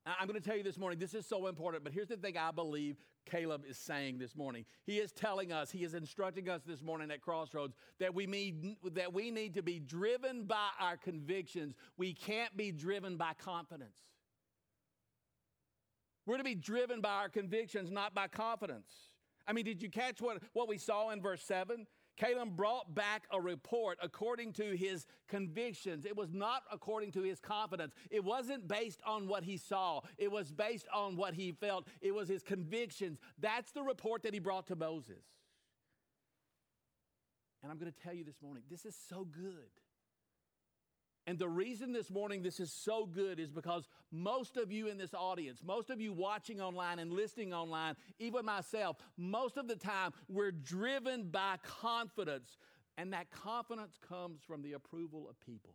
I'm 0.05 0.27
going 0.27 0.39
to 0.39 0.47
tell 0.47 0.57
you 0.57 0.63
this 0.63 0.77
morning, 0.77 0.99
this 0.99 1.15
is 1.15 1.25
so 1.25 1.47
important, 1.47 1.83
but 1.83 1.91
here's 1.91 2.09
the 2.09 2.17
thing 2.17 2.37
I 2.37 2.51
believe 2.51 2.97
Caleb 3.25 3.63
is 3.67 3.77
saying 3.77 4.19
this 4.19 4.35
morning. 4.35 4.65
He 4.85 4.97
is 4.97 5.11
telling 5.11 5.51
us, 5.51 5.71
he 5.71 5.83
is 5.83 5.95
instructing 5.95 6.47
us 6.47 6.61
this 6.63 6.83
morning 6.83 7.09
at 7.09 7.21
Crossroads 7.21 7.75
that 7.99 8.13
we 8.13 8.27
need, 8.27 8.75
that 8.93 9.13
we 9.13 9.31
need 9.31 9.55
to 9.55 9.63
be 9.63 9.79
driven 9.79 10.43
by 10.43 10.67
our 10.79 10.95
convictions. 10.95 11.73
We 11.97 12.13
can't 12.13 12.55
be 12.55 12.71
driven 12.71 13.17
by 13.17 13.31
confidence. 13.33 14.03
We're 16.25 16.37
to 16.37 16.43
be 16.43 16.55
driven 16.55 17.01
by 17.01 17.13
our 17.13 17.29
convictions, 17.29 17.91
not 17.91 18.15
by 18.15 18.27
confidence. 18.27 18.91
I 19.47 19.53
mean, 19.53 19.65
did 19.65 19.81
you 19.81 19.89
catch 19.89 20.21
what, 20.21 20.41
what 20.53 20.67
we 20.67 20.77
saw 20.77 21.11
in 21.11 21.21
verse 21.21 21.43
7? 21.43 21.85
Caleb 22.17 22.55
brought 22.55 22.95
back 22.95 23.23
a 23.31 23.39
report 23.39 23.97
according 24.01 24.53
to 24.53 24.75
his 24.75 25.05
convictions. 25.27 26.05
It 26.05 26.15
was 26.15 26.33
not 26.33 26.63
according 26.71 27.11
to 27.13 27.21
his 27.21 27.39
confidence. 27.39 27.93
It 28.09 28.23
wasn't 28.23 28.67
based 28.67 29.01
on 29.05 29.27
what 29.27 29.43
he 29.43 29.57
saw, 29.57 30.01
it 30.17 30.31
was 30.31 30.51
based 30.51 30.87
on 30.93 31.17
what 31.17 31.33
he 31.33 31.51
felt. 31.51 31.87
It 32.01 32.13
was 32.13 32.29
his 32.29 32.41
convictions. 32.41 33.19
That's 33.39 33.71
the 33.71 33.83
report 33.83 34.23
that 34.23 34.33
he 34.33 34.39
brought 34.39 34.67
to 34.67 34.75
Moses. 34.75 35.23
And 37.61 37.71
I'm 37.71 37.77
going 37.77 37.91
to 37.91 37.99
tell 37.99 38.13
you 38.13 38.23
this 38.23 38.41
morning 38.41 38.63
this 38.69 38.85
is 38.85 38.95
so 39.09 39.25
good. 39.25 39.69
And 41.27 41.39
the 41.39 41.49
reason 41.49 41.91
this 41.91 42.11
morning 42.11 42.43
this 42.43 42.59
is 42.59 42.71
so 42.71 43.05
good 43.05 43.39
is 43.39 43.49
because 43.49 43.87
most 44.11 44.57
of 44.57 44.71
you 44.71 44.87
in 44.87 44.97
this 44.97 45.13
audience, 45.13 45.61
most 45.63 45.89
of 45.89 45.99
you 45.99 46.13
watching 46.13 46.61
online 46.61 46.99
and 46.99 47.11
listening 47.11 47.51
online, 47.51 47.95
even 48.19 48.45
myself, 48.45 48.97
most 49.17 49.57
of 49.57 49.67
the 49.67 49.75
time 49.75 50.11
we're 50.29 50.51
driven 50.51 51.29
by 51.29 51.55
confidence. 51.63 52.57
And 52.97 53.11
that 53.13 53.31
confidence 53.31 53.97
comes 54.07 54.41
from 54.45 54.61
the 54.61 54.73
approval 54.73 55.27
of 55.29 55.39
people. 55.41 55.73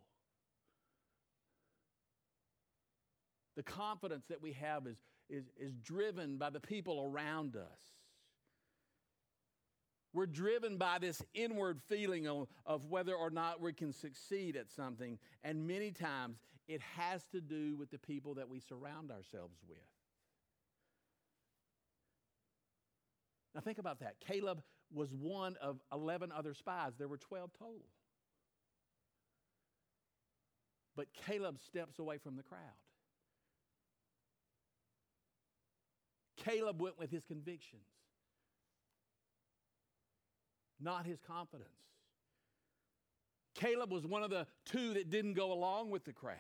The 3.57 3.63
confidence 3.65 4.27
that 4.29 4.41
we 4.41 4.53
have 4.53 4.87
is, 4.87 4.97
is, 5.29 5.45
is 5.59 5.75
driven 5.75 6.39
by 6.39 6.51
the 6.51 6.61
people 6.61 7.11
around 7.13 7.57
us. 7.57 8.00
We're 10.12 10.27
driven 10.27 10.77
by 10.77 10.99
this 10.99 11.23
inward 11.35 11.81
feeling 11.88 12.27
of, 12.27 12.49
of, 12.66 12.87
whether 12.87 13.14
or 13.14 13.31
not 13.31 13.61
we 13.61 13.73
can 13.73 13.92
succeed 13.92 14.57
at 14.57 14.70
something. 14.70 15.18
And 15.44 15.68
many 15.68 15.92
times 15.92 16.38
it 16.66 16.81
has 16.96 17.25
to 17.33 17.40
do 17.40 17.77
with 17.77 17.90
the 17.90 17.99
people 17.99 18.35
that 18.35 18.49
we 18.49 18.59
surround 18.61 19.11
ourselves 19.11 19.59
with. 19.68 19.79
Now, 23.55 23.61
think 23.61 23.79
about 23.79 24.01
that. 24.01 24.16
Caleb 24.20 24.62
was 24.92 25.12
one 25.12 25.57
of 25.61 25.81
11 25.92 26.33
other 26.33 26.55
spies, 26.55 26.92
there 26.99 27.09
were 27.09 27.18
12 27.18 27.53
total. 27.59 27.87
But 30.96 31.07
Caleb 31.27 31.59
steps 31.64 31.99
away 31.99 32.18
from 32.18 32.37
the 32.37 32.42
crowd. 32.42 32.61
Caleb 36.37 36.81
went 36.81 36.99
with 36.99 37.11
his 37.11 37.25
convictions, 37.25 37.87
not 40.81 41.07
his 41.07 41.21
confidence. 41.21 41.69
Caleb 43.55 43.93
was 43.93 44.07
one 44.07 44.23
of 44.23 44.31
the 44.31 44.47
two 44.64 44.95
that 44.95 45.11
didn't 45.11 45.35
go 45.35 45.53
along 45.53 45.90
with 45.90 46.05
the 46.05 46.12
crowd. 46.12 46.37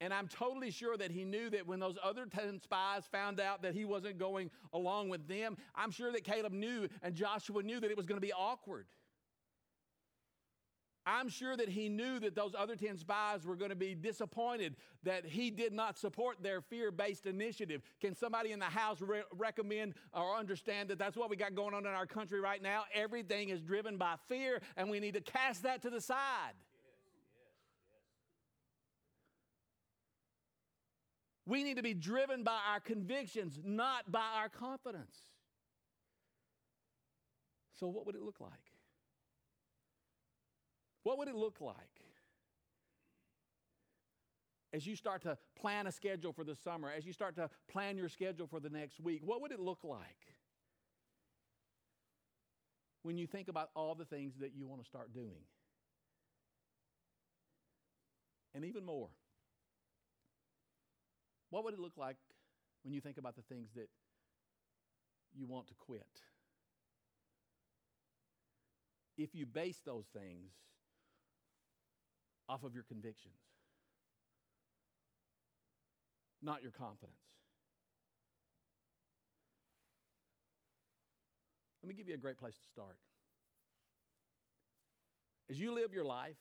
And 0.00 0.12
I'm 0.12 0.26
totally 0.26 0.72
sure 0.72 0.96
that 0.96 1.12
he 1.12 1.24
knew 1.24 1.48
that 1.50 1.64
when 1.64 1.78
those 1.78 1.96
other 2.02 2.26
10 2.26 2.60
spies 2.60 3.04
found 3.12 3.38
out 3.38 3.62
that 3.62 3.72
he 3.72 3.84
wasn't 3.84 4.18
going 4.18 4.50
along 4.72 5.10
with 5.10 5.28
them, 5.28 5.56
I'm 5.76 5.92
sure 5.92 6.10
that 6.10 6.24
Caleb 6.24 6.52
knew 6.52 6.88
and 7.02 7.14
Joshua 7.14 7.62
knew 7.62 7.78
that 7.78 7.88
it 7.88 7.96
was 7.96 8.06
going 8.06 8.20
to 8.20 8.26
be 8.26 8.32
awkward. 8.32 8.86
I'm 11.04 11.28
sure 11.28 11.56
that 11.56 11.68
he 11.68 11.88
knew 11.88 12.20
that 12.20 12.36
those 12.36 12.54
other 12.56 12.76
10 12.76 12.96
spies 12.96 13.44
were 13.44 13.56
going 13.56 13.70
to 13.70 13.76
be 13.76 13.94
disappointed 13.94 14.76
that 15.02 15.26
he 15.26 15.50
did 15.50 15.72
not 15.72 15.98
support 15.98 16.42
their 16.42 16.60
fear 16.60 16.92
based 16.92 17.26
initiative. 17.26 17.82
Can 18.00 18.14
somebody 18.14 18.52
in 18.52 18.60
the 18.60 18.66
house 18.66 19.00
re- 19.00 19.22
recommend 19.36 19.94
or 20.14 20.36
understand 20.36 20.88
that 20.90 20.98
that's 20.98 21.16
what 21.16 21.28
we 21.28 21.36
got 21.36 21.54
going 21.54 21.74
on 21.74 21.86
in 21.86 21.92
our 21.92 22.06
country 22.06 22.40
right 22.40 22.62
now? 22.62 22.84
Everything 22.94 23.48
is 23.48 23.60
driven 23.60 23.96
by 23.96 24.14
fear, 24.28 24.60
and 24.76 24.88
we 24.90 25.00
need 25.00 25.14
to 25.14 25.20
cast 25.20 25.64
that 25.64 25.82
to 25.82 25.90
the 25.90 26.00
side. 26.00 26.54
We 31.44 31.64
need 31.64 31.78
to 31.78 31.82
be 31.82 31.94
driven 31.94 32.44
by 32.44 32.58
our 32.72 32.78
convictions, 32.78 33.58
not 33.64 34.10
by 34.10 34.24
our 34.36 34.48
confidence. 34.48 35.16
So, 37.80 37.88
what 37.88 38.06
would 38.06 38.14
it 38.14 38.22
look 38.22 38.40
like? 38.40 38.71
What 41.02 41.18
would 41.18 41.28
it 41.28 41.34
look 41.34 41.60
like 41.60 41.76
as 44.72 44.86
you 44.86 44.96
start 44.96 45.22
to 45.22 45.36
plan 45.60 45.86
a 45.86 45.92
schedule 45.92 46.32
for 46.32 46.44
the 46.44 46.54
summer, 46.54 46.90
as 46.90 47.04
you 47.04 47.12
start 47.12 47.36
to 47.36 47.50
plan 47.70 47.96
your 47.96 48.08
schedule 48.08 48.46
for 48.46 48.60
the 48.60 48.70
next 48.70 49.00
week? 49.00 49.20
What 49.24 49.42
would 49.42 49.52
it 49.52 49.60
look 49.60 49.80
like 49.82 50.00
when 53.02 53.18
you 53.18 53.26
think 53.26 53.48
about 53.48 53.70
all 53.74 53.94
the 53.94 54.04
things 54.04 54.34
that 54.40 54.52
you 54.54 54.66
want 54.66 54.80
to 54.82 54.86
start 54.86 55.12
doing? 55.12 55.44
And 58.54 58.64
even 58.64 58.84
more, 58.84 59.08
what 61.50 61.64
would 61.64 61.74
it 61.74 61.80
look 61.80 61.96
like 61.96 62.16
when 62.82 62.94
you 62.94 63.00
think 63.00 63.18
about 63.18 63.34
the 63.34 63.42
things 63.42 63.70
that 63.74 63.88
you 65.34 65.46
want 65.46 65.68
to 65.68 65.74
quit? 65.74 66.06
If 69.18 69.34
you 69.34 69.46
base 69.46 69.80
those 69.84 70.06
things 70.06 70.52
off 72.48 72.64
of 72.64 72.74
your 72.74 72.84
convictions, 72.84 73.34
not 76.42 76.62
your 76.62 76.72
confidence. 76.72 77.16
Let 81.82 81.88
me 81.88 81.94
give 81.94 82.08
you 82.08 82.14
a 82.14 82.18
great 82.18 82.38
place 82.38 82.54
to 82.54 82.68
start. 82.70 82.96
As 85.50 85.58
you 85.58 85.74
live 85.74 85.92
your 85.92 86.04
life, 86.04 86.36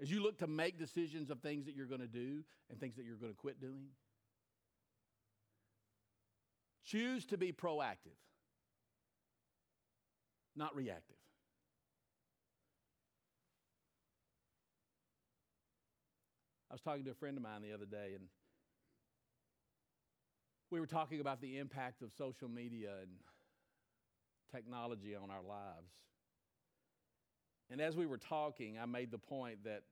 as 0.00 0.10
you 0.10 0.22
look 0.22 0.38
to 0.38 0.46
make 0.46 0.78
decisions 0.78 1.30
of 1.30 1.40
things 1.40 1.66
that 1.66 1.76
you're 1.76 1.86
going 1.86 2.00
to 2.00 2.06
do 2.06 2.42
and 2.70 2.80
things 2.80 2.96
that 2.96 3.04
you're 3.04 3.16
going 3.16 3.32
to 3.32 3.38
quit 3.38 3.60
doing, 3.60 3.88
choose 6.84 7.24
to 7.26 7.36
be 7.36 7.52
proactive, 7.52 8.18
not 10.56 10.74
reactive. 10.74 11.21
I 16.72 16.74
was 16.74 16.80
talking 16.80 17.04
to 17.04 17.10
a 17.10 17.14
friend 17.14 17.36
of 17.36 17.42
mine 17.42 17.60
the 17.60 17.74
other 17.74 17.84
day, 17.84 18.12
and 18.14 18.24
we 20.70 20.80
were 20.80 20.86
talking 20.86 21.20
about 21.20 21.42
the 21.42 21.58
impact 21.58 22.00
of 22.00 22.10
social 22.16 22.48
media 22.48 22.92
and 23.02 23.10
technology 24.50 25.14
on 25.14 25.30
our 25.30 25.42
lives. 25.46 25.92
And 27.70 27.78
as 27.78 27.94
we 27.94 28.06
were 28.06 28.16
talking, 28.16 28.78
I 28.82 28.86
made 28.86 29.10
the 29.10 29.18
point 29.18 29.64
that, 29.64 29.82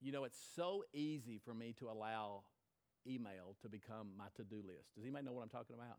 you 0.00 0.12
know, 0.12 0.22
it's 0.22 0.38
so 0.54 0.84
easy 0.92 1.40
for 1.44 1.52
me 1.52 1.74
to 1.80 1.88
allow 1.88 2.44
email 3.04 3.56
to 3.62 3.68
become 3.68 4.10
my 4.16 4.26
to 4.36 4.44
do 4.44 4.62
list. 4.64 4.94
Does 4.94 5.02
anybody 5.02 5.26
know 5.26 5.32
what 5.32 5.42
I'm 5.42 5.48
talking 5.48 5.74
about? 5.74 5.98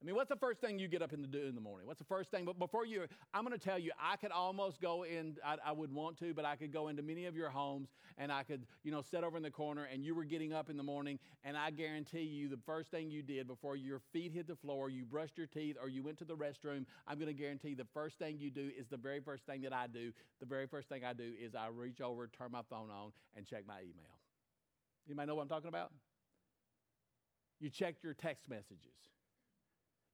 I 0.00 0.04
mean, 0.04 0.14
what's 0.14 0.28
the 0.28 0.36
first 0.36 0.60
thing 0.60 0.78
you 0.78 0.86
get 0.86 1.02
up 1.02 1.12
and 1.12 1.28
do 1.28 1.46
in 1.46 1.56
the 1.56 1.60
morning? 1.60 1.88
What's 1.88 1.98
the 1.98 2.04
first 2.04 2.30
thing? 2.30 2.44
But 2.44 2.56
before 2.56 2.86
you, 2.86 3.06
I'm 3.34 3.44
going 3.44 3.58
to 3.58 3.64
tell 3.64 3.80
you, 3.80 3.90
I 4.00 4.14
could 4.14 4.30
almost 4.30 4.80
go 4.80 5.02
in, 5.02 5.36
I, 5.44 5.56
I, 5.66 5.72
would 5.72 5.92
want 5.92 6.16
to, 6.20 6.32
but 6.32 6.44
I 6.44 6.54
could 6.54 6.72
go 6.72 6.86
into 6.86 7.02
many 7.02 7.26
of 7.26 7.34
your 7.34 7.50
homes 7.50 7.88
and 8.16 8.30
I 8.30 8.44
could, 8.44 8.64
you 8.84 8.92
know, 8.92 9.02
sit 9.02 9.24
over 9.24 9.36
in 9.36 9.42
the 9.42 9.50
corner 9.50 9.88
and 9.92 10.04
you 10.04 10.14
were 10.14 10.22
getting 10.22 10.52
up 10.52 10.70
in 10.70 10.76
the 10.76 10.84
morning 10.84 11.18
and 11.42 11.56
I 11.56 11.72
guarantee 11.72 12.22
you 12.22 12.48
the 12.48 12.60
first 12.64 12.92
thing 12.92 13.10
you 13.10 13.22
did 13.22 13.48
before 13.48 13.74
your 13.74 14.00
feet 14.12 14.32
hit 14.32 14.46
the 14.46 14.54
floor, 14.54 14.88
you 14.88 15.04
brushed 15.04 15.36
your 15.36 15.48
teeth 15.48 15.76
or 15.82 15.88
you 15.88 16.04
went 16.04 16.18
to 16.18 16.24
the 16.24 16.36
restroom, 16.36 16.86
I'm 17.08 17.18
going 17.18 17.26
to 17.26 17.34
guarantee 17.34 17.74
the 17.74 17.88
first 17.92 18.20
thing 18.20 18.38
you 18.38 18.50
do 18.52 18.70
is 18.78 18.86
the 18.86 18.96
very 18.96 19.18
first 19.18 19.46
thing 19.46 19.62
that 19.62 19.72
I 19.72 19.88
do. 19.88 20.12
The 20.38 20.46
very 20.46 20.68
first 20.68 20.88
thing 20.88 21.04
I 21.04 21.12
do 21.12 21.32
is 21.42 21.56
I 21.56 21.66
reach 21.74 22.00
over, 22.00 22.28
turn 22.28 22.52
my 22.52 22.62
phone 22.70 22.88
on, 22.88 23.10
and 23.36 23.44
check 23.44 23.66
my 23.66 23.80
email. 23.80 24.14
You 25.08 25.16
might 25.16 25.26
know 25.26 25.34
what 25.34 25.42
I'm 25.42 25.48
talking 25.48 25.68
about? 25.68 25.90
You 27.58 27.68
check 27.68 27.96
your 28.04 28.14
text 28.14 28.48
messages. 28.48 28.94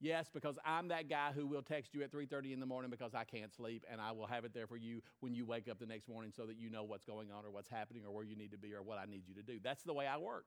Yes, 0.00 0.28
because 0.28 0.58
I'm 0.64 0.88
that 0.88 1.08
guy 1.08 1.32
who 1.32 1.46
will 1.46 1.62
text 1.62 1.94
you 1.94 2.02
at 2.02 2.10
3:30 2.10 2.52
in 2.52 2.60
the 2.60 2.66
morning 2.66 2.90
because 2.90 3.14
I 3.14 3.24
can't 3.24 3.52
sleep 3.52 3.84
and 3.88 4.00
I 4.00 4.12
will 4.12 4.26
have 4.26 4.44
it 4.44 4.52
there 4.52 4.66
for 4.66 4.76
you 4.76 5.02
when 5.20 5.34
you 5.34 5.46
wake 5.46 5.68
up 5.68 5.78
the 5.78 5.86
next 5.86 6.08
morning 6.08 6.32
so 6.32 6.46
that 6.46 6.56
you 6.56 6.68
know 6.68 6.84
what's 6.84 7.04
going 7.04 7.30
on 7.30 7.44
or 7.44 7.50
what's 7.50 7.68
happening 7.68 8.04
or 8.04 8.10
where 8.12 8.24
you 8.24 8.36
need 8.36 8.50
to 8.50 8.58
be 8.58 8.74
or 8.74 8.82
what 8.82 8.98
I 8.98 9.06
need 9.06 9.26
you 9.28 9.34
to 9.34 9.42
do. 9.42 9.60
That's 9.60 9.82
the 9.82 9.94
way 9.94 10.06
I 10.06 10.18
work. 10.18 10.46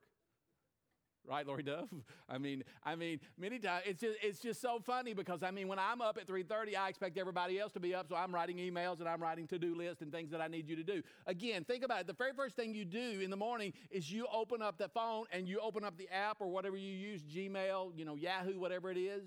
Right, 1.28 1.46
Lori 1.46 1.64
Duff? 1.64 1.90
I 2.30 2.38
mean, 2.38 2.64
I 2.84 2.96
mean, 2.96 3.20
many 3.38 3.60
times 3.60 3.84
it's 3.86 4.00
just, 4.00 4.18
it's 4.24 4.40
just 4.40 4.62
so 4.62 4.80
funny 4.80 5.14
because 5.14 5.44
I 5.44 5.52
mean, 5.52 5.68
when 5.68 5.78
I'm 5.78 6.02
up 6.02 6.18
at 6.18 6.26
3:30, 6.26 6.76
I 6.78 6.88
expect 6.88 7.18
everybody 7.18 7.60
else 7.60 7.74
to 7.74 7.82
be 7.82 7.94
up, 7.94 8.08
so 8.08 8.16
I'm 8.16 8.34
writing 8.34 8.58
emails 8.58 9.00
and 9.00 9.10
I'm 9.10 9.22
writing 9.22 9.46
to-do 9.48 9.76
lists 9.76 10.02
and 10.02 10.12
things 10.12 10.32
that 10.32 10.40
I 10.40 10.48
need 10.48 10.70
you 10.70 10.78
to 10.78 10.84
do. 10.84 11.04
Again, 11.26 11.66
think 11.66 11.84
about 11.84 12.02
it. 12.02 12.08
The 12.08 12.14
very 12.14 12.32
first 12.34 12.56
thing 12.56 12.74
you 12.74 12.86
do 12.86 13.20
in 13.22 13.30
the 13.30 13.38
morning 13.38 13.74
is 13.92 14.12
you 14.12 14.26
open 14.34 14.62
up 14.62 14.78
the 14.78 14.88
phone 14.88 15.26
and 15.32 15.48
you 15.48 15.60
open 15.60 15.84
up 15.84 15.98
the 15.98 16.08
app 16.10 16.38
or 16.40 16.48
whatever 16.48 16.78
you 16.78 16.94
use, 16.94 17.24
Gmail, 17.24 17.92
you 17.98 18.06
know, 18.06 18.16
Yahoo, 18.16 18.58
whatever 18.58 18.90
it 18.90 18.98
is, 18.98 19.24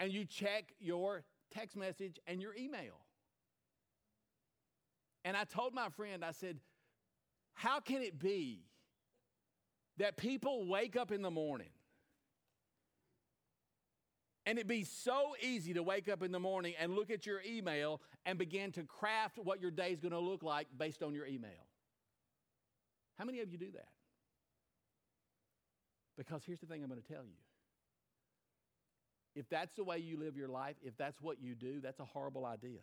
and 0.00 0.10
you 0.10 0.24
check 0.24 0.72
your 0.78 1.22
text 1.52 1.76
message 1.76 2.18
and 2.26 2.40
your 2.40 2.54
email. 2.54 3.00
And 5.24 5.36
I 5.36 5.44
told 5.44 5.74
my 5.74 5.90
friend, 5.90 6.24
I 6.24 6.30
said, 6.30 6.60
How 7.52 7.80
can 7.80 8.00
it 8.00 8.18
be 8.18 8.65
that 9.98 10.16
people 10.16 10.66
wake 10.66 10.96
up 10.96 11.10
in 11.10 11.22
the 11.22 11.30
morning 11.30 11.70
and 14.46 14.58
it'd 14.58 14.68
be 14.68 14.84
so 14.84 15.34
easy 15.42 15.74
to 15.74 15.82
wake 15.82 16.08
up 16.08 16.22
in 16.22 16.30
the 16.30 16.38
morning 16.38 16.74
and 16.78 16.94
look 16.94 17.10
at 17.10 17.26
your 17.26 17.42
email 17.44 18.00
and 18.24 18.38
begin 18.38 18.70
to 18.72 18.84
craft 18.84 19.38
what 19.38 19.60
your 19.60 19.72
day 19.72 19.90
is 19.90 20.00
going 20.00 20.12
to 20.12 20.20
look 20.20 20.42
like 20.42 20.68
based 20.78 21.02
on 21.02 21.14
your 21.14 21.26
email? 21.26 21.66
How 23.18 23.24
many 23.24 23.40
of 23.40 23.50
you 23.50 23.58
do 23.58 23.72
that? 23.72 23.88
Because 26.16 26.42
here's 26.46 26.60
the 26.60 26.66
thing 26.66 26.82
I'm 26.82 26.88
going 26.88 27.02
to 27.02 27.12
tell 27.12 27.24
you 27.24 27.36
if 29.34 29.48
that's 29.50 29.74
the 29.74 29.84
way 29.84 29.98
you 29.98 30.18
live 30.18 30.36
your 30.36 30.48
life, 30.48 30.76
if 30.82 30.96
that's 30.96 31.20
what 31.20 31.42
you 31.42 31.54
do, 31.54 31.80
that's 31.82 32.00
a 32.00 32.04
horrible 32.04 32.46
idea. 32.46 32.78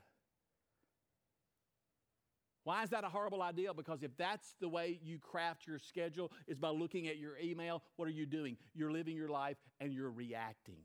Why 2.63 2.83
is 2.83 2.89
that 2.91 3.03
a 3.03 3.09
horrible 3.09 3.41
idea? 3.41 3.73
Because 3.73 4.03
if 4.03 4.15
that's 4.17 4.55
the 4.61 4.69
way 4.69 4.99
you 5.03 5.19
craft 5.19 5.67
your 5.67 5.79
schedule, 5.79 6.31
is 6.47 6.57
by 6.57 6.69
looking 6.69 7.07
at 7.07 7.17
your 7.17 7.37
email, 7.37 7.83
what 7.97 8.07
are 8.07 8.11
you 8.11 8.25
doing? 8.25 8.57
You're 8.73 8.91
living 8.91 9.15
your 9.15 9.29
life 9.29 9.57
and 9.81 9.93
you're 9.93 10.11
reacting. 10.11 10.83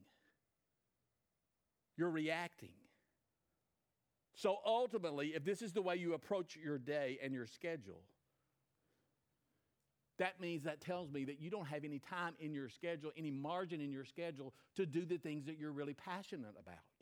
You're 1.97 2.11
reacting. 2.11 2.75
So 4.35 4.57
ultimately, 4.64 5.29
if 5.35 5.45
this 5.45 5.62
is 5.62 5.73
the 5.73 5.83
way 5.83 5.97
you 5.97 6.14
approach 6.14 6.57
your 6.57 6.79
day 6.79 7.19
and 7.23 7.33
your 7.33 7.47
schedule, 7.47 8.03
that 10.19 10.41
means 10.41 10.64
that 10.64 10.81
tells 10.81 11.11
me 11.11 11.25
that 11.25 11.41
you 11.41 11.49
don't 11.49 11.67
have 11.67 11.85
any 11.85 12.01
time 12.01 12.35
in 12.41 12.53
your 12.53 12.69
schedule, 12.69 13.12
any 13.17 13.31
margin 13.31 13.81
in 13.81 13.93
your 13.93 14.05
schedule 14.05 14.53
to 14.77 14.85
do 14.85 15.05
the 15.05 15.17
things 15.17 15.47
that 15.47 15.59
you're 15.59 15.73
really 15.73 15.95
passionate 15.95 16.55
about. 16.61 16.98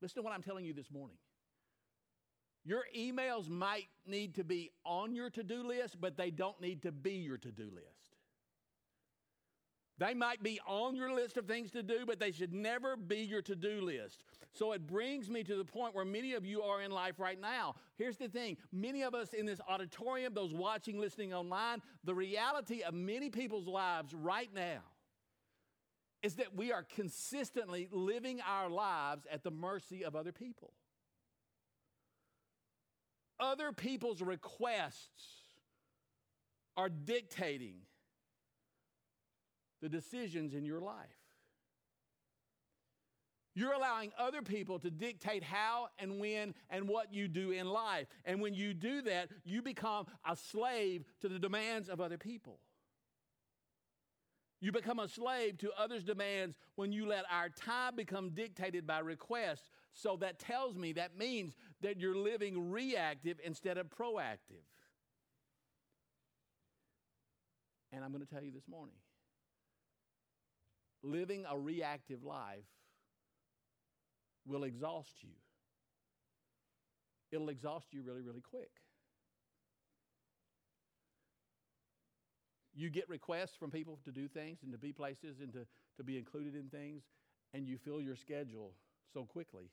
Listen 0.00 0.16
to 0.16 0.22
what 0.22 0.32
I'm 0.32 0.42
telling 0.42 0.64
you 0.64 0.72
this 0.72 0.90
morning. 0.90 1.16
Your 2.64 2.84
emails 2.96 3.48
might 3.48 3.86
need 4.06 4.34
to 4.34 4.44
be 4.44 4.70
on 4.84 5.14
your 5.14 5.30
to 5.30 5.42
do 5.42 5.62
list, 5.62 6.00
but 6.00 6.16
they 6.16 6.30
don't 6.30 6.60
need 6.60 6.82
to 6.82 6.92
be 6.92 7.12
your 7.12 7.38
to 7.38 7.52
do 7.52 7.70
list. 7.72 8.16
They 9.98 10.12
might 10.12 10.42
be 10.42 10.60
on 10.66 10.94
your 10.94 11.14
list 11.14 11.38
of 11.38 11.46
things 11.46 11.70
to 11.70 11.82
do, 11.82 12.04
but 12.04 12.20
they 12.20 12.32
should 12.32 12.52
never 12.52 12.96
be 12.96 13.18
your 13.18 13.40
to 13.42 13.56
do 13.56 13.80
list. 13.80 14.24
So 14.52 14.72
it 14.72 14.86
brings 14.86 15.30
me 15.30 15.42
to 15.44 15.56
the 15.56 15.64
point 15.64 15.94
where 15.94 16.04
many 16.04 16.34
of 16.34 16.44
you 16.44 16.60
are 16.62 16.82
in 16.82 16.90
life 16.90 17.18
right 17.18 17.40
now. 17.40 17.76
Here's 17.96 18.18
the 18.18 18.28
thing 18.28 18.58
many 18.72 19.02
of 19.02 19.14
us 19.14 19.32
in 19.32 19.46
this 19.46 19.60
auditorium, 19.66 20.34
those 20.34 20.52
watching, 20.52 20.98
listening 20.98 21.32
online, 21.32 21.80
the 22.04 22.14
reality 22.14 22.82
of 22.82 22.92
many 22.92 23.30
people's 23.30 23.66
lives 23.66 24.12
right 24.12 24.52
now 24.54 24.80
is 26.22 26.36
that 26.36 26.54
we 26.54 26.72
are 26.72 26.82
consistently 26.82 27.88
living 27.90 28.40
our 28.40 28.68
lives 28.68 29.26
at 29.30 29.44
the 29.44 29.50
mercy 29.50 30.04
of 30.04 30.16
other 30.16 30.32
people. 30.32 30.72
Other 33.38 33.72
people's 33.72 34.22
requests 34.22 35.44
are 36.76 36.88
dictating 36.88 37.76
the 39.82 39.88
decisions 39.88 40.54
in 40.54 40.64
your 40.64 40.80
life. 40.80 40.94
You're 43.54 43.72
allowing 43.72 44.12
other 44.18 44.42
people 44.42 44.78
to 44.80 44.90
dictate 44.90 45.42
how 45.42 45.88
and 45.98 46.20
when 46.20 46.54
and 46.68 46.86
what 46.88 47.14
you 47.14 47.26
do 47.26 47.52
in 47.52 47.66
life. 47.66 48.06
And 48.26 48.42
when 48.42 48.52
you 48.52 48.74
do 48.74 49.00
that, 49.02 49.30
you 49.44 49.62
become 49.62 50.06
a 50.28 50.36
slave 50.36 51.04
to 51.22 51.28
the 51.28 51.38
demands 51.38 51.88
of 51.88 51.98
other 51.98 52.18
people. 52.18 52.60
You 54.60 54.72
become 54.72 54.98
a 54.98 55.08
slave 55.08 55.58
to 55.58 55.70
others' 55.78 56.02
demands 56.02 56.56
when 56.76 56.90
you 56.90 57.06
let 57.06 57.24
our 57.30 57.50
time 57.50 57.94
become 57.94 58.30
dictated 58.30 58.86
by 58.86 59.00
requests. 59.00 59.70
So 59.92 60.16
that 60.20 60.38
tells 60.38 60.76
me 60.76 60.92
that 60.94 61.16
means 61.18 61.54
that 61.82 62.00
you're 62.00 62.16
living 62.16 62.70
reactive 62.70 63.38
instead 63.44 63.76
of 63.76 63.88
proactive. 63.88 64.64
And 67.92 68.02
I'm 68.04 68.12
going 68.12 68.24
to 68.24 68.32
tell 68.32 68.42
you 68.42 68.52
this 68.52 68.68
morning 68.68 68.96
living 71.02 71.44
a 71.48 71.58
reactive 71.58 72.24
life 72.24 72.64
will 74.46 74.64
exhaust 74.64 75.22
you. 75.22 75.30
It'll 77.30 77.48
exhaust 77.48 77.92
you 77.92 78.02
really, 78.02 78.22
really 78.22 78.40
quick. 78.40 78.70
You 82.76 82.90
get 82.90 83.08
requests 83.08 83.56
from 83.58 83.70
people 83.70 83.98
to 84.04 84.12
do 84.12 84.28
things 84.28 84.58
and 84.62 84.70
to 84.70 84.78
be 84.78 84.92
places 84.92 85.40
and 85.40 85.50
to, 85.54 85.66
to 85.96 86.04
be 86.04 86.18
included 86.18 86.54
in 86.54 86.68
things, 86.68 87.02
and 87.54 87.66
you 87.66 87.78
fill 87.78 88.02
your 88.02 88.16
schedule 88.16 88.72
so 89.14 89.24
quickly 89.24 89.70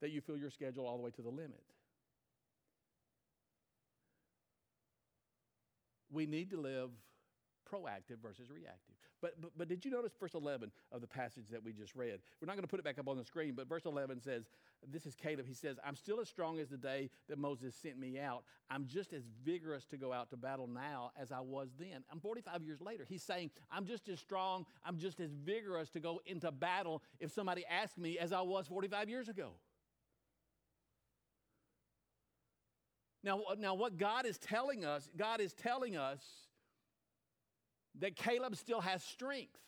that 0.00 0.10
you 0.10 0.22
fill 0.22 0.38
your 0.38 0.50
schedule 0.50 0.86
all 0.86 0.96
the 0.96 1.02
way 1.02 1.10
to 1.10 1.22
the 1.22 1.28
limit. 1.28 1.62
We 6.10 6.24
need 6.26 6.50
to 6.50 6.60
live 6.60 6.90
proactive 7.70 8.18
versus 8.22 8.50
reactive. 8.50 8.96
But, 9.20 9.40
but, 9.40 9.50
but 9.56 9.68
did 9.68 9.84
you 9.84 9.90
notice 9.90 10.12
verse 10.18 10.34
11 10.34 10.72
of 10.92 11.00
the 11.02 11.06
passage 11.06 11.44
that 11.50 11.62
we 11.62 11.72
just 11.72 11.94
read? 11.94 12.20
We're 12.40 12.46
not 12.46 12.54
going 12.54 12.62
to 12.62 12.68
put 12.68 12.80
it 12.80 12.84
back 12.84 12.98
up 12.98 13.06
on 13.06 13.18
the 13.18 13.24
screen, 13.24 13.52
but 13.54 13.68
verse 13.68 13.84
11 13.84 14.20
says, 14.22 14.44
This 14.88 15.06
is 15.06 15.14
Caleb. 15.14 15.46
He 15.46 15.54
says, 15.54 15.78
I'm 15.84 15.94
still 15.94 16.20
as 16.20 16.28
strong 16.28 16.58
as 16.58 16.68
the 16.68 16.76
day 16.76 17.10
that 17.28 17.38
Moses 17.38 17.74
sent 17.74 17.98
me 17.98 18.18
out. 18.18 18.44
I'm 18.70 18.86
just 18.86 19.12
as 19.12 19.22
vigorous 19.44 19.84
to 19.86 19.96
go 19.96 20.12
out 20.12 20.30
to 20.30 20.36
battle 20.36 20.66
now 20.66 21.12
as 21.20 21.30
I 21.32 21.40
was 21.40 21.68
then. 21.78 22.02
I'm 22.10 22.20
45 22.20 22.62
years 22.62 22.80
later. 22.80 23.04
He's 23.08 23.22
saying, 23.22 23.50
I'm 23.70 23.84
just 23.84 24.08
as 24.08 24.18
strong, 24.18 24.64
I'm 24.84 24.98
just 24.98 25.20
as 25.20 25.32
vigorous 25.32 25.90
to 25.90 26.00
go 26.00 26.20
into 26.24 26.50
battle 26.50 27.02
if 27.18 27.32
somebody 27.32 27.64
asked 27.66 27.98
me 27.98 28.18
as 28.18 28.32
I 28.32 28.40
was 28.40 28.66
45 28.68 29.08
years 29.08 29.28
ago. 29.28 29.50
Now, 33.22 33.40
now, 33.58 33.74
what 33.74 33.98
God 33.98 34.24
is 34.24 34.38
telling 34.38 34.84
us, 34.84 35.10
God 35.14 35.40
is 35.40 35.52
telling 35.52 35.96
us 35.96 36.22
that 37.98 38.16
Caleb 38.16 38.56
still 38.56 38.80
has 38.80 39.02
strength. 39.02 39.58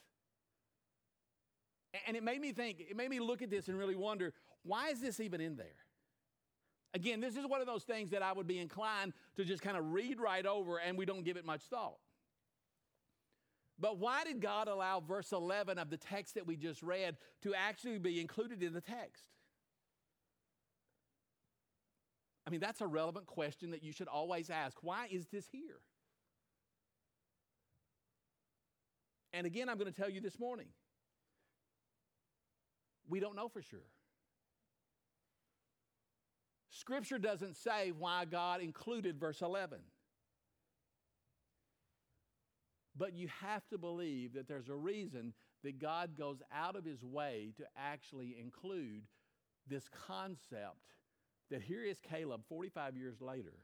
And 2.07 2.17
it 2.17 2.23
made 2.23 2.41
me 2.41 2.53
think, 2.53 2.81
it 2.81 2.97
made 2.97 3.11
me 3.11 3.21
look 3.21 3.43
at 3.43 3.51
this 3.51 3.69
and 3.69 3.77
really 3.77 3.97
wonder 3.97 4.33
why 4.65 4.91
is 4.91 5.01
this 5.01 5.21
even 5.21 5.41
in 5.41 5.57
there? 5.57 5.67
Again, 6.95 7.21
this 7.21 7.37
is 7.37 7.47
one 7.47 7.61
of 7.61 7.67
those 7.67 7.85
things 7.85 8.11
that 8.11 8.23
I 8.23 8.33
would 8.33 8.47
be 8.47 8.59
inclined 8.59 9.15
to 9.37 9.45
just 9.45 9.63
kind 9.63 9.77
of 9.77 9.93
read 9.93 10.21
right 10.21 10.45
over 10.45 10.79
and 10.79 10.99
we 10.99 11.07
don't 11.07 11.25
give 11.25 11.37
it 11.37 11.45
much 11.45 11.63
thought. 11.63 11.99
But 13.79 13.99
why 13.99 14.25
did 14.25 14.41
God 14.41 14.69
allow 14.69 15.01
verse 15.01 15.33
11 15.33 15.79
of 15.79 15.91
the 15.91 15.97
text 15.97 16.35
that 16.35 16.47
we 16.47 16.57
just 16.57 16.83
read 16.83 17.17
to 17.43 17.55
actually 17.55 17.99
be 17.99 18.21
included 18.21 18.63
in 18.63 18.75
the 18.75 18.81
text? 18.81 19.25
I 22.47 22.51
mean, 22.51 22.61
that's 22.61 22.81
a 22.81 22.87
relevant 22.87 23.27
question 23.27 23.71
that 23.71 23.83
you 23.83 23.93
should 23.93 24.09
always 24.09 24.51
ask. 24.51 24.77
Why 24.83 25.09
is 25.11 25.27
this 25.29 25.49
here? 25.51 25.81
And 29.33 29.47
again, 29.47 29.69
I'm 29.69 29.79
going 29.79 29.91
to 29.91 29.99
tell 29.99 30.11
you 30.11 30.21
this 30.21 30.39
morning 30.39 30.67
we 33.09 33.21
don't 33.21 33.35
know 33.35 33.49
for 33.49 33.63
sure. 33.63 33.81
Scripture 36.83 37.19
doesn't 37.19 37.55
say 37.55 37.93
why 37.97 38.25
God 38.25 38.61
included 38.61 39.17
verse 39.17 39.41
11. 39.41 39.79
But 42.97 43.15
you 43.15 43.29
have 43.41 43.63
to 43.69 43.79
believe 43.79 44.35
that 44.35 44.49
there's 44.49 44.69
a 44.69 44.75
reason 44.75 45.33
that 45.63 45.79
God 45.79 46.19
goes 46.19 46.43
out 46.53 46.75
of 46.75 46.85
his 46.85 47.05
way 47.05 47.53
to 47.59 47.63
actually 47.77 48.35
include 48.37 49.05
this 49.69 49.89
concept 50.09 50.97
that 51.53 51.63
here 51.63 51.85
is 51.85 52.01
Caleb 52.01 52.41
45 52.49 52.97
years 52.97 53.21
later, 53.21 53.55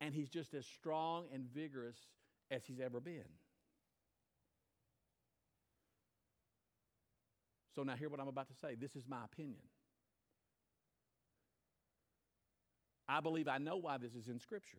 and 0.00 0.14
he's 0.14 0.30
just 0.30 0.54
as 0.54 0.64
strong 0.64 1.24
and 1.34 1.44
vigorous 1.52 1.98
as 2.52 2.62
he's 2.64 2.78
ever 2.78 3.00
been. 3.00 3.34
So, 7.74 7.82
now 7.82 7.96
hear 7.96 8.08
what 8.08 8.20
I'm 8.20 8.28
about 8.28 8.46
to 8.46 8.54
say. 8.54 8.76
This 8.76 8.94
is 8.94 9.08
my 9.08 9.24
opinion. 9.24 9.62
I 13.08 13.20
believe 13.20 13.48
I 13.48 13.58
know 13.58 13.76
why 13.76 13.96
this 13.96 14.14
is 14.14 14.28
in 14.28 14.38
Scripture. 14.38 14.78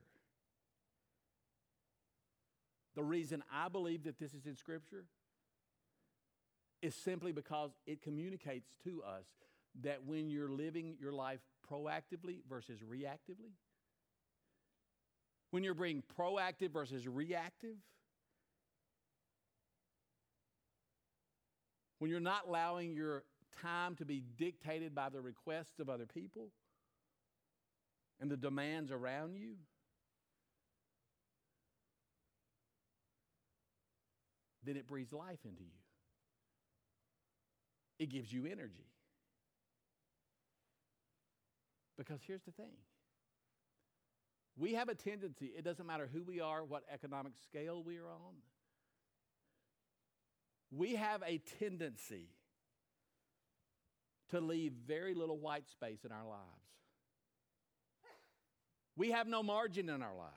The 2.96 3.04
reason 3.04 3.44
I 3.52 3.70
believe 3.70 4.04
that 4.04 4.20
this 4.20 4.34
is 4.34 4.46
in 4.46 4.56
Scripture 4.56 5.06
is 6.82 6.96
simply 6.96 7.32
because 7.32 7.72
it 7.88 8.02
communicates 8.02 8.70
to 8.84 9.04
us 9.04 9.26
that 9.82 10.06
when 10.06 10.30
you're 10.30 10.50
living 10.50 10.96
your 11.00 11.12
life 11.12 11.40
proactively 11.70 12.40
versus 12.48 12.80
reactively, 12.82 13.54
when 15.52 15.64
you're 15.64 15.74
being 15.74 16.04
proactive 16.18 16.72
versus 16.72 17.08
reactive, 17.08 17.76
when 21.98 22.12
you're 22.12 22.20
not 22.20 22.48
allowing 22.48 22.94
your 22.94 23.24
time 23.62 23.96
to 23.96 24.06
be 24.06 24.24
dictated 24.38 24.94
by 24.94 25.10
the 25.10 25.20
requests 25.20 25.80
of 25.80 25.90
other 25.90 26.06
people 26.06 26.50
and 28.20 28.30
the 28.30 28.38
demands 28.38 28.92
around 28.92 29.36
you, 29.36 29.56
then 34.64 34.76
it 34.76 34.88
breathes 34.88 35.14
life 35.14 35.40
into 35.46 35.64
you. 35.64 35.80
It 37.98 38.10
gives 38.10 38.32
you 38.32 38.46
energy. 38.46 38.88
Because 41.98 42.20
here's 42.26 42.44
the 42.44 42.52
thing 42.52 42.72
we 44.58 44.74
have 44.74 44.90
a 44.90 44.96
tendency, 44.96 45.52
it 45.58 45.64
doesn't 45.64 45.86
matter 45.86 46.10
who 46.12 46.22
we 46.22 46.42
are, 46.42 46.64
what 46.64 46.84
economic 46.94 47.34
scale 47.44 47.82
we 47.82 47.98
are 47.98 48.10
on, 48.10 48.36
we 50.72 50.96
have 50.96 51.24
a 51.26 51.42
tendency 51.60 52.28
to 54.32 54.40
leave 54.40 54.74
very 54.86 55.14
little 55.14 55.38
white 55.38 55.68
space 55.70 56.04
in 56.06 56.12
our 56.12 56.26
lives. 56.28 56.79
We 59.00 59.12
have 59.12 59.28
no 59.28 59.42
margin 59.42 59.88
in 59.88 60.04
our 60.04 60.14
lives. 60.14 60.34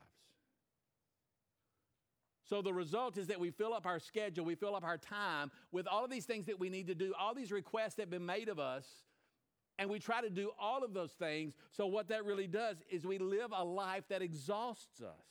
So 2.48 2.62
the 2.62 2.72
result 2.72 3.18
is 3.18 3.27
that 3.27 3.40
we 3.40 3.51
fill 3.51 3.75
up 3.75 3.87
our 3.87 3.98
schedule, 3.98 4.44
we 4.44 4.55
fill 4.55 4.77
up 4.77 4.85
our 4.85 4.98
time 4.98 5.51
with 5.72 5.88
all 5.88 6.05
of 6.05 6.12
these 6.12 6.27
things 6.27 6.46
that 6.46 6.61
we 6.61 6.70
need 6.70 6.87
to 6.87 6.94
do, 6.94 7.12
all 7.18 7.35
these 7.35 7.51
requests 7.51 7.94
that 7.94 8.03
have 8.03 8.11
been 8.11 8.25
made 8.25 8.48
of 8.48 8.61
us, 8.61 8.87
and 9.81 9.90
we 9.90 9.98
try 9.98 10.20
to 10.20 10.31
do 10.31 10.53
all 10.61 10.85
of 10.85 10.94
those 10.94 11.11
things. 11.11 11.55
So 11.72 11.87
what 11.87 12.09
that 12.09 12.25
really 12.25 12.46
does 12.46 12.77
is 12.88 13.05
we 13.05 13.18
live 13.18 13.51
a 13.53 13.64
life 13.64 14.05
that 14.11 14.22
exhausts 14.22 15.01
us. 15.01 15.27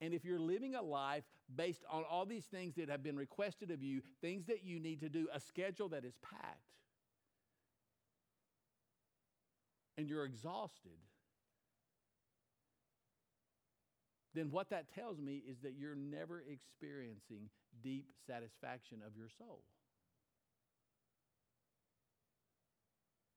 And 0.00 0.14
if 0.14 0.24
you're 0.24 0.38
living 0.38 0.74
a 0.74 0.80
life 0.80 1.24
based 1.54 1.84
on 1.90 2.04
all 2.10 2.24
these 2.24 2.46
things 2.46 2.76
that 2.76 2.88
have 2.88 3.02
been 3.02 3.16
requested 3.16 3.70
of 3.70 3.82
you, 3.82 4.00
things 4.22 4.46
that 4.46 4.64
you 4.64 4.80
need 4.80 5.00
to 5.00 5.10
do, 5.10 5.28
a 5.34 5.40
schedule 5.40 5.90
that 5.90 6.06
is 6.06 6.14
packed, 6.22 6.62
and 9.98 10.08
you're 10.08 10.24
exhausted, 10.24 10.96
then 14.32 14.52
what 14.52 14.70
that 14.70 14.94
tells 14.94 15.20
me 15.20 15.42
is 15.50 15.58
that 15.64 15.74
you're 15.76 15.96
never 15.96 16.44
experiencing 16.48 17.50
deep 17.82 18.06
satisfaction 18.24 19.00
of 19.04 19.16
your 19.16 19.28
soul. 19.36 19.64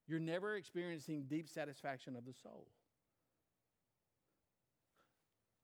You're 0.08 0.19
never 0.19 0.56
experiencing 0.56 1.24
deep 1.28 1.50
satisfaction 1.50 2.15
of 2.15 2.26
the 2.26 2.34
soul. 2.43 2.67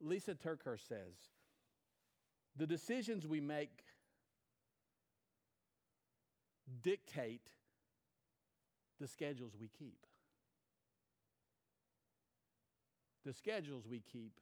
Lysa 0.03 0.36
TerKeurst 0.36 0.88
says 0.88 1.15
the 2.55 2.65
decisions 2.65 3.27
we 3.27 3.39
make 3.39 3.83
dictate 6.81 7.51
the 8.99 9.07
schedules 9.07 9.53
we 9.60 9.69
keep. 9.77 10.07
The 13.28 13.34
schedules 13.34 13.84
we 13.86 14.02
keep 14.10 14.40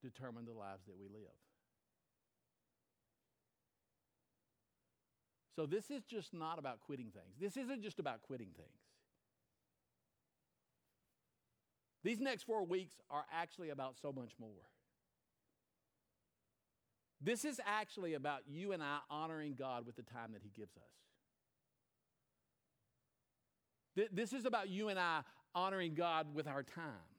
determine 0.00 0.44
the 0.44 0.52
lives 0.52 0.84
that 0.86 0.96
we 0.96 1.08
live. 1.08 1.34
So 5.56 5.66
this 5.66 5.90
is 5.90 6.04
just 6.04 6.32
not 6.32 6.60
about 6.60 6.78
quitting 6.86 7.10
things. 7.12 7.34
This 7.40 7.56
isn't 7.56 7.82
just 7.82 7.98
about 7.98 8.22
quitting 8.22 8.50
things. 8.56 8.68
These 12.04 12.20
next 12.20 12.44
four 12.44 12.64
weeks 12.64 12.94
are 13.10 13.24
actually 13.32 13.70
about 13.70 13.96
so 14.00 14.12
much 14.12 14.34
more. 14.38 14.50
This 17.20 17.44
is 17.44 17.60
actually 17.66 18.14
about 18.14 18.42
you 18.46 18.70
and 18.70 18.84
I 18.84 18.98
honoring 19.10 19.56
God 19.58 19.84
with 19.84 19.96
the 19.96 20.02
time 20.02 20.30
that 20.34 20.42
He 20.44 20.50
gives 20.56 20.76
us. 23.96 24.10
This 24.12 24.32
is 24.32 24.44
about 24.44 24.68
you 24.68 24.90
and 24.90 24.98
I 24.98 25.22
honoring 25.56 25.94
God 25.94 26.32
with 26.36 26.46
our 26.46 26.62
time. 26.62 27.13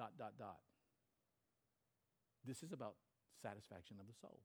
Dot, 0.00 0.12
dot, 0.16 0.32
dot. 0.38 0.56
This 2.46 2.62
is 2.62 2.72
about 2.72 2.94
satisfaction 3.42 3.98
of 4.00 4.06
the 4.06 4.14
soul. 4.18 4.40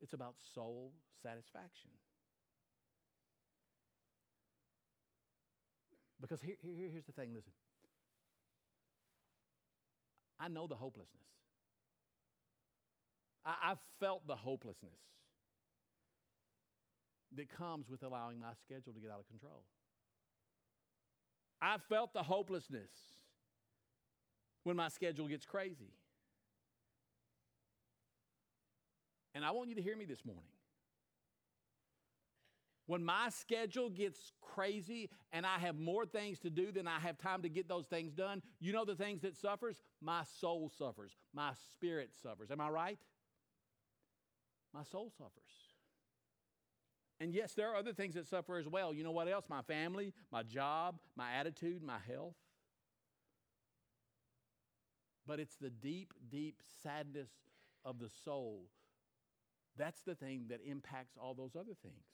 It's 0.00 0.12
about 0.12 0.34
soul 0.54 0.92
satisfaction. 1.24 1.90
Because 6.20 6.40
here, 6.40 6.54
here, 6.62 6.88
here's 6.88 7.04
the 7.04 7.10
thing 7.10 7.34
listen. 7.34 7.50
I 10.38 10.46
know 10.46 10.68
the 10.68 10.76
hopelessness. 10.76 11.26
I, 13.44 13.72
I've 13.72 13.80
felt 13.98 14.24
the 14.28 14.36
hopelessness 14.36 15.00
that 17.34 17.48
comes 17.48 17.90
with 17.90 18.04
allowing 18.04 18.38
my 18.38 18.52
schedule 18.64 18.92
to 18.92 19.00
get 19.00 19.10
out 19.10 19.18
of 19.18 19.26
control. 19.26 19.64
I 21.60 21.78
felt 21.88 22.12
the 22.12 22.22
hopelessness 22.22 22.90
when 24.64 24.76
my 24.76 24.88
schedule 24.88 25.28
gets 25.28 25.44
crazy. 25.44 25.92
And 29.34 29.44
I 29.44 29.50
want 29.50 29.68
you 29.68 29.74
to 29.76 29.82
hear 29.82 29.96
me 29.96 30.04
this 30.04 30.24
morning. 30.24 30.44
When 32.86 33.04
my 33.04 33.30
schedule 33.30 33.88
gets 33.88 34.32
crazy 34.40 35.08
and 35.32 35.46
I 35.46 35.58
have 35.58 35.78
more 35.78 36.04
things 36.04 36.40
to 36.40 36.50
do 36.50 36.72
than 36.72 36.86
I 36.86 36.98
have 36.98 37.16
time 37.16 37.42
to 37.42 37.48
get 37.48 37.68
those 37.68 37.86
things 37.86 38.12
done, 38.12 38.42
you 38.60 38.72
know 38.72 38.84
the 38.84 38.96
things 38.96 39.22
that 39.22 39.36
suffers? 39.36 39.78
My 40.00 40.24
soul 40.40 40.70
suffers. 40.76 41.16
My 41.32 41.52
spirit 41.70 42.10
suffers. 42.22 42.50
Am 42.50 42.60
I 42.60 42.68
right? 42.68 42.98
My 44.74 44.82
soul 44.82 45.10
suffers. 45.16 45.32
And 47.20 47.32
yes, 47.32 47.52
there 47.54 47.70
are 47.70 47.76
other 47.76 47.92
things 47.92 48.14
that 48.14 48.26
suffer 48.26 48.58
as 48.58 48.66
well. 48.66 48.92
You 48.92 49.04
know 49.04 49.12
what 49.12 49.28
else? 49.28 49.44
My 49.48 49.62
family, 49.62 50.12
my 50.32 50.42
job, 50.42 50.98
my 51.16 51.32
attitude, 51.34 51.82
my 51.82 51.98
health. 52.06 52.34
But 55.26 55.40
it's 55.40 55.56
the 55.56 55.70
deep, 55.70 56.12
deep 56.30 56.62
sadness 56.82 57.30
of 57.84 57.98
the 57.98 58.10
soul. 58.24 58.68
That's 59.76 60.00
the 60.02 60.14
thing 60.14 60.46
that 60.48 60.60
impacts 60.66 61.16
all 61.16 61.34
those 61.34 61.56
other 61.56 61.74
things. 61.82 62.04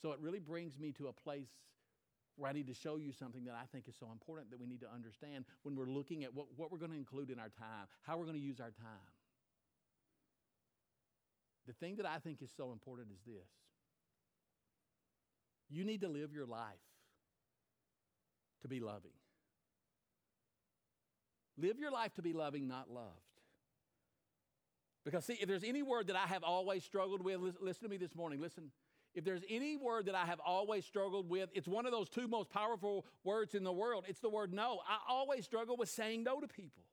So 0.00 0.12
it 0.12 0.18
really 0.20 0.38
brings 0.38 0.78
me 0.78 0.92
to 0.92 1.08
a 1.08 1.12
place 1.12 1.48
where 2.36 2.48
I 2.48 2.52
need 2.52 2.68
to 2.68 2.74
show 2.74 2.96
you 2.96 3.12
something 3.12 3.44
that 3.46 3.54
I 3.54 3.66
think 3.72 3.88
is 3.88 3.96
so 3.98 4.10
important 4.12 4.50
that 4.50 4.60
we 4.60 4.66
need 4.66 4.80
to 4.80 4.92
understand 4.94 5.44
when 5.62 5.74
we're 5.74 5.90
looking 5.90 6.22
at 6.22 6.32
what, 6.32 6.46
what 6.56 6.70
we're 6.70 6.78
going 6.78 6.92
to 6.92 6.96
include 6.96 7.30
in 7.30 7.38
our 7.40 7.48
time, 7.48 7.88
how 8.02 8.16
we're 8.16 8.26
going 8.26 8.36
to 8.36 8.42
use 8.42 8.60
our 8.60 8.70
time. 8.70 9.10
The 11.66 11.72
thing 11.72 11.96
that 11.96 12.06
I 12.06 12.18
think 12.18 12.40
is 12.40 12.50
so 12.56 12.70
important 12.72 13.08
is 13.12 13.20
this 13.26 13.48
you 15.68 15.84
need 15.84 16.00
to 16.00 16.08
live 16.08 16.32
your 16.32 16.46
life 16.46 16.87
to 18.62 18.68
be 18.68 18.80
loving. 18.80 19.12
Live 21.56 21.78
your 21.78 21.90
life 21.90 22.14
to 22.14 22.22
be 22.22 22.32
loving, 22.32 22.68
not 22.68 22.90
loved. 22.90 23.08
Because, 25.04 25.24
see, 25.24 25.38
if 25.40 25.48
there's 25.48 25.64
any 25.64 25.82
word 25.82 26.08
that 26.08 26.16
I 26.16 26.26
have 26.26 26.44
always 26.44 26.84
struggled 26.84 27.22
with, 27.22 27.40
listen, 27.60 27.84
to 27.84 27.88
me 27.88 27.96
this 27.96 28.14
morning. 28.14 28.40
Listen, 28.40 28.70
if 29.14 29.24
there's 29.24 29.42
any 29.48 29.76
word 29.76 30.06
that 30.06 30.14
I 30.14 30.26
have 30.26 30.40
always 30.44 30.84
struggled 30.84 31.28
with, 31.28 31.48
it's 31.54 31.66
one 31.66 31.86
of 31.86 31.92
those 31.92 32.08
two 32.08 32.28
most 32.28 32.50
powerful 32.50 33.06
words 33.24 33.54
in 33.54 33.64
the 33.64 33.72
world. 33.72 34.04
It's 34.06 34.20
the 34.20 34.28
word 34.28 34.52
no. 34.52 34.80
I 34.88 34.98
always 35.08 35.44
struggle 35.44 35.76
with 35.76 35.88
saying 35.88 36.24
no 36.24 36.40
to 36.40 36.46
people. 36.46 36.84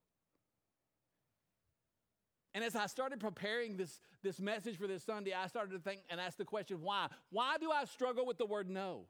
And 2.54 2.64
as 2.64 2.74
I 2.74 2.88
started 2.88 3.20
preparing 3.20 3.76
this, 3.76 4.00
this 4.24 4.40
message 4.40 4.78
for 4.78 4.88
this 4.88 5.04
Sunday, 5.04 5.34
I 5.34 5.48
started 5.48 5.74
to 5.74 5.80
think 5.80 6.00
and 6.10 6.22
ask 6.22 6.38
the 6.38 6.46
question 6.46 6.82
why? 6.82 7.08
Why 7.30 7.58
do 7.60 7.70
I 7.70 7.84
struggle 7.84 8.26
with 8.26 8.38
the 8.38 8.46
word 8.46 8.70
no? 8.70 9.08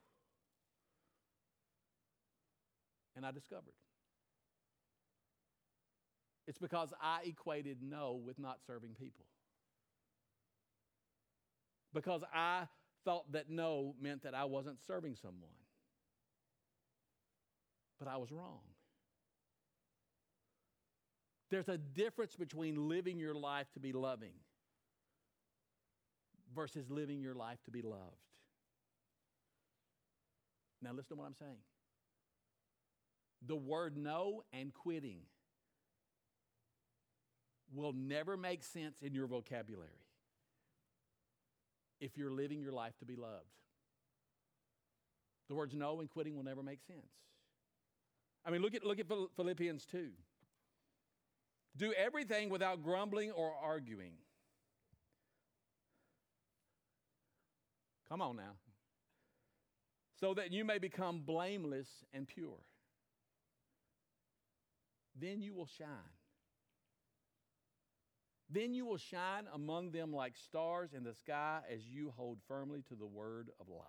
And 3.16 3.26
I 3.26 3.32
discovered 3.32 3.74
it's 6.48 6.60
because 6.60 6.94
I 7.02 7.22
equated 7.26 7.78
no 7.82 8.20
with 8.24 8.38
not 8.38 8.60
serving 8.68 8.92
people. 9.00 9.26
Because 11.94 12.22
I 12.34 12.68
thought 13.04 13.32
that 13.32 13.50
no 13.50 13.96
meant 14.00 14.24
that 14.24 14.36
I 14.36 14.46
wasn't 14.46 14.80
serving 14.86 15.16
someone. 15.16 15.56
But 17.98 18.08
I 18.08 18.18
was 18.18 18.32
wrong. 18.32 18.60
There's 21.50 21.70
a 21.70 21.78
difference 21.78 22.36
between 22.36 22.90
living 22.90 23.18
your 23.18 23.34
life 23.34 23.68
to 23.74 23.80
be 23.80 23.94
loving 23.94 24.34
versus 26.54 26.90
living 26.90 27.22
your 27.22 27.36
life 27.36 27.60
to 27.66 27.72
be 27.72 27.82
loved. 27.82 28.02
Now, 30.82 30.92
listen 30.92 31.16
to 31.16 31.22
what 31.22 31.28
I'm 31.28 31.36
saying. 31.36 31.58
The 33.46 33.56
word 33.56 33.98
no 33.98 34.44
and 34.54 34.74
quitting 34.74 35.22
will 37.74 37.94
never 37.94 38.38
make 38.38 38.64
sense 38.64 39.02
in 39.02 39.14
your 39.14 39.28
vocabulary 39.28 40.06
if 42.00 42.18
you're 42.18 42.32
living 42.32 42.62
your 42.62 42.72
life 42.72 42.98
to 43.00 43.06
be 43.06 43.16
loved. 43.16 43.46
The 45.48 45.56
words 45.56 45.74
no 45.74 46.00
and 46.00 46.10
quitting 46.10 46.36
will 46.36 46.44
never 46.44 46.64
make 46.64 46.82
sense. 46.82 47.12
I 48.46 48.52
mean, 48.52 48.62
look 48.62 48.76
at, 48.76 48.84
look 48.84 49.00
at 49.00 49.06
Philippians 49.36 49.86
2. 49.86 50.10
Do 51.78 51.94
everything 51.94 52.50
without 52.50 52.84
grumbling 52.84 53.32
or 53.32 53.52
arguing. 53.62 54.14
Come 58.08 58.22
on 58.22 58.38
now. 58.38 58.54
So 60.20 60.34
that 60.36 60.52
you 60.52 60.64
may 60.64 60.78
become 60.78 61.22
blameless 61.26 61.88
and 62.14 62.28
pure. 62.28 62.60
Then 65.20 65.42
you 65.42 65.54
will 65.54 65.68
shine. 65.78 65.88
Then 68.50 68.74
you 68.74 68.86
will 68.86 68.98
shine 68.98 69.46
among 69.54 69.92
them 69.92 70.14
like 70.14 70.36
stars 70.36 70.92
in 70.96 71.04
the 71.04 71.14
sky 71.14 71.62
as 71.74 71.86
you 71.88 72.14
hold 72.16 72.38
firmly 72.48 72.84
to 72.90 72.96
the 72.96 73.06
word 73.06 73.50
of 73.60 73.70
life. 73.70 73.86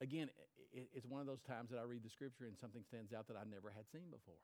Again, 0.00 0.28
it's 0.94 1.06
one 1.06 1.20
of 1.20 1.26
those 1.26 1.40
times 1.40 1.70
that 1.70 1.78
I 1.78 1.82
read 1.82 2.04
the 2.04 2.10
scripture 2.10 2.44
and 2.44 2.56
something 2.58 2.82
stands 2.84 3.12
out 3.12 3.26
that 3.28 3.36
I 3.36 3.44
never 3.50 3.72
had 3.74 3.88
seen 3.90 4.10
before 4.10 4.34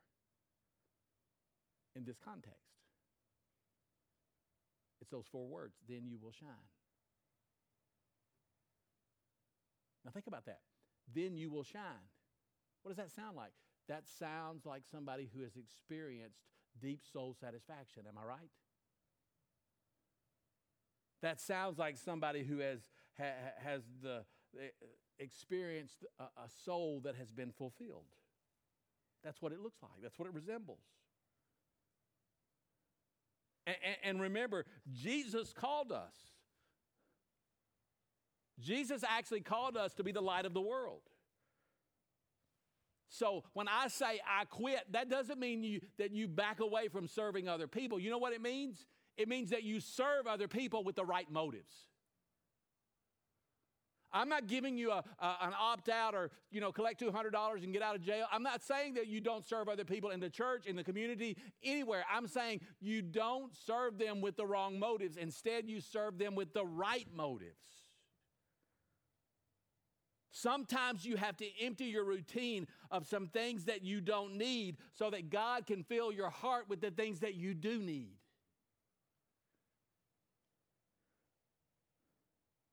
in 1.95 2.05
this 2.05 2.16
context. 2.25 2.73
It's 5.01 5.11
those 5.11 5.27
four 5.31 5.47
words, 5.47 5.75
then 5.88 6.07
you 6.07 6.18
will 6.23 6.33
shine. 6.33 6.49
Now 10.05 10.11
think 10.11 10.27
about 10.27 10.47
that. 10.47 10.61
Then 11.14 11.37
you 11.37 11.51
will 11.51 11.64
shine. 11.64 12.09
What 12.83 12.90
does 12.90 12.97
that 12.97 13.11
sound 13.11 13.37
like? 13.37 13.53
That 13.88 14.05
sounds 14.18 14.66
like 14.66 14.83
somebody 14.90 15.29
who 15.35 15.42
has 15.42 15.57
experienced 15.57 16.40
deep 16.81 17.01
soul 17.12 17.35
satisfaction. 17.38 18.05
Am 18.09 18.18
I 18.18 18.27
right? 18.27 18.51
That 21.21 21.40
sounds 21.40 21.79
like 21.79 21.97
somebody 21.97 22.42
who 22.42 22.59
has, 22.59 22.81
ha, 23.16 23.25
has 23.62 23.83
the, 24.03 24.25
eh, 24.59 24.68
experienced 25.18 26.05
a, 26.18 26.25
a 26.25 26.49
soul 26.64 27.01
that 27.05 27.14
has 27.14 27.31
been 27.31 27.53
fulfilled. 27.53 28.07
That's 29.23 29.40
what 29.40 29.53
it 29.53 29.61
looks 29.61 29.79
like, 29.83 30.03
that's 30.03 30.18
what 30.18 30.26
it 30.26 30.35
resembles. 30.35 30.80
And, 33.64 33.76
and, 34.03 34.20
remember, 34.20 34.66
Jesus 34.93 35.53
called 35.53 35.93
us. 35.93 36.14
Jesus 38.59 39.05
actually 39.09 39.41
called 39.41 39.76
us 39.76 39.95
to 39.95 40.03
be 40.03 40.11
the 40.11 40.20
light 40.20 40.47
of 40.47 40.53
the 40.53 40.61
world. 40.61 41.03
So 43.12 43.44
when 43.52 43.68
I 43.68 43.88
say 43.88 44.22
I 44.26 44.46
quit, 44.46 44.80
that 44.92 45.10
doesn't 45.10 45.38
mean 45.38 45.62
you, 45.62 45.80
that 45.98 46.12
you 46.12 46.26
back 46.26 46.60
away 46.60 46.88
from 46.88 47.06
serving 47.06 47.46
other 47.46 47.66
people. 47.66 48.00
You 48.00 48.08
know 48.08 48.16
what 48.16 48.32
it 48.32 48.40
means? 48.40 48.86
It 49.18 49.28
means 49.28 49.50
that 49.50 49.64
you 49.64 49.80
serve 49.80 50.26
other 50.26 50.48
people 50.48 50.82
with 50.82 50.96
the 50.96 51.04
right 51.04 51.30
motives. 51.30 51.74
I'm 54.14 54.30
not 54.30 54.46
giving 54.46 54.78
you 54.78 54.92
a, 54.92 55.04
a 55.18 55.36
an 55.42 55.52
opt 55.58 55.90
out 55.90 56.14
or 56.14 56.30
you 56.50 56.62
know 56.62 56.72
collect 56.72 57.00
$200 57.00 57.62
and 57.62 57.72
get 57.72 57.82
out 57.82 57.96
of 57.96 58.02
jail. 58.02 58.24
I'm 58.32 58.42
not 58.42 58.62
saying 58.62 58.94
that 58.94 59.08
you 59.08 59.20
don't 59.20 59.46
serve 59.46 59.68
other 59.68 59.84
people 59.84 60.08
in 60.08 60.18
the 60.18 60.30
church, 60.30 60.64
in 60.64 60.74
the 60.74 60.84
community, 60.84 61.36
anywhere. 61.62 62.04
I'm 62.10 62.26
saying 62.26 62.60
you 62.80 63.02
don't 63.02 63.54
serve 63.54 63.98
them 63.98 64.22
with 64.22 64.38
the 64.38 64.46
wrong 64.46 64.78
motives. 64.78 65.18
Instead, 65.18 65.68
you 65.68 65.82
serve 65.82 66.16
them 66.16 66.34
with 66.34 66.54
the 66.54 66.64
right 66.64 67.06
motives. 67.14 67.82
Sometimes 70.33 71.05
you 71.05 71.16
have 71.16 71.37
to 71.37 71.47
empty 71.61 71.85
your 71.85 72.05
routine 72.05 72.66
of 72.91 73.07
some 73.07 73.28
things 73.28 73.66
that 73.66 73.83
you 73.83 74.01
don't 74.01 74.37
need 74.37 74.78
so 74.93 75.11
that 75.11 75.28
God 75.28 75.66
can 75.66 75.85
fill 75.85 76.11
your 76.11 76.30
heart 76.30 76.70
with 76.70 76.80
the 76.80 76.91
things 76.91 77.20
that 77.20 77.35
you 77.35 77.53
do 77.53 77.78
need. 77.78 78.14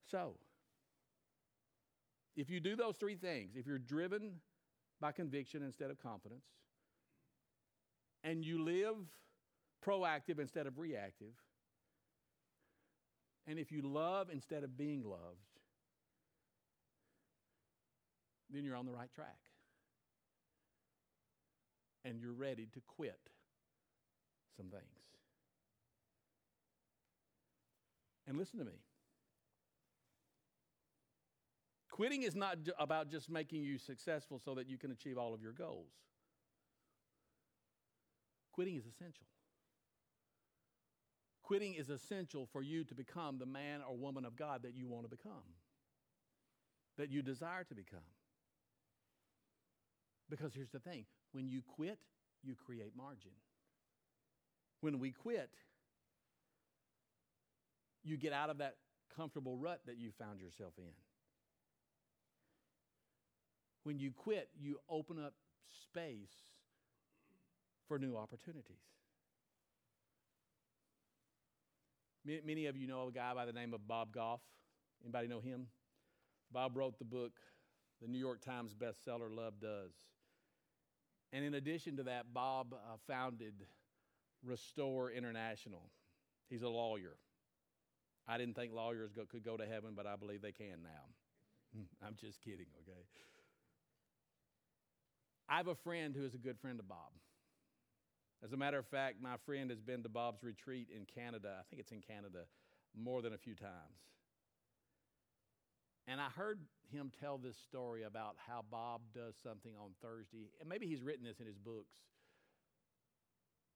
So, 0.09 0.37
if 2.37 2.49
you 2.49 2.61
do 2.61 2.77
those 2.77 2.95
three 2.95 3.17
things, 3.17 3.57
if 3.57 3.67
you're 3.67 3.77
driven 3.77 4.39
by 5.01 5.11
conviction 5.11 5.61
instead 5.61 5.91
of 5.91 6.01
confidence, 6.01 6.45
and 8.23 8.43
you 8.43 8.63
live 8.63 8.95
proactive 9.85 10.39
instead 10.39 10.65
of 10.65 10.79
reactive, 10.79 11.33
and 13.45 13.59
if 13.59 13.69
you 13.69 13.81
love 13.81 14.29
instead 14.31 14.63
of 14.63 14.77
being 14.77 15.03
loved, 15.03 15.48
then 18.49 18.63
you're 18.63 18.75
on 18.75 18.85
the 18.85 18.91
right 18.91 19.11
track. 19.13 19.37
And 22.05 22.19
you're 22.19 22.33
ready 22.33 22.67
to 22.73 22.81
quit 22.87 23.19
some 24.55 24.67
things. 24.67 24.83
And 28.27 28.37
listen 28.37 28.59
to 28.59 28.65
me. 28.65 28.79
Quitting 31.89 32.23
is 32.23 32.35
not 32.35 32.57
about 32.77 33.09
just 33.09 33.29
making 33.29 33.63
you 33.63 33.77
successful 33.77 34.39
so 34.39 34.55
that 34.55 34.69
you 34.69 34.77
can 34.77 34.91
achieve 34.91 35.17
all 35.17 35.33
of 35.33 35.41
your 35.41 35.51
goals. 35.51 35.91
Quitting 38.53 38.75
is 38.75 38.85
essential. 38.85 39.25
Quitting 41.43 41.73
is 41.73 41.89
essential 41.89 42.47
for 42.53 42.61
you 42.61 42.83
to 42.83 42.93
become 42.93 43.39
the 43.39 43.45
man 43.45 43.81
or 43.85 43.97
woman 43.97 44.23
of 44.23 44.35
God 44.35 44.61
that 44.63 44.75
you 44.75 44.87
want 44.87 45.03
to 45.03 45.09
become, 45.09 45.55
that 46.97 47.09
you 47.09 47.21
desire 47.21 47.63
to 47.63 47.75
become. 47.75 47.99
Because 50.29 50.53
here's 50.53 50.69
the 50.69 50.79
thing 50.79 51.05
when 51.31 51.47
you 51.47 51.61
quit, 51.75 51.99
you 52.43 52.55
create 52.55 52.93
margin. 52.95 53.31
When 54.81 54.99
we 54.99 55.11
quit, 55.11 55.49
you 58.03 58.17
get 58.17 58.31
out 58.31 58.49
of 58.49 58.59
that 58.59 58.75
comfortable 59.15 59.57
rut 59.57 59.81
that 59.87 59.97
you 59.97 60.11
found 60.17 60.39
yourself 60.39 60.73
in. 60.77 60.93
When 63.83 63.99
you 63.99 64.11
quit, 64.11 64.49
you 64.59 64.79
open 64.89 65.17
up 65.23 65.33
space 65.83 66.29
for 67.87 67.97
new 67.97 68.15
opportunities. 68.15 68.77
Many 72.25 72.67
of 72.67 72.77
you 72.77 72.87
know 72.87 73.07
a 73.07 73.11
guy 73.11 73.33
by 73.33 73.45
the 73.45 73.53
name 73.53 73.73
of 73.73 73.87
Bob 73.87 74.13
Goff. 74.13 74.41
Anybody 75.03 75.27
know 75.27 75.39
him? 75.39 75.67
Bob 76.51 76.77
wrote 76.77 76.99
the 76.99 77.05
book, 77.05 77.31
the 78.01 78.07
New 78.07 78.19
York 78.19 78.41
Times 78.41 78.73
bestseller, 78.73 79.35
Love 79.35 79.53
Does. 79.59 79.91
And 81.31 81.45
in 81.45 81.53
addition 81.53 81.97
to 81.97 82.03
that, 82.03 82.33
Bob 82.33 82.73
uh, 82.73 82.97
founded 83.07 83.53
Restore 84.43 85.11
International. 85.11 85.89
He's 86.49 86.63
a 86.63 86.69
lawyer. 86.69 87.17
I 88.27 88.37
didn't 88.37 88.55
think 88.55 88.73
lawyers 88.73 89.11
go, 89.11 89.25
could 89.25 89.43
go 89.43 89.57
to 89.57 89.65
heaven, 89.65 89.91
but 89.95 90.05
I 90.05 90.15
believe 90.15 90.41
they 90.41 90.51
can 90.51 90.83
now. 90.83 91.81
I'm 92.05 92.15
just 92.15 92.41
kidding, 92.41 92.67
okay? 92.81 93.01
I 95.47 95.57
have 95.57 95.67
a 95.67 95.75
friend 95.75 96.15
who 96.15 96.25
is 96.25 96.35
a 96.35 96.37
good 96.37 96.59
friend 96.59 96.79
of 96.79 96.87
Bob. 96.87 97.11
As 98.43 98.53
a 98.53 98.57
matter 98.57 98.77
of 98.77 98.85
fact, 98.85 99.17
my 99.21 99.35
friend 99.45 99.69
has 99.69 99.81
been 99.81 100.03
to 100.03 100.09
Bob's 100.09 100.43
retreat 100.43 100.87
in 100.95 101.05
Canada. 101.05 101.57
I 101.59 101.63
think 101.69 101.81
it's 101.81 101.91
in 101.91 102.01
Canada 102.01 102.45
more 102.95 103.21
than 103.21 103.33
a 103.33 103.37
few 103.37 103.55
times. 103.55 103.99
And 106.07 106.19
I 106.19 106.29
heard 106.29 106.59
him 106.91 107.11
tell 107.19 107.37
this 107.37 107.57
story 107.57 108.03
about 108.03 108.35
how 108.47 108.63
Bob 108.69 109.01
does 109.13 109.35
something 109.43 109.73
on 109.79 109.91
Thursday, 110.01 110.49
and 110.59 110.67
maybe 110.67 110.87
he's 110.87 111.03
written 111.03 111.23
this 111.23 111.39
in 111.39 111.45
his 111.45 111.57
books. 111.57 111.97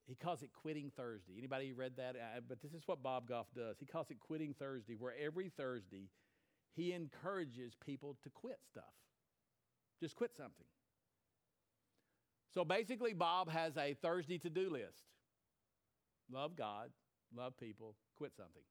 He 0.06 0.14
calls 0.14 0.42
it 0.42 0.50
Quitting 0.52 0.90
Thursday. 0.96 1.34
Anybody 1.38 1.72
read 1.72 1.92
that? 1.96 2.16
Uh, 2.16 2.40
but 2.46 2.60
this 2.60 2.72
is 2.72 2.82
what 2.86 3.02
Bob 3.02 3.26
Goff 3.26 3.46
does. 3.56 3.76
He 3.78 3.86
calls 3.86 4.10
it 4.10 4.20
Quitting 4.20 4.54
Thursday, 4.58 4.96
where 4.98 5.14
every 5.18 5.48
Thursday 5.48 6.10
he 6.74 6.92
encourages 6.92 7.74
people 7.84 8.16
to 8.22 8.30
quit 8.30 8.58
stuff. 8.68 8.84
Just 10.00 10.16
quit 10.16 10.32
something. 10.36 10.66
So 12.52 12.64
basically, 12.64 13.14
Bob 13.14 13.48
has 13.48 13.76
a 13.76 13.94
Thursday 13.94 14.38
to 14.38 14.50
do 14.50 14.70
list 14.70 15.04
love 16.30 16.56
God, 16.56 16.90
love 17.34 17.56
people, 17.58 17.94
quit 18.16 18.32
something. 18.36 18.62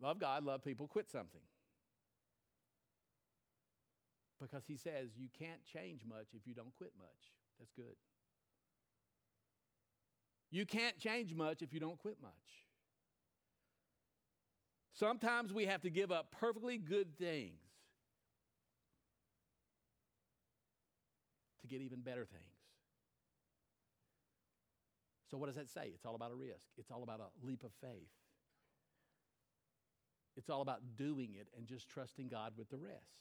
Love 0.00 0.18
God, 0.18 0.44
love 0.44 0.64
people, 0.64 0.86
quit 0.86 1.10
something. 1.10 1.40
Because 4.40 4.64
he 4.66 4.76
says 4.76 5.10
you 5.16 5.28
can't 5.38 5.62
change 5.64 6.00
much 6.08 6.28
if 6.34 6.46
you 6.46 6.54
don't 6.54 6.74
quit 6.78 6.92
much. 6.98 7.34
That's 7.58 7.72
good. 7.72 7.96
You 10.50 10.64
can't 10.64 10.98
change 10.98 11.34
much 11.34 11.62
if 11.62 11.72
you 11.72 11.80
don't 11.80 11.98
quit 11.98 12.16
much. 12.22 12.32
Sometimes 14.94 15.52
we 15.52 15.66
have 15.66 15.82
to 15.82 15.90
give 15.90 16.10
up 16.10 16.34
perfectly 16.38 16.78
good 16.78 17.16
things 17.18 17.60
to 21.60 21.66
get 21.66 21.80
even 21.80 22.00
better 22.00 22.24
things. 22.24 22.44
So, 25.30 25.38
what 25.38 25.46
does 25.46 25.54
that 25.54 25.70
say? 25.70 25.92
It's 25.94 26.04
all 26.04 26.16
about 26.16 26.32
a 26.32 26.34
risk, 26.34 26.72
it's 26.76 26.90
all 26.90 27.02
about 27.02 27.20
a 27.20 27.46
leap 27.46 27.62
of 27.62 27.70
faith. 27.80 28.08
It's 30.40 30.48
all 30.48 30.62
about 30.62 30.80
doing 30.96 31.34
it 31.38 31.48
and 31.54 31.66
just 31.66 31.86
trusting 31.90 32.28
God 32.28 32.54
with 32.56 32.70
the 32.70 32.78
rest. 32.78 33.20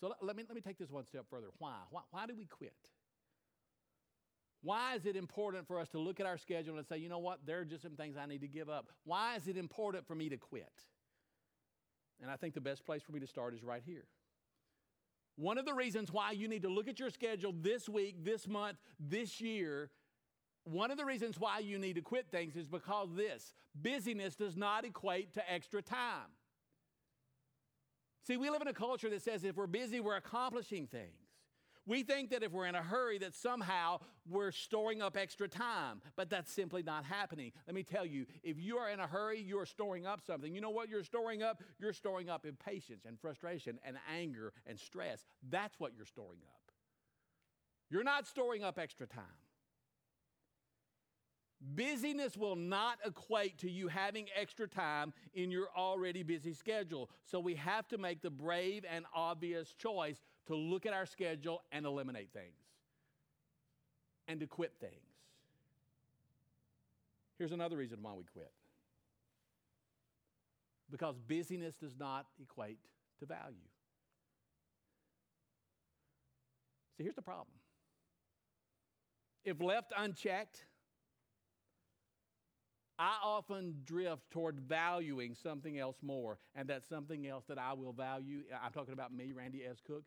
So 0.00 0.12
let 0.20 0.34
me, 0.34 0.42
let 0.48 0.56
me 0.56 0.60
take 0.60 0.76
this 0.76 0.90
one 0.90 1.06
step 1.06 1.26
further. 1.30 1.46
Why? 1.58 1.76
Why, 1.90 2.00
why 2.10 2.26
do 2.26 2.34
we 2.34 2.46
quit? 2.46 2.74
Why 4.62 4.96
is 4.96 5.06
it 5.06 5.14
important 5.14 5.68
for 5.68 5.78
us 5.78 5.88
to 5.90 6.00
look 6.00 6.18
at 6.18 6.26
our 6.26 6.36
schedule 6.36 6.76
and 6.76 6.84
say, 6.84 6.98
you 6.98 7.08
know 7.08 7.20
what, 7.20 7.38
there 7.46 7.60
are 7.60 7.64
just 7.64 7.84
some 7.84 7.94
things 7.94 8.16
I 8.16 8.26
need 8.26 8.40
to 8.40 8.48
give 8.48 8.68
up? 8.68 8.88
Why 9.04 9.36
is 9.36 9.46
it 9.46 9.56
important 9.56 10.04
for 10.04 10.16
me 10.16 10.28
to 10.28 10.36
quit? 10.36 10.72
And 12.20 12.28
I 12.28 12.34
think 12.34 12.54
the 12.54 12.60
best 12.60 12.84
place 12.84 13.02
for 13.02 13.12
me 13.12 13.20
to 13.20 13.28
start 13.28 13.54
is 13.54 13.62
right 13.62 13.82
here. 13.86 14.06
One 15.36 15.56
of 15.56 15.66
the 15.66 15.74
reasons 15.74 16.10
why 16.10 16.32
you 16.32 16.48
need 16.48 16.62
to 16.62 16.68
look 16.68 16.88
at 16.88 16.98
your 16.98 17.10
schedule 17.10 17.54
this 17.56 17.88
week, 17.88 18.24
this 18.24 18.48
month, 18.48 18.78
this 18.98 19.40
year, 19.40 19.90
one 20.64 20.90
of 20.90 20.98
the 20.98 21.04
reasons 21.04 21.38
why 21.38 21.58
you 21.58 21.78
need 21.78 21.94
to 21.94 22.02
quit 22.02 22.26
things 22.30 22.56
is 22.56 22.66
because 22.66 23.08
this 23.14 23.52
busyness 23.74 24.34
does 24.34 24.56
not 24.56 24.84
equate 24.84 25.34
to 25.34 25.52
extra 25.52 25.82
time. 25.82 26.30
See, 28.26 28.36
we 28.38 28.48
live 28.48 28.62
in 28.62 28.68
a 28.68 28.74
culture 28.74 29.10
that 29.10 29.22
says 29.22 29.44
if 29.44 29.56
we're 29.56 29.66
busy, 29.66 30.00
we're 30.00 30.16
accomplishing 30.16 30.86
things. 30.86 31.24
We 31.86 32.02
think 32.02 32.30
that 32.30 32.42
if 32.42 32.50
we're 32.50 32.64
in 32.64 32.74
a 32.74 32.82
hurry, 32.82 33.18
that 33.18 33.34
somehow 33.34 34.00
we're 34.26 34.52
storing 34.52 35.02
up 35.02 35.18
extra 35.18 35.48
time, 35.48 36.00
but 36.16 36.30
that's 36.30 36.50
simply 36.50 36.82
not 36.82 37.04
happening. 37.04 37.52
Let 37.66 37.74
me 37.74 37.82
tell 37.82 38.06
you, 38.06 38.24
if 38.42 38.58
you 38.58 38.78
are 38.78 38.88
in 38.88 39.00
a 39.00 39.06
hurry, 39.06 39.42
you're 39.42 39.66
storing 39.66 40.06
up 40.06 40.22
something. 40.26 40.54
You 40.54 40.62
know 40.62 40.70
what 40.70 40.88
you're 40.88 41.04
storing 41.04 41.42
up? 41.42 41.62
You're 41.78 41.92
storing 41.92 42.30
up 42.30 42.46
impatience 42.46 43.04
and 43.04 43.20
frustration 43.20 43.78
and 43.84 43.98
anger 44.10 44.54
and 44.66 44.80
stress. 44.80 45.26
That's 45.50 45.78
what 45.78 45.92
you're 45.94 46.06
storing 46.06 46.40
up. 46.46 46.72
You're 47.90 48.02
not 48.02 48.26
storing 48.26 48.64
up 48.64 48.78
extra 48.78 49.06
time. 49.06 49.43
Busyness 51.60 52.36
will 52.36 52.56
not 52.56 52.98
equate 53.06 53.58
to 53.58 53.70
you 53.70 53.88
having 53.88 54.26
extra 54.38 54.68
time 54.68 55.12
in 55.34 55.50
your 55.50 55.68
already 55.76 56.22
busy 56.22 56.52
schedule. 56.52 57.10
So 57.24 57.40
we 57.40 57.54
have 57.54 57.88
to 57.88 57.98
make 57.98 58.20
the 58.20 58.30
brave 58.30 58.84
and 58.90 59.06
obvious 59.14 59.74
choice 59.74 60.20
to 60.46 60.54
look 60.54 60.84
at 60.84 60.92
our 60.92 61.06
schedule 61.06 61.62
and 61.72 61.86
eliminate 61.86 62.32
things 62.32 62.54
and 64.28 64.40
to 64.40 64.46
quit 64.46 64.72
things. 64.80 64.92
Here's 67.38 67.52
another 67.52 67.76
reason 67.76 67.98
why 68.02 68.12
we 68.12 68.24
quit 68.24 68.52
because 70.90 71.18
busyness 71.18 71.74
does 71.74 71.96
not 71.98 72.26
equate 72.40 72.78
to 73.18 73.26
value. 73.26 73.56
See, 76.96 77.02
here's 77.02 77.16
the 77.16 77.22
problem. 77.22 77.48
If 79.44 79.60
left 79.60 79.92
unchecked, 79.96 80.64
I 82.98 83.16
often 83.24 83.76
drift 83.84 84.30
toward 84.30 84.60
valuing 84.60 85.34
something 85.34 85.78
else 85.78 85.96
more, 86.00 86.38
and 86.54 86.68
that 86.68 86.84
something 86.84 87.26
else 87.26 87.44
that 87.48 87.58
I 87.58 87.72
will 87.72 87.92
value, 87.92 88.42
I'm 88.62 88.72
talking 88.72 88.92
about 88.92 89.12
me, 89.12 89.32
Randy 89.32 89.62
S. 89.68 89.78
Cook, 89.84 90.04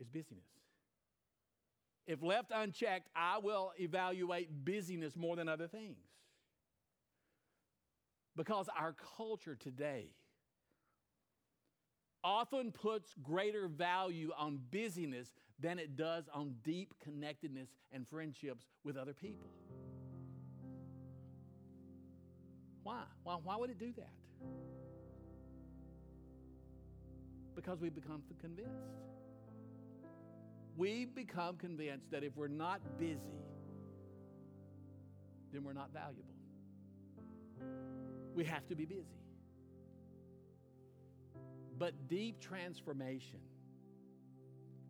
is 0.00 0.08
busyness. 0.08 0.44
If 2.06 2.22
left 2.22 2.50
unchecked, 2.54 3.08
I 3.14 3.38
will 3.38 3.72
evaluate 3.78 4.64
busyness 4.64 5.16
more 5.16 5.36
than 5.36 5.48
other 5.48 5.66
things. 5.66 5.98
Because 8.36 8.68
our 8.78 8.94
culture 9.16 9.56
today 9.56 10.14
often 12.22 12.72
puts 12.72 13.14
greater 13.22 13.68
value 13.68 14.30
on 14.38 14.60
busyness 14.70 15.28
than 15.58 15.78
it 15.78 15.96
does 15.96 16.28
on 16.32 16.54
deep 16.62 16.94
connectedness 17.02 17.68
and 17.92 18.06
friendships 18.08 18.66
with 18.84 18.96
other 18.96 19.12
people. 19.12 19.48
Why? 22.88 23.02
Why, 23.22 23.36
why 23.44 23.56
would 23.56 23.68
it 23.68 23.78
do 23.78 23.92
that? 23.98 24.12
Because 27.54 27.82
we 27.82 27.90
become 27.90 28.22
convinced. 28.40 28.70
We 30.74 31.04
become 31.04 31.58
convinced 31.58 32.10
that 32.12 32.24
if 32.24 32.34
we're 32.34 32.48
not 32.48 32.80
busy, 32.98 33.42
then 35.52 35.64
we're 35.64 35.74
not 35.74 35.90
valuable. 35.92 36.32
We 38.34 38.46
have 38.46 38.66
to 38.68 38.74
be 38.74 38.86
busy. 38.86 39.04
But 41.78 42.08
deep 42.08 42.40
transformation 42.40 43.40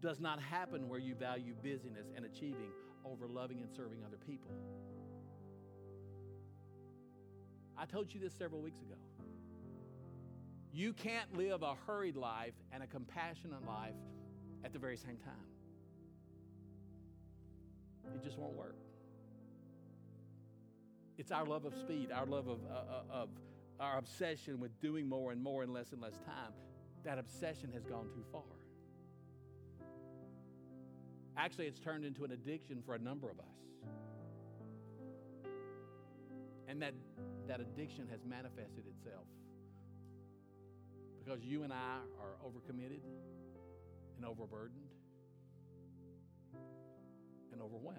does 0.01 0.21
not 0.21 0.41
happen 0.41 0.89
where 0.89 1.01
you 1.01 1.17
value 1.17 1.55
busyness 1.65 2.07
and 2.15 2.25
achieving 2.25 2.71
over 3.05 3.27
loving 3.27 3.61
and 3.61 3.69
serving 3.75 4.05
other 4.07 4.19
people. 4.25 4.53
I 7.79 7.85
told 7.85 8.13
you 8.13 8.21
this 8.21 8.35
several 8.35 8.61
weeks 8.61 8.81
ago. 8.81 8.97
You 10.73 10.93
can't 10.93 11.37
live 11.37 11.63
a 11.63 11.75
hurried 11.87 12.17
life 12.17 12.55
and 12.73 12.83
a 12.83 12.87
compassionate 12.87 13.65
life 13.67 13.95
at 14.65 14.73
the 14.73 14.79
very 14.79 14.97
same 14.97 15.17
time. 15.17 15.35
It 18.15 18.23
just 18.23 18.39
won't 18.39 18.55
work. 18.55 18.77
It's 21.19 21.33
our 21.33 21.45
love 21.45 21.65
of 21.65 21.75
speed, 21.75 22.11
our 22.13 22.27
love 22.27 22.49
of, 22.49 22.59
uh, 22.71 22.75
uh, 22.75 23.23
of 23.23 23.29
our 23.81 23.99
obsession 23.99 24.61
with 24.61 24.79
doing 24.81 25.09
more 25.09 25.33
and 25.33 25.43
more 25.43 25.63
in 25.63 25.73
less 25.73 25.93
and 25.93 26.01
less 26.01 26.19
time. 26.19 26.53
That 27.05 27.19
obsession 27.19 27.71
has 27.73 27.85
gone 27.85 28.09
too 28.09 28.25
far. 28.33 28.43
Actually, 31.37 31.67
it's 31.67 31.79
turned 31.79 32.05
into 32.05 32.25
an 32.25 32.33
addiction 32.33 32.83
for 32.85 32.95
a 32.95 32.99
number 32.99 33.31
of 33.31 33.39
us. 33.39 33.47
And 36.67 36.83
that, 36.83 36.95
that 37.49 37.61
addiction 37.61 38.07
has 38.11 38.21
manifested 38.25 38.85
itself 38.87 39.25
because 41.19 41.43
you 41.43 41.63
and 41.63 41.73
I 41.73 41.99
are 42.21 42.37
overcommitted 42.47 43.01
and 44.17 44.27
overburdened 44.27 44.89
and 47.53 47.61
overwhelmed. 47.63 47.99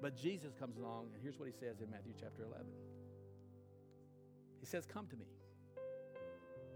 But 0.00 0.16
Jesus 0.16 0.54
comes 0.58 0.76
along, 0.78 1.08
and 1.12 1.22
here's 1.22 1.38
what 1.38 1.46
he 1.46 1.52
says 1.52 1.80
in 1.82 1.90
Matthew 1.90 2.14
chapter 2.18 2.44
11. 2.44 2.66
He 4.60 4.66
says, 4.66 4.86
Come 4.86 5.06
to 5.08 5.16
me. 5.16 5.26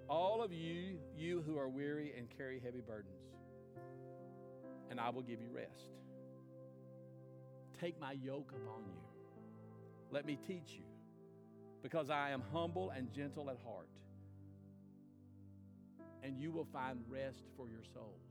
All 0.09 0.43
of 0.43 0.53
you, 0.53 0.99
you 1.16 1.43
who 1.47 1.57
are 1.59 1.68
weary 1.68 2.12
and 2.16 2.28
carry 2.37 2.61
heavy 2.61 2.82
burdens, 2.87 3.24
and 4.91 5.01
I 5.01 5.09
will 5.09 5.22
give 5.22 5.41
you 5.41 5.49
rest. 5.51 5.89
Take 7.81 8.01
my 8.01 8.12
yoke 8.12 8.51
upon 8.51 8.85
you. 8.87 9.01
Let 10.11 10.25
me 10.25 10.39
teach 10.47 10.70
you, 10.70 10.85
because 11.83 12.09
I 12.09 12.31
am 12.31 12.43
humble 12.53 12.91
and 12.91 13.12
gentle 13.12 13.51
at 13.51 13.57
heart, 13.66 13.89
and 16.22 16.39
you 16.41 16.51
will 16.53 16.66
find 16.72 17.01
rest 17.09 17.43
for 17.57 17.68
your 17.68 17.83
souls. 17.93 18.22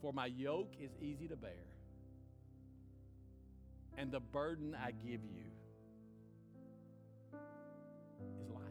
For 0.00 0.12
my 0.12 0.26
yoke 0.26 0.72
is 0.80 0.90
easy 1.02 1.28
to 1.28 1.36
bear, 1.36 1.66
and 3.98 4.10
the 4.10 4.20
burden 4.20 4.74
I 4.74 4.92
give 4.92 5.20
you 5.24 5.44
is 8.42 8.48
light. 8.48 8.62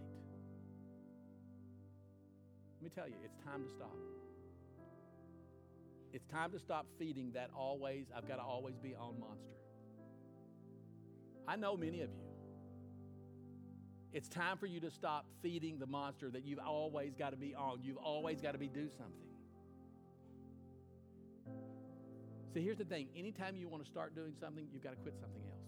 Let 2.78 2.84
me 2.84 2.89
tell 2.95 3.08
you, 3.08 3.16
it's 3.24 3.38
time 3.45 3.64
to 3.64 3.70
stop. 3.70 3.95
It's 6.12 6.26
time 6.26 6.51
to 6.51 6.60
stop 6.60 6.88
feeding 6.97 7.32
that 7.34 7.49
always, 7.55 8.07
I've 8.16 8.28
got 8.28 8.38
to 8.38 8.41
always 8.41 8.76
be 8.78 8.95
on 8.95 9.20
monster. 9.20 9.55
I 11.47 11.55
know 11.55 11.78
many 11.78 12.01
of 12.01 12.10
you. 12.10 12.30
It's 14.12 14.28
time 14.28 14.57
for 14.57 14.66
you 14.66 14.80
to 14.80 14.89
stop 14.89 15.26
feeding 15.41 15.78
the 15.78 15.86
monster 15.86 16.32
that 16.32 16.43
you've 16.43 16.60
always 16.60 17.14
got 17.14 17.30
to 17.30 17.38
be 17.38 17.53
on. 17.53 17.80
You've 17.84 17.97
always 17.97 18.41
got 18.41 18.53
to 18.53 18.57
be 18.57 18.68
do 18.68 18.89
something. 18.89 19.14
See, 22.53 22.62
here's 22.62 22.78
the 22.78 22.86
thing 22.86 23.07
anytime 23.16 23.55
you 23.55 23.68
want 23.68 23.84
to 23.84 23.89
start 23.89 24.16
doing 24.16 24.34
something, 24.39 24.68
you've 24.74 24.84
got 24.84 24.91
to 24.91 24.95
quit 24.95 25.16
something 25.20 25.43
else. 25.43 25.60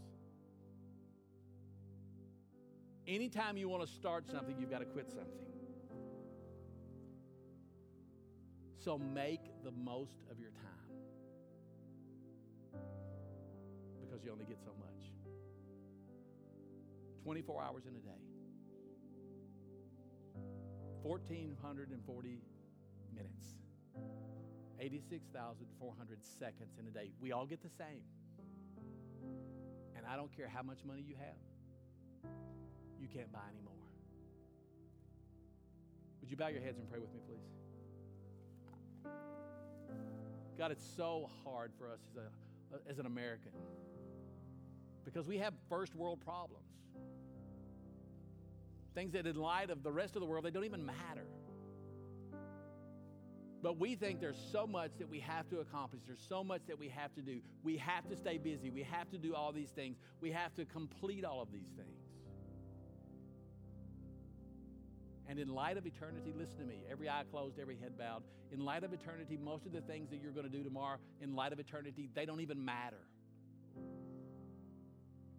Anytime 3.08 3.58
you 3.58 3.70
want 3.70 3.86
to 3.86 3.92
start 3.92 4.28
something, 4.28 4.56
you've 4.60 4.72
got 4.72 4.80
to 4.80 4.86
quit 4.86 5.10
something. 5.10 5.28
So 8.84 8.98
make 8.98 9.42
the 9.64 9.70
most 9.70 10.26
of 10.32 10.40
your 10.40 10.50
time 10.50 10.90
because 14.02 14.26
you 14.26 14.32
only 14.32 14.46
get 14.46 14.58
so 14.60 14.72
much. 14.80 15.12
24 17.24 17.62
hours 17.62 17.84
in 17.86 17.96
a 17.96 18.00
day, 18.00 18.24
1,440 21.04 22.42
minutes, 23.14 23.46
86,400 24.80 26.24
seconds 26.24 26.80
in 26.80 26.88
a 26.88 26.90
day. 26.90 27.12
We 27.22 27.32
all 27.32 27.46
get 27.46 27.62
the 27.62 27.70
same. 27.70 28.02
And 29.96 30.08
I 30.08 30.16
don't 30.16 30.36
care 30.36 30.48
how 30.48 30.64
much 30.64 30.80
money 30.84 31.04
you 31.08 31.14
have, 31.20 32.32
you 33.00 33.08
can't 33.08 33.32
buy 33.32 33.46
any 33.52 33.62
more. 33.64 33.76
Would 36.22 36.32
you 36.32 36.38
bow 36.38 36.48
your 36.48 36.62
heads 36.62 36.80
and 36.80 36.90
pray 36.90 37.00
with 37.00 37.14
me, 37.14 37.20
please? 37.28 37.71
God, 40.62 40.70
it's 40.70 40.86
so 40.96 41.28
hard 41.44 41.72
for 41.80 41.88
us 41.88 41.98
as, 42.12 42.22
a, 42.22 42.92
as 42.92 43.00
an 43.00 43.08
American 43.08 43.52
because 45.04 45.28
we 45.28 45.40
have 45.40 45.56
first 45.70 45.96
world 45.96 46.22
problems. 46.24 46.68
Things 48.94 49.14
that, 49.14 49.26
in 49.26 49.38
light 49.38 49.72
of 49.72 49.82
the 49.82 49.92
rest 49.92 50.16
of 50.16 50.20
the 50.20 50.28
world, 50.28 50.46
they 50.46 50.52
don't 50.52 50.66
even 50.66 50.86
matter. 50.86 51.26
But 53.64 53.80
we 53.80 53.96
think 53.96 54.22
there's 54.22 54.38
so 54.52 54.68
much 54.68 54.92
that 55.00 55.10
we 55.10 55.20
have 55.22 55.50
to 55.50 55.62
accomplish. 55.62 56.04
There's 56.06 56.24
so 56.30 56.44
much 56.44 56.62
that 56.68 56.78
we 56.78 56.90
have 56.90 57.12
to 57.16 57.22
do. 57.22 57.40
We 57.64 57.78
have 57.78 58.08
to 58.10 58.16
stay 58.16 58.38
busy. 58.38 58.70
We 58.70 58.84
have 58.84 59.10
to 59.10 59.18
do 59.18 59.34
all 59.34 59.52
these 59.52 59.72
things. 59.72 59.98
We 60.20 60.30
have 60.30 60.54
to 60.58 60.66
complete 60.66 61.26
all 61.26 61.42
of 61.42 61.52
these 61.52 61.72
things. 61.76 62.01
And 65.32 65.40
in 65.40 65.48
light 65.48 65.78
of 65.78 65.86
eternity, 65.86 66.34
listen 66.38 66.58
to 66.58 66.66
me, 66.66 66.84
every 66.92 67.08
eye 67.08 67.24
closed, 67.32 67.58
every 67.58 67.78
head 67.78 67.98
bowed. 67.98 68.22
In 68.52 68.66
light 68.66 68.84
of 68.84 68.92
eternity, 68.92 69.40
most 69.42 69.66
of 69.66 69.72
the 69.72 69.80
things 69.80 70.10
that 70.10 70.22
you're 70.22 70.34
going 70.34 70.46
to 70.46 70.52
do 70.52 70.62
tomorrow, 70.62 70.98
in 71.22 71.38
light 71.38 71.54
of 71.54 71.60
eternity, 71.60 72.10
they 72.14 72.26
don't 72.26 72.42
even 72.42 72.66
matter. 72.66 73.00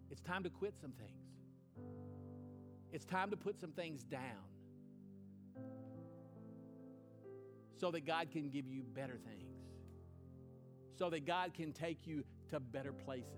It's 0.09 0.21
time 0.21 0.41
to 0.45 0.49
quit 0.49 0.73
some 0.81 0.93
things. 0.93 1.85
It's 2.91 3.05
time 3.05 3.29
to 3.29 3.37
put 3.37 3.61
some 3.61 3.71
things 3.71 4.03
down 4.03 4.49
so 7.77 7.91
that 7.91 8.03
God 8.03 8.31
can 8.31 8.49
give 8.49 8.67
you 8.67 8.81
better 8.95 9.19
things, 9.23 9.53
so 10.97 11.11
that 11.11 11.27
God 11.27 11.53
can 11.53 11.71
take 11.71 12.07
you 12.07 12.23
to 12.49 12.59
better 12.59 12.93
places. 12.93 13.29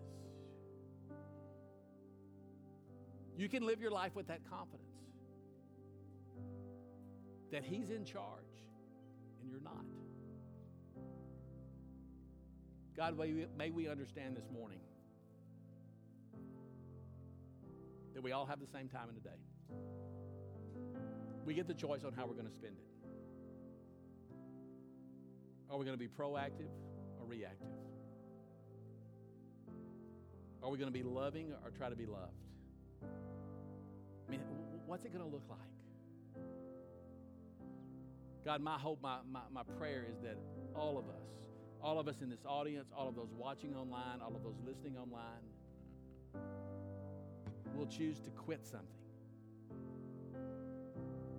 You 3.36 3.50
can 3.50 3.66
live 3.66 3.82
your 3.82 3.92
life 3.92 4.16
with 4.16 4.28
that 4.28 4.40
confidence 4.50 4.85
that 7.52 7.64
He's 7.64 7.90
in 7.90 8.06
charge 8.06 8.66
and 9.42 9.50
you're 9.50 9.62
not. 9.62 9.86
God, 12.96 13.18
may 13.58 13.72
we, 13.72 13.90
understand 13.90 14.38
this 14.38 14.50
morning 14.52 14.80
that 18.14 18.24
we 18.24 18.32
all 18.32 18.46
have 18.46 18.62
the 18.62 18.68
same 18.68 18.88
time 18.88 19.10
in 19.10 19.16
the 19.16 19.22
day. 19.22 19.36
We 21.46 21.54
get 21.54 21.68
the 21.68 21.74
choice 21.74 22.06
on 22.06 22.14
how 22.14 22.26
we're 22.26 22.34
going 22.34 22.48
to 22.48 22.54
spend 22.54 22.76
it. 22.78 22.86
Are 25.70 25.78
we 25.78 25.84
going 25.86 25.98
to 25.98 26.00
be 26.00 26.08
proactive 26.08 26.72
or 27.20 27.28
reactive? 27.28 27.68
Are 30.64 30.70
we 30.70 30.78
going 30.78 30.92
to 30.92 30.98
be 30.98 31.04
loving 31.04 31.52
or 31.64 31.72
try 31.72 31.90
to 31.90 31.96
be 31.96 32.06
loved? 32.06 32.32
I 34.28 34.32
mean, 34.32 34.40
what's 34.86 35.04
it 35.06 35.12
going 35.14 35.24
to 35.24 35.30
look 35.30 35.44
like? 35.50 35.75
God, 38.46 38.62
my 38.62 38.78
hope, 38.78 39.02
my, 39.02 39.18
my, 39.30 39.40
my 39.52 39.64
prayer 39.80 40.06
is 40.08 40.20
that 40.22 40.38
all 40.76 41.00
of 41.00 41.10
us, 41.10 41.26
all 41.82 42.00
of 42.00 42.08
us 42.08 42.22
in 42.22 42.30
this 42.30 42.46
audience, 42.46 42.92
all 42.96 43.10
of 43.10 43.16
those 43.16 43.34
watching 43.36 43.76
online, 43.76 44.22
all 44.22 44.36
of 44.36 44.44
those 44.44 44.60
listening 44.64 44.96
online, 44.98 45.42
will 47.76 47.88
choose 47.88 48.20
to 48.20 48.30
quit 48.30 48.64
something 48.64 48.88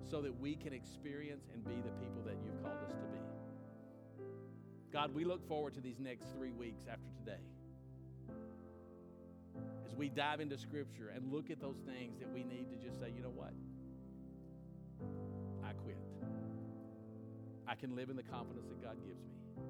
so 0.02 0.20
that 0.20 0.36
we 0.40 0.57
can 0.57 0.72
experience 0.72 1.48
and 1.54 1.64
be 1.64 1.76
the 1.76 1.94
people 2.00 2.22
that 2.24 2.36
you've 2.44 2.61
called 2.62 2.82
us 2.84 2.92
to 2.92 3.07
be. 3.07 4.24
God, 4.92 5.14
we 5.14 5.24
look 5.24 5.46
forward 5.46 5.74
to 5.74 5.80
these 5.80 6.00
next 6.00 6.26
three 6.36 6.52
weeks 6.52 6.86
after 6.90 7.09
today 7.24 7.40
as 9.86 9.94
we 9.94 10.09
dive 10.09 10.40
into 10.40 10.59
Scripture 10.59 11.12
and 11.14 11.32
look 11.32 11.50
at 11.50 11.61
those 11.61 11.78
things 11.86 12.18
that 12.18 12.32
we 12.32 12.42
need 12.42 12.68
to 12.68 12.76
just 12.84 12.98
say, 12.98 13.12
you 13.14 13.22
know 13.22 13.30
what? 13.30 13.52
I 17.69 17.75
can 17.75 17.97
live 17.97 18.11
in 18.11 18.17
the 18.17 18.23
confidence 18.23 18.67
that 18.69 18.83
God 18.83 18.97
gives 19.07 19.21
me 19.23 19.64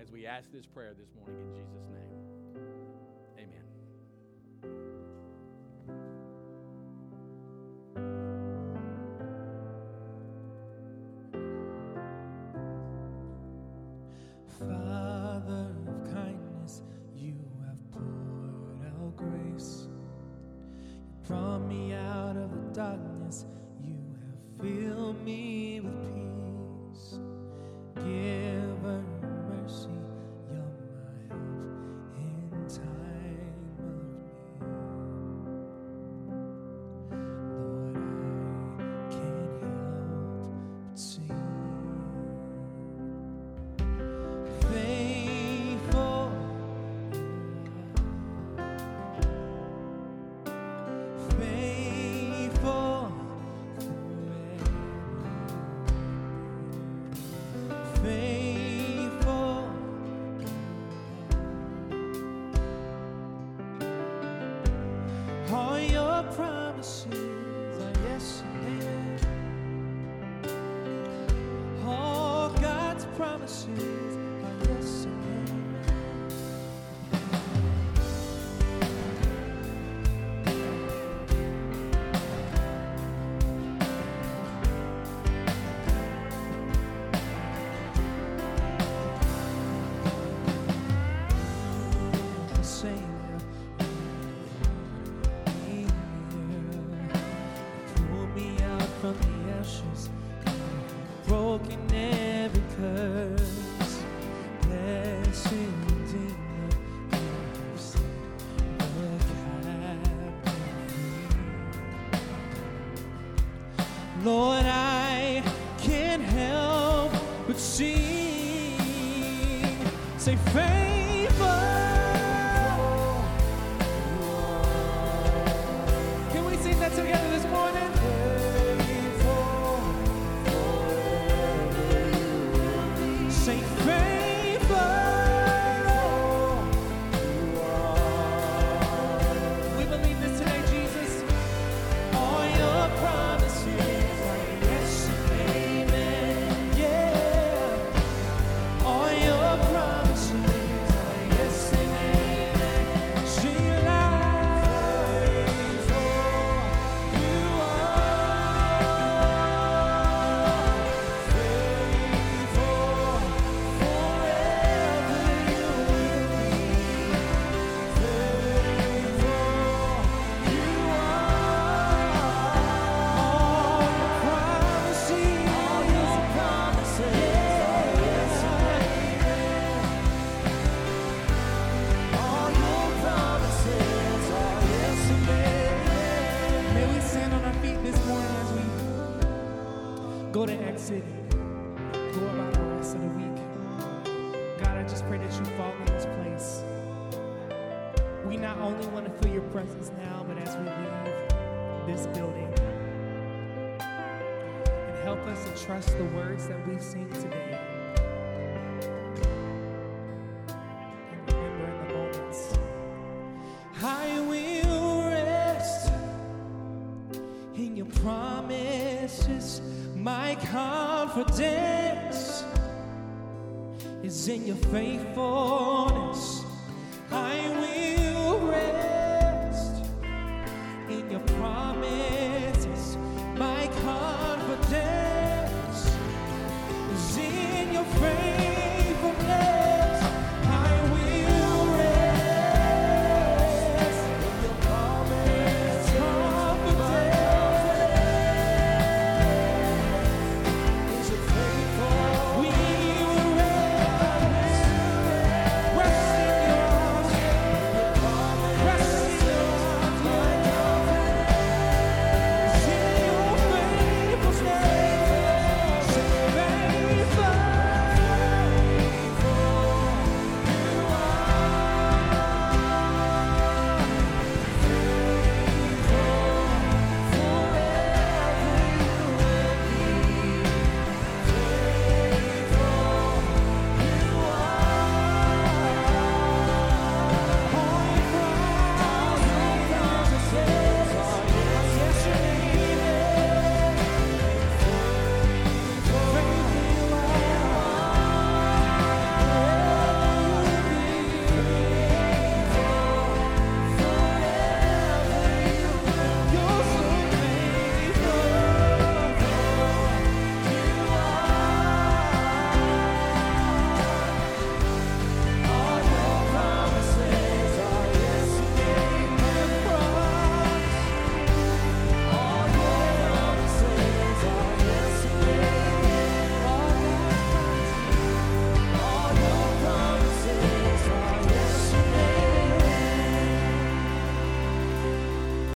as 0.00 0.10
we 0.10 0.26
ask 0.26 0.50
this 0.52 0.66
prayer 0.66 0.94
this 0.98 1.08
morning 1.16 1.40
in 1.40 1.52
Jesus' 1.54 1.88
name. 1.88 2.21